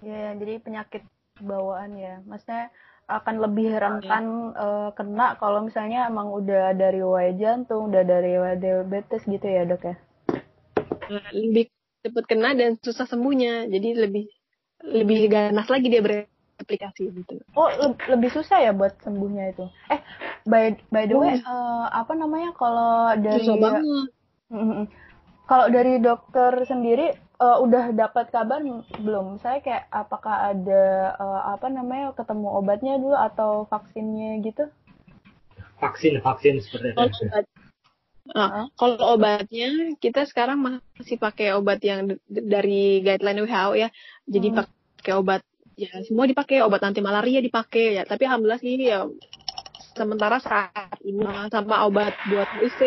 Ya, 0.00 0.32
jadi 0.32 0.62
penyakit 0.64 1.04
bawaan 1.44 2.00
ya. 2.00 2.24
Maksudnya 2.24 2.72
akan 3.08 3.34
lebih 3.40 3.72
rentan 3.72 4.52
eh, 4.52 4.90
kena 4.96 5.36
kalau 5.40 5.64
misalnya 5.64 6.08
emang 6.08 6.32
udah 6.32 6.72
dari 6.72 7.00
riwayat 7.00 7.36
jantung, 7.36 7.92
udah 7.92 8.04
dari 8.04 8.36
riwayat 8.36 8.60
diabetes 8.60 9.24
gitu 9.28 9.44
ya, 9.44 9.68
Dok 9.68 9.82
ya. 9.84 9.96
Lebih 11.32 11.72
cepat 12.04 12.24
kena 12.24 12.56
dan 12.56 12.76
susah 12.80 13.08
sembuhnya. 13.08 13.68
Jadi 13.68 13.88
lebih 13.96 14.24
lebih 14.84 15.26
ganas 15.26 15.66
lagi 15.66 15.90
dia 15.90 16.04
beraplikasi 16.58 17.14
gitu 17.14 17.38
Oh, 17.54 17.70
le- 17.70 17.98
lebih 18.10 18.34
susah 18.34 18.58
ya 18.58 18.74
buat 18.74 18.98
sembuhnya 19.06 19.54
itu. 19.54 19.64
Eh, 19.94 20.00
by 20.46 20.74
by 20.90 21.04
the 21.06 21.16
way, 21.16 21.38
eh, 21.38 21.86
apa 21.94 22.12
namanya 22.18 22.50
kalau 22.58 23.14
dari 23.14 23.46
susah 23.46 23.56
banget. 23.56 23.82
Kalau 25.48 25.66
dari 25.72 25.96
dokter 26.02 26.52
sendiri 26.66 27.14
eh, 27.16 27.58
udah 27.62 27.94
dapat 27.94 28.34
kabar 28.34 28.60
belum? 29.00 29.38
Saya 29.38 29.62
kayak 29.62 29.86
apakah 29.90 30.54
ada 30.54 30.84
eh, 31.14 31.42
apa 31.54 31.66
namanya 31.70 32.12
ketemu 32.18 32.48
obatnya 32.50 32.94
dulu 32.98 33.14
atau 33.14 33.64
vaksinnya 33.70 34.42
gitu? 34.42 34.66
Vaksin, 35.78 36.18
vaksin 36.18 36.58
seperti 36.58 36.90
kalau 36.98 37.06
itu. 37.06 37.24
obat 37.30 37.44
Ah, 38.36 38.68
kalau 38.76 39.16
obatnya 39.16 39.96
kita 40.04 40.28
sekarang 40.28 40.60
masih 40.60 41.16
pakai 41.16 41.56
obat 41.56 41.80
yang 41.80 42.12
dari 42.28 43.00
guideline 43.00 43.48
WHO 43.48 43.72
ya 43.72 43.88
jadi 44.28 44.48
Hmm. 44.52 44.56
pakai 44.60 45.12
obat 45.16 45.40
ya 45.78 45.94
semua 46.02 46.26
dipakai 46.26 46.58
obat 46.66 46.82
anti 46.82 46.98
malaria 46.98 47.38
dipakai 47.38 47.96
ya 47.96 48.02
tapi 48.02 48.26
alhamdulillah 48.26 48.58
sih 48.58 48.74
ya 48.82 49.06
sementara 49.94 50.42
saat 50.42 50.98
ini 51.06 51.22
sama 51.54 51.86
obat 51.86 52.18
buat 52.26 52.50
gitu. 52.58 52.82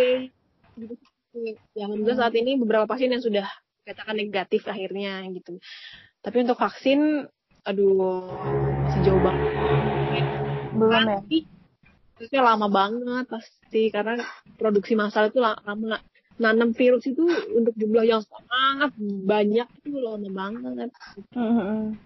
ya 1.71 1.87
alhamdulillah 1.87 2.19
saat 2.19 2.35
ini 2.35 2.59
beberapa 2.59 2.83
pasien 2.91 3.15
yang 3.15 3.23
sudah 3.23 3.47
katakan 3.87 4.19
negatif 4.19 4.67
akhirnya 4.67 5.23
gitu 5.31 5.55
tapi 6.19 6.43
untuk 6.43 6.59
vaksin 6.59 7.25
aduh 7.63 8.27
masih 8.91 9.01
jauh 9.07 9.21
banget 9.23 10.25
Belum 10.75 11.03
ya? 11.07 11.19
Terusnya 12.19 12.41
lama 12.45 12.67
banget 12.69 13.25
pasti 13.31 13.89
karena 13.89 14.21
produksi 14.59 14.93
massal 14.93 15.33
itu 15.33 15.39
la- 15.41 15.57
lama 15.65 15.97
nanam 16.37 16.69
virus 16.75 17.07
itu 17.09 17.25
untuk 17.55 17.73
jumlah 17.73 18.05
yang 18.05 18.21
sangat 18.21 18.93
banyak 18.99 19.67
itu 19.81 19.97
lama 19.97 20.29
banget 20.29 20.89
Mm-mm. 21.33 21.97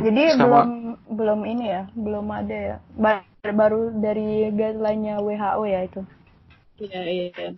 Jadi 0.00 0.22
Sama- 0.34 0.64
belum 0.64 0.70
belum 1.10 1.40
ini 1.44 1.64
ya, 1.68 1.82
belum 1.92 2.26
ada 2.30 2.56
ya. 2.56 2.76
Ba- 2.96 3.26
Baru 3.40 3.88
dari 3.96 4.52
guideline-nya 4.52 5.16
WHO 5.24 5.62
ya 5.64 5.80
itu. 5.88 6.00
Iya, 6.76 7.00
iya. 7.08 7.56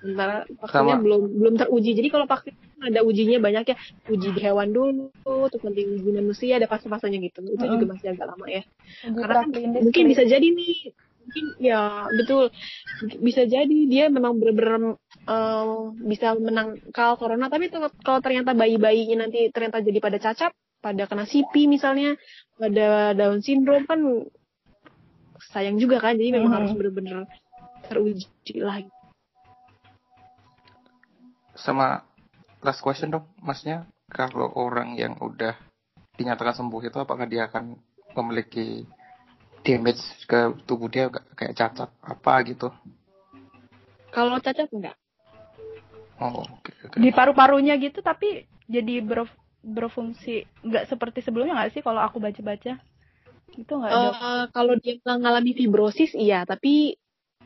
Sementara 0.00 0.44
vaksinnya 0.60 0.96
Sama- 0.96 1.04
belum 1.04 1.22
belum 1.40 1.54
teruji. 1.60 1.90
Jadi 1.92 2.08
kalau 2.08 2.24
vaksin 2.24 2.56
ada 2.80 3.00
ujinya 3.04 3.40
banyak 3.40 3.64
ya. 3.72 3.76
Uji 4.08 4.32
di 4.32 4.40
hewan 4.40 4.72
dulu, 4.72 5.08
terus 5.48 5.62
nanti 5.64 5.84
uji 5.84 6.10
manusia, 6.12 6.56
ada 6.56 6.68
fase-fasenya 6.68 7.20
gitu. 7.20 7.40
Itu 7.44 7.64
juga 7.64 7.84
masih 7.96 8.16
agak 8.16 8.26
lama 8.32 8.46
ya. 8.48 8.62
Uji 9.04 9.16
Karena 9.20 9.34
kan 9.44 9.48
mungkin 9.84 10.04
bisa 10.08 10.22
jadi 10.24 10.44
nih. 10.44 10.76
Mungkin 11.24 11.44
ya 11.56 11.80
betul. 12.12 12.52
Bisa 13.20 13.48
jadi 13.48 13.78
dia 13.88 14.12
memang 14.12 14.36
bener-bener 14.36 15.00
eh, 15.24 15.76
bisa 16.04 16.36
menangkal 16.36 17.16
corona. 17.16 17.48
Tapi 17.48 17.72
kalau 18.04 18.20
ternyata 18.20 18.52
bayi-bayinya 18.52 19.24
nanti 19.28 19.48
ternyata 19.48 19.80
jadi 19.80 20.00
pada 20.00 20.20
cacat, 20.20 20.52
pada 20.84 21.08
kena 21.08 21.24
CP 21.24 21.64
misalnya, 21.64 22.12
pada 22.60 23.16
Down 23.16 23.40
syndrome 23.40 23.88
kan 23.88 24.04
sayang 25.48 25.80
juga 25.80 25.96
kan. 26.04 26.20
Jadi 26.20 26.36
memang 26.36 26.52
Mhm. 26.52 26.56
harus 26.60 26.70
bener-bener 26.76 27.24
teruji 27.88 28.60
lah 28.60 28.84
Sama 31.56 32.04
last 32.60 32.84
question 32.84 33.08
dong, 33.08 33.24
masnya 33.40 33.88
kalau 34.12 34.52
orang 34.52 35.00
yang 35.00 35.16
udah 35.16 35.56
dinyatakan 36.20 36.52
sembuh 36.52 36.82
itu 36.84 36.98
apakah 37.00 37.24
dia 37.24 37.48
akan 37.48 37.72
memiliki 38.12 38.84
damage 39.64 40.04
ke 40.28 40.52
tubuh 40.68 40.92
dia 40.92 41.08
kayak 41.08 41.56
cacat 41.56 41.88
apa 42.04 42.32
gitu? 42.44 42.68
Kalau 44.12 44.36
cacat 44.42 44.68
enggak. 44.68 44.98
Oh, 46.22 46.46
oke 46.46 46.70
oke. 46.86 46.96
di 47.02 47.10
paru-parunya 47.10 47.74
gitu 47.74 47.98
tapi 47.98 48.46
jadi 48.70 49.02
ber- 49.02 49.43
berfungsi 49.64 50.44
nggak 50.60 50.84
seperti 50.92 51.24
sebelumnya 51.24 51.56
nggak 51.56 51.72
sih 51.72 51.82
kalau 51.82 52.00
aku 52.04 52.20
baca-baca 52.20 52.76
itu 53.54 53.72
nggak 53.72 53.92
ada 53.96 54.08
Eh, 54.12 54.44
kalau 54.52 54.74
dia 54.76 54.94
mengalami 55.06 55.52
fibrosis 55.56 56.12
iya, 56.18 56.44
tapi 56.44 56.98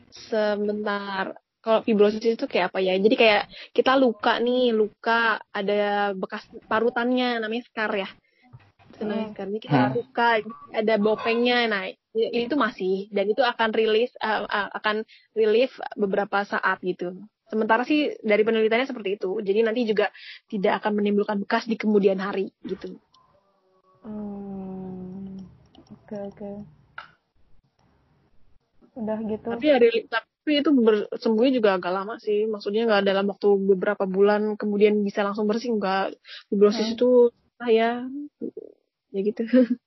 sebentar 0.09 1.37
kalau 1.61 1.83
fibrosis 1.85 2.23
itu 2.23 2.45
kayak 2.49 2.73
apa 2.73 2.79
ya? 2.81 2.95
Jadi 2.97 3.15
kayak 3.19 3.43
kita 3.75 3.93
luka 3.99 4.39
nih, 4.39 4.73
luka 4.73 5.37
ada 5.53 6.11
bekas 6.15 6.43
parutannya 6.65 7.43
namanya 7.43 7.63
scar 7.67 7.91
ya. 7.93 8.09
Itu 8.95 9.03
namanya 9.05 9.27
Hmm. 9.27 9.33
scar. 9.35 9.45
Jadi 9.51 9.59
kita 9.61 9.77
Hmm. 9.77 9.93
luka, 9.93 10.27
ada 10.73 10.93
bopengnya. 10.97 11.57
Nah, 11.69 11.83
itu 12.15 12.55
masih 12.57 12.95
dan 13.13 13.25
itu 13.29 13.43
akan 13.45 13.69
rilis 13.75 14.11
eh, 14.17 14.41
akan 14.49 15.05
relief 15.37 15.71
beberapa 15.93 16.41
saat 16.47 16.81
gitu. 16.81 17.13
Sementara 17.49 17.81
sih 17.81 18.13
dari 18.21 18.45
penelitiannya 18.45 18.85
seperti 18.85 19.17
itu. 19.17 19.41
Jadi 19.41 19.59
nanti 19.65 19.81
juga 19.89 20.13
tidak 20.45 20.85
akan 20.85 21.01
menimbulkan 21.01 21.41
bekas 21.41 21.65
di 21.65 21.75
kemudian 21.75 22.21
hari 22.21 22.53
gitu. 22.61 22.93
Hmm, 24.05 25.35
oke 25.91 26.17
oke 26.29 26.51
udah 28.99 29.17
gitu 29.23 29.47
Tapi 29.47 29.67
reli- 29.79 30.07
tapi 30.11 30.51
itu 30.59 30.69
sembuhnya 31.19 31.53
juga 31.55 31.69
agak 31.79 31.93
lama 31.93 32.15
sih. 32.19 32.45
Maksudnya 32.45 32.85
nggak 32.85 33.03
dalam 33.07 33.25
waktu 33.31 33.47
beberapa 33.75 34.03
bulan 34.05 34.55
kemudian 34.59 34.99
bisa 35.01 35.23
langsung 35.25 35.47
bersih 35.47 35.73
nggak. 35.75 36.15
Fibrosis 36.51 36.85
Hmm. 36.85 36.95
itu 36.95 37.09
ah 37.59 37.69
ya 37.71 37.91
ya 39.11 39.19
gitu. 39.25 39.43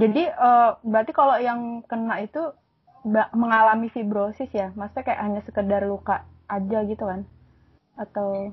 jadi 0.00 0.22
eh, 0.30 0.70
berarti 0.86 1.12
kalau 1.12 1.36
yang 1.36 1.82
kena 1.84 2.22
itu 2.22 2.54
mengalami 3.32 3.88
fibrosis 3.88 4.50
ya 4.52 4.68
maksudnya 4.76 5.04
kayak 5.08 5.22
hanya 5.24 5.40
sekedar 5.46 5.82
luka 5.88 6.24
aja 6.50 6.78
gitu 6.84 7.04
kan 7.08 7.24
atau 7.96 8.52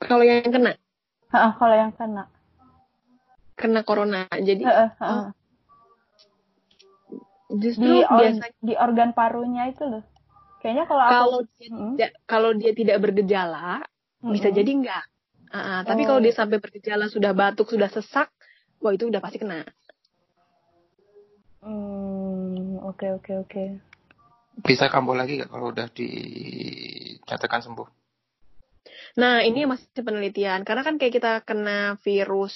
Kalau 0.00 0.24
yang 0.26 0.50
kena 0.50 0.74
kalau 1.30 1.74
yang 1.76 1.92
kena 1.94 2.26
kena 3.54 3.84
corona, 3.84 4.24
jadi 4.32 4.64
Heeh, 4.64 4.88
heeh. 4.98 5.24
justru 7.60 7.86
di 7.86 8.02
or- 8.02 8.18
biasanya 8.18 8.56
di 8.62 8.74
organ 8.78 9.10
parunya 9.12 9.68
itu 9.70 9.84
loh 9.84 10.02
kayaknya 10.62 10.84
kalau 10.90 11.04
aku 11.04 11.14
kalau 11.14 11.38
dia 11.58 11.68
Mm, 11.70 11.92
tidak 11.94 12.10
kalau 12.26 12.50
dia 12.56 12.72
tidak 12.74 12.96
bergejala 13.04 13.68
bisa 14.26 14.48
mm. 14.48 14.56
jadi 14.58 14.70
enggak. 14.70 15.04
Ah, 15.50 15.82
tapi 15.82 16.02
Oh. 16.02 16.06
kalau 16.14 16.20
dia 16.22 16.34
sampai 16.34 16.58
bergejala 16.62 17.10
sudah 17.10 17.32
batuk 17.34 17.66
sudah 17.74 17.90
sesak, 17.90 18.30
wah 18.78 18.92
itu 18.94 19.10
udah 19.10 19.18
pasti 19.18 19.42
kena. 19.42 19.66
Hmm, 21.60 22.80
oke 22.80 23.06
oke 23.20 23.32
oke. 23.44 23.64
Bisa 24.64 24.88
kambuh 24.88 25.16
lagi 25.16 25.40
nggak 25.40 25.52
kalau 25.52 25.72
udah 25.72 25.88
dinyatakan 25.92 27.60
sembuh? 27.64 27.88
Nah, 29.20 29.42
ini 29.42 29.66
masih 29.66 29.90
penelitian. 30.00 30.62
Karena 30.64 30.82
kan 30.86 30.96
kayak 30.96 31.14
kita 31.20 31.32
kena 31.44 31.98
virus 32.00 32.54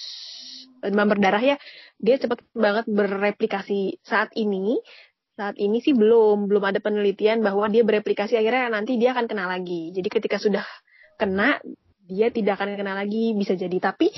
demam 0.80 1.08
berdarah 1.08 1.40
ya, 1.40 1.56
dia 1.96 2.16
cepat 2.20 2.44
banget 2.52 2.84
bereplikasi. 2.88 4.00
Saat 4.04 4.36
ini, 4.36 4.78
saat 5.34 5.56
ini 5.58 5.80
sih 5.80 5.96
belum, 5.96 6.46
belum 6.46 6.64
ada 6.64 6.78
penelitian 6.78 7.40
bahwa 7.40 7.66
dia 7.72 7.82
bereplikasi 7.82 8.36
akhirnya 8.36 8.70
nanti 8.70 9.00
dia 9.00 9.16
akan 9.16 9.26
kena 9.26 9.48
lagi. 9.48 9.90
Jadi 9.92 10.08
ketika 10.08 10.36
sudah 10.36 10.64
kena, 11.16 11.58
dia 12.04 12.28
tidak 12.28 12.60
akan 12.60 12.76
kena 12.76 12.94
lagi, 12.94 13.32
bisa 13.32 13.56
jadi. 13.56 13.76
Tapi 13.80 14.12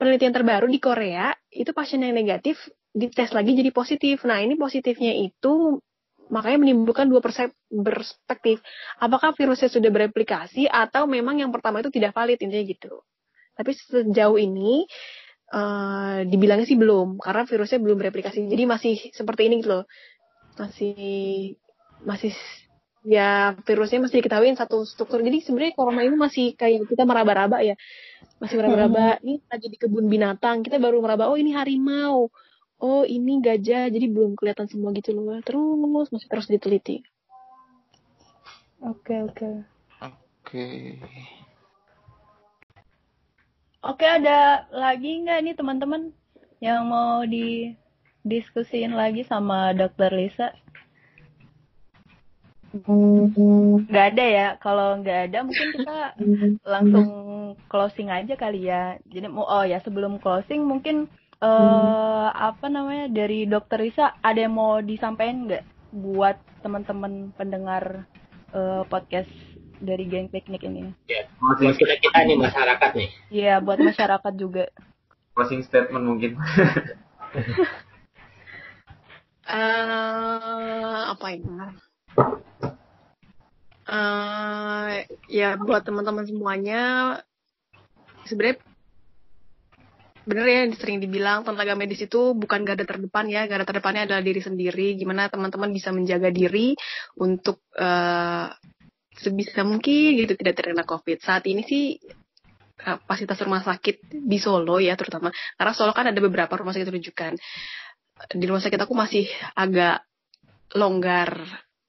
penelitian 0.00 0.32
terbaru 0.32 0.66
di 0.66 0.80
Korea, 0.80 1.30
itu 1.52 1.70
pasien 1.76 2.02
yang 2.02 2.16
negatif 2.16 2.56
dites 2.94 3.30
lagi 3.32 3.52
jadi 3.54 3.70
positif. 3.74 4.24
Nah, 4.24 4.40
ini 4.40 4.56
positifnya 4.56 5.12
itu 5.14 5.80
makanya 6.28 6.60
menimbulkan 6.60 7.08
dua 7.08 7.24
perspektif 7.24 8.60
apakah 9.00 9.32
virusnya 9.32 9.72
sudah 9.72 9.88
bereplikasi 9.88 10.68
atau 10.68 11.08
memang 11.08 11.40
yang 11.40 11.48
pertama 11.48 11.80
itu 11.80 11.88
tidak 11.88 12.12
valid 12.12 12.36
intinya 12.44 12.64
gitu. 12.68 13.00
Tapi 13.56 13.70
sejauh 13.74 14.38
ini 14.38 14.84
eh 15.48 16.28
dibilangnya 16.28 16.68
sih 16.68 16.76
belum 16.76 17.16
karena 17.16 17.48
virusnya 17.48 17.80
belum 17.80 17.96
bereplikasi. 17.96 18.44
Jadi 18.44 18.64
masih 18.68 18.94
seperti 19.16 19.48
ini 19.48 19.64
gitu 19.64 19.80
loh. 19.80 19.84
Masih 20.60 21.56
masih 22.04 22.36
ya 23.08 23.56
virusnya 23.64 24.04
masih 24.04 24.20
diketahui 24.20 24.52
satu 24.52 24.84
struktur. 24.84 25.24
Jadi 25.24 25.40
sebenarnya 25.40 25.72
corona 25.72 26.04
ini 26.04 26.16
masih 26.20 26.52
kayak 26.52 26.84
kita 26.92 27.08
meraba-raba 27.08 27.64
ya. 27.64 27.74
Masih 28.36 28.60
meraba-raba. 28.60 29.16
Ini 29.24 29.40
lagi 29.48 29.66
di 29.72 29.78
kebun 29.80 30.06
binatang, 30.12 30.60
kita 30.60 30.76
baru 30.76 31.00
meraba 31.00 31.32
oh 31.32 31.40
ini 31.40 31.56
harimau. 31.56 32.28
Oh 32.78 33.02
ini 33.02 33.42
gajah, 33.42 33.90
jadi 33.90 34.06
belum 34.06 34.38
kelihatan 34.38 34.70
semua 34.70 34.94
gitu 34.94 35.10
loh. 35.10 35.42
Terus 35.42 36.08
masih 36.14 36.30
terus 36.30 36.46
diteliti. 36.46 37.02
Oke 38.78 39.18
oke. 39.26 39.66
Oke. 39.98 40.66
Oke 43.82 44.06
ada 44.06 44.70
lagi 44.70 45.22
nggak 45.26 45.38
nih 45.42 45.54
teman-teman 45.58 46.14
yang 46.62 46.86
mau 46.86 47.26
didiskusiin 47.26 48.94
lagi 48.94 49.26
sama 49.26 49.74
Dokter 49.74 50.14
Lisa? 50.14 50.54
Nggak 52.70 54.06
ada 54.14 54.24
ya. 54.30 54.48
Kalau 54.62 55.02
nggak 55.02 55.20
ada 55.30 55.38
mungkin 55.42 55.68
kita 55.74 55.98
langsung 56.78 57.08
closing 57.66 58.14
aja 58.14 58.38
kali 58.38 58.70
ya. 58.70 59.02
Jadi 59.10 59.26
mau 59.26 59.46
oh 59.46 59.66
ya 59.66 59.82
sebelum 59.82 60.22
closing 60.22 60.62
mungkin 60.62 61.10
eh 61.38 62.28
apa 62.34 62.66
namanya 62.66 63.06
dari 63.06 63.46
Dokter 63.46 63.78
Lisa 63.78 64.18
ada 64.26 64.42
yang 64.42 64.58
mau 64.58 64.82
disampaikan 64.82 65.46
nggak 65.46 65.64
buat 65.94 66.34
teman-teman 66.66 67.30
pendengar 67.38 68.10
eh, 68.50 68.82
podcast 68.90 69.30
dari 69.78 70.10
geng 70.10 70.26
piknik 70.28 70.66
ini? 70.66 70.90
Ya, 71.06 71.30
buat 71.38 71.62
kita 71.62 71.94
kita 72.02 72.18
nih 72.26 72.38
masyarakat 72.42 72.90
nih. 72.98 73.08
Iya 73.30 73.62
buat 73.62 73.78
masyarakat 73.78 74.32
juga. 74.34 74.66
Closing 75.38 75.62
statement 75.62 76.02
mungkin. 76.02 76.34
eh 79.48 81.02
apa 81.06 81.26
ya? 81.30 81.66
Eh 83.88 85.06
ya 85.30 85.54
buat 85.54 85.86
teman-teman 85.86 86.26
semuanya 86.26 86.82
sebenarnya 88.26 88.60
bener 90.28 90.44
ya 90.44 90.60
sering 90.76 91.00
dibilang 91.00 91.40
tenaga 91.40 91.72
medis 91.72 92.04
itu 92.04 92.36
bukan 92.36 92.68
garda 92.68 92.84
terdepan 92.84 93.26
ya. 93.32 93.48
Garda 93.48 93.64
terdepannya 93.64 94.04
adalah 94.04 94.20
diri 94.20 94.44
sendiri 94.44 94.92
gimana 95.00 95.32
teman-teman 95.32 95.72
bisa 95.72 95.88
menjaga 95.88 96.28
diri 96.28 96.76
untuk 97.16 97.64
eh 97.80 98.52
sebisa 99.18 99.66
mungkin 99.66 100.14
gitu 100.14 100.38
tidak 100.38 100.54
terkena 100.62 100.86
covid. 100.86 101.18
Saat 101.18 101.50
ini 101.50 101.66
sih 101.66 101.98
kapasitas 102.78 103.42
rumah 103.42 103.66
sakit 103.66 104.14
di 104.14 104.38
Solo 104.38 104.78
ya 104.78 104.94
terutama. 104.94 105.34
Karena 105.58 105.72
Solo 105.74 105.90
kan 105.90 106.06
ada 106.06 106.20
beberapa 106.22 106.54
rumah 106.54 106.70
sakit 106.70 106.88
rujukan. 106.94 107.32
Di 108.30 108.44
rumah 108.46 108.62
sakit 108.62 108.78
aku 108.78 108.94
masih 108.94 109.26
agak 109.58 110.06
longgar 110.78 111.42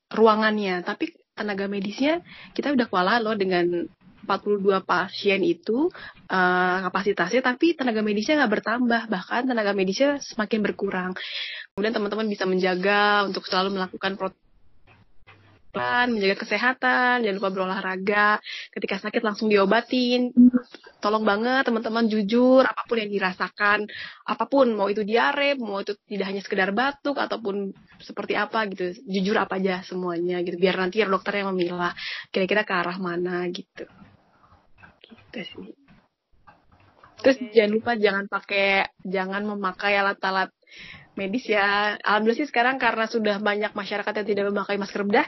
ruangannya. 0.09 0.81
Tapi 0.81 1.13
tenaga 1.37 1.69
medisnya 1.69 2.19
kita 2.57 2.73
udah 2.73 2.85
kewalahan 2.89 3.21
loh 3.23 3.37
dengan 3.37 3.85
42 4.29 4.85
pasien 4.85 5.41
itu 5.41 5.89
eh, 6.29 6.77
kapasitasnya 6.85 7.41
tapi 7.41 7.73
tenaga 7.73 8.05
medisnya 8.05 8.45
nggak 8.45 8.53
bertambah. 8.61 9.01
Bahkan 9.09 9.41
tenaga 9.49 9.73
medisnya 9.73 10.21
semakin 10.21 10.61
berkurang. 10.61 11.11
Kemudian 11.73 11.97
teman-teman 11.97 12.29
bisa 12.29 12.45
menjaga 12.45 13.25
untuk 13.25 13.49
selalu 13.49 13.73
melakukan 13.73 14.13
protokol 14.13 14.47
menjaga 16.09 16.37
kesehatan 16.41 17.21
jangan 17.21 17.37
lupa 17.37 17.49
berolahraga. 17.53 18.41
Ketika 18.73 18.97
sakit 18.99 19.21
langsung 19.21 19.47
diobatin. 19.53 20.33
Tolong 20.99 21.23
banget 21.23 21.63
teman-teman 21.63 22.11
jujur 22.11 22.65
apa 22.65 22.83
pun 22.83 22.97
yang 22.99 23.11
dirasakan. 23.13 23.87
Apa 24.27 24.49
pun 24.49 24.73
mau 24.75 24.91
itu 24.91 25.05
diare 25.05 25.55
mau 25.55 25.79
itu 25.79 25.95
tidak 26.09 26.25
hanya 26.27 26.41
sekedar 26.43 26.69
batuk 26.75 27.15
ataupun 27.15 27.71
seperti 28.01 28.33
apa 28.35 28.67
gitu. 28.73 28.97
Jujur 29.07 29.37
apa 29.39 29.61
aja 29.61 29.85
semuanya 29.85 30.41
gitu 30.43 30.59
biar 30.59 30.75
nanti 30.75 31.05
dokter 31.05 31.43
yang 31.43 31.55
memilah. 31.55 31.93
Kira-kira 32.33 32.67
ke 32.67 32.73
arah 32.73 32.97
mana 32.99 33.47
gitu 33.53 33.87
gitu 35.29 35.39
sih 35.45 35.69
terus 37.19 37.37
okay. 37.37 37.51
jangan 37.53 37.71
lupa 37.75 37.91
jangan 37.99 38.25
pakai 38.25 38.89
jangan 39.05 39.43
memakai 39.45 39.93
alat-alat 39.99 40.49
medis 41.19 41.43
ya. 41.51 41.99
Alhamdulillah 41.99 42.39
sih 42.39 42.47
sekarang 42.47 42.79
karena 42.79 43.11
sudah 43.11 43.43
banyak 43.43 43.75
masyarakat 43.75 44.23
yang 44.23 44.27
tidak 44.27 44.45
memakai 44.55 44.79
masker 44.79 45.03
bedah 45.03 45.27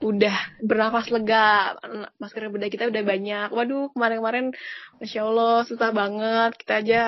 udah 0.00 0.36
bernafas 0.62 1.10
lega. 1.10 1.74
Masker 2.22 2.46
bedah 2.46 2.70
kita 2.70 2.86
udah 2.86 3.02
banyak. 3.02 3.48
Waduh 3.50 3.90
kemarin-kemarin 3.90 4.54
masya 5.02 5.26
allah 5.26 5.66
susah 5.66 5.90
banget. 5.90 6.54
Kita 6.62 6.72
aja 6.78 7.02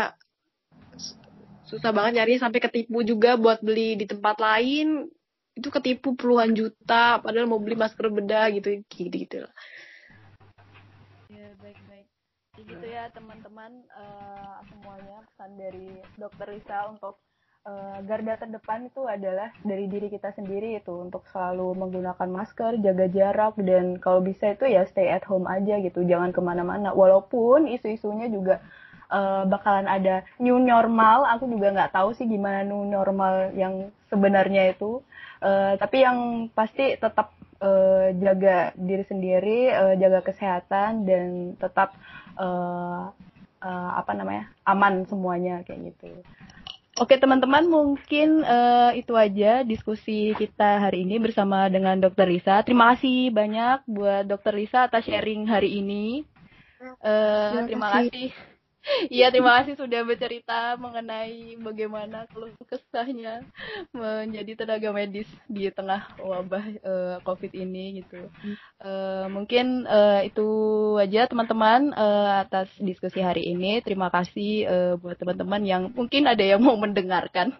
susah 1.70 1.94
banget 1.94 2.18
nyari 2.18 2.42
sampai 2.42 2.58
ketipu 2.58 3.06
juga 3.06 3.38
buat 3.38 3.62
beli 3.62 3.94
di 3.94 4.10
tempat 4.10 4.42
lain. 4.42 5.06
Itu 5.54 5.70
ketipu 5.70 6.18
puluhan 6.18 6.58
juta 6.58 7.22
padahal 7.22 7.46
mau 7.46 7.62
beli 7.62 7.78
masker 7.78 8.10
bedah 8.10 8.50
gitu 8.50 8.82
gitu 8.90 9.14
gitu 9.14 9.38
lah 9.46 9.54
ya 11.32 11.48
baik 11.60 11.80
baik 11.88 12.06
gitu 12.66 12.86
ya 12.86 13.10
teman-teman 13.10 13.82
uh, 13.94 14.62
semuanya 14.70 15.18
pesan 15.32 15.50
dari 15.58 15.88
dokter 16.14 16.46
Risa 16.46 16.90
untuk 16.90 17.18
uh, 17.66 17.98
garda 18.06 18.38
terdepan 18.38 18.86
itu 18.86 19.02
adalah 19.06 19.50
dari 19.62 19.86
diri 19.90 20.10
kita 20.10 20.34
sendiri 20.34 20.78
itu 20.78 20.94
untuk 20.94 21.26
selalu 21.30 21.74
menggunakan 21.78 22.28
masker, 22.30 22.78
jaga 22.82 23.06
jarak 23.10 23.54
dan 23.62 23.98
kalau 23.98 24.22
bisa 24.22 24.54
itu 24.54 24.66
ya 24.66 24.86
stay 24.86 25.10
at 25.10 25.26
home 25.26 25.46
aja 25.46 25.78
gitu, 25.82 26.02
jangan 26.06 26.30
ke 26.30 26.40
mana-mana. 26.42 26.94
Walaupun 26.94 27.66
isu-isunya 27.70 28.30
juga 28.30 28.62
uh, 29.10 29.42
bakalan 29.46 29.86
ada 29.86 30.22
new 30.38 30.58
normal, 30.58 31.26
aku 31.26 31.50
juga 31.50 31.74
nggak 31.74 31.94
tahu 31.94 32.14
sih 32.14 32.26
gimana 32.26 32.62
new 32.66 32.86
normal 32.86 33.54
yang 33.54 33.90
sebenarnya 34.10 34.74
itu. 34.74 35.02
Uh, 35.42 35.74
tapi 35.74 36.06
yang 36.06 36.46
pasti 36.54 36.94
tetap 36.94 37.34
uh, 37.58 38.14
jaga 38.14 38.70
diri 38.78 39.02
sendiri, 39.02 39.60
uh, 39.74 39.94
jaga 39.98 40.22
kesehatan 40.22 41.02
dan 41.02 41.58
tetap 41.58 41.94
uh, 42.36 43.12
uh, 43.62 43.90
apa 43.96 44.12
namanya 44.12 44.50
aman 44.66 45.06
semuanya 45.06 45.62
kayak 45.64 45.94
gitu. 45.94 46.12
Oke 47.00 47.16
teman-teman 47.16 47.64
mungkin 47.72 48.44
uh, 48.44 48.92
itu 48.92 49.16
aja 49.16 49.64
diskusi 49.64 50.36
kita 50.36 50.76
hari 50.76 51.08
ini 51.08 51.16
bersama 51.16 51.64
dengan 51.72 51.96
Dokter 51.96 52.28
Risa. 52.28 52.60
Terima 52.60 52.92
kasih 52.92 53.32
banyak 53.32 53.88
buat 53.88 54.28
Dokter 54.28 54.52
Risa 54.52 54.84
atas 54.84 55.08
sharing 55.08 55.48
hari 55.48 55.80
ini. 55.80 56.28
Uh, 57.00 57.64
terima 57.64 57.88
kasih. 57.96 58.51
Iya, 59.06 59.30
terima 59.30 59.62
kasih 59.62 59.78
sudah 59.78 60.02
bercerita 60.02 60.74
mengenai 60.74 61.54
bagaimana 61.62 62.26
keluh 62.34 62.50
kesahnya 62.66 63.46
menjadi 63.94 64.58
tenaga 64.58 64.90
medis 64.90 65.30
di 65.46 65.70
tengah 65.70 66.02
wabah 66.18 66.64
uh, 66.82 67.16
COVID 67.22 67.54
ini 67.54 68.02
gitu. 68.02 68.26
Uh, 68.82 69.30
mungkin 69.30 69.86
uh, 69.86 70.26
itu 70.26 70.48
aja 70.98 71.30
teman-teman 71.30 71.94
uh, 71.94 72.42
atas 72.42 72.74
diskusi 72.82 73.22
hari 73.22 73.54
ini. 73.54 73.78
Terima 73.86 74.10
kasih 74.10 74.66
uh, 74.66 74.94
buat 74.98 75.14
teman-teman 75.14 75.62
yang 75.62 75.82
mungkin 75.94 76.26
ada 76.26 76.42
yang 76.42 76.58
mau 76.58 76.74
mendengarkan. 76.74 77.54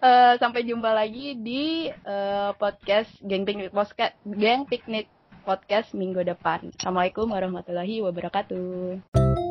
uh, 0.00 0.34
sampai 0.42 0.64
jumpa 0.64 0.96
lagi 0.96 1.36
di 1.36 1.92
uh, 2.08 2.56
podcast 2.56 3.12
Geng 3.20 3.44
Piknik 3.44 3.68
Podcast 3.68 4.16
Geng 4.24 4.64
Piknik 4.64 5.12
Podcast 5.44 5.92
minggu 5.92 6.24
depan. 6.24 6.72
Assalamualaikum 6.72 7.28
warahmatullahi 7.28 8.00
wabarakatuh. 8.00 9.49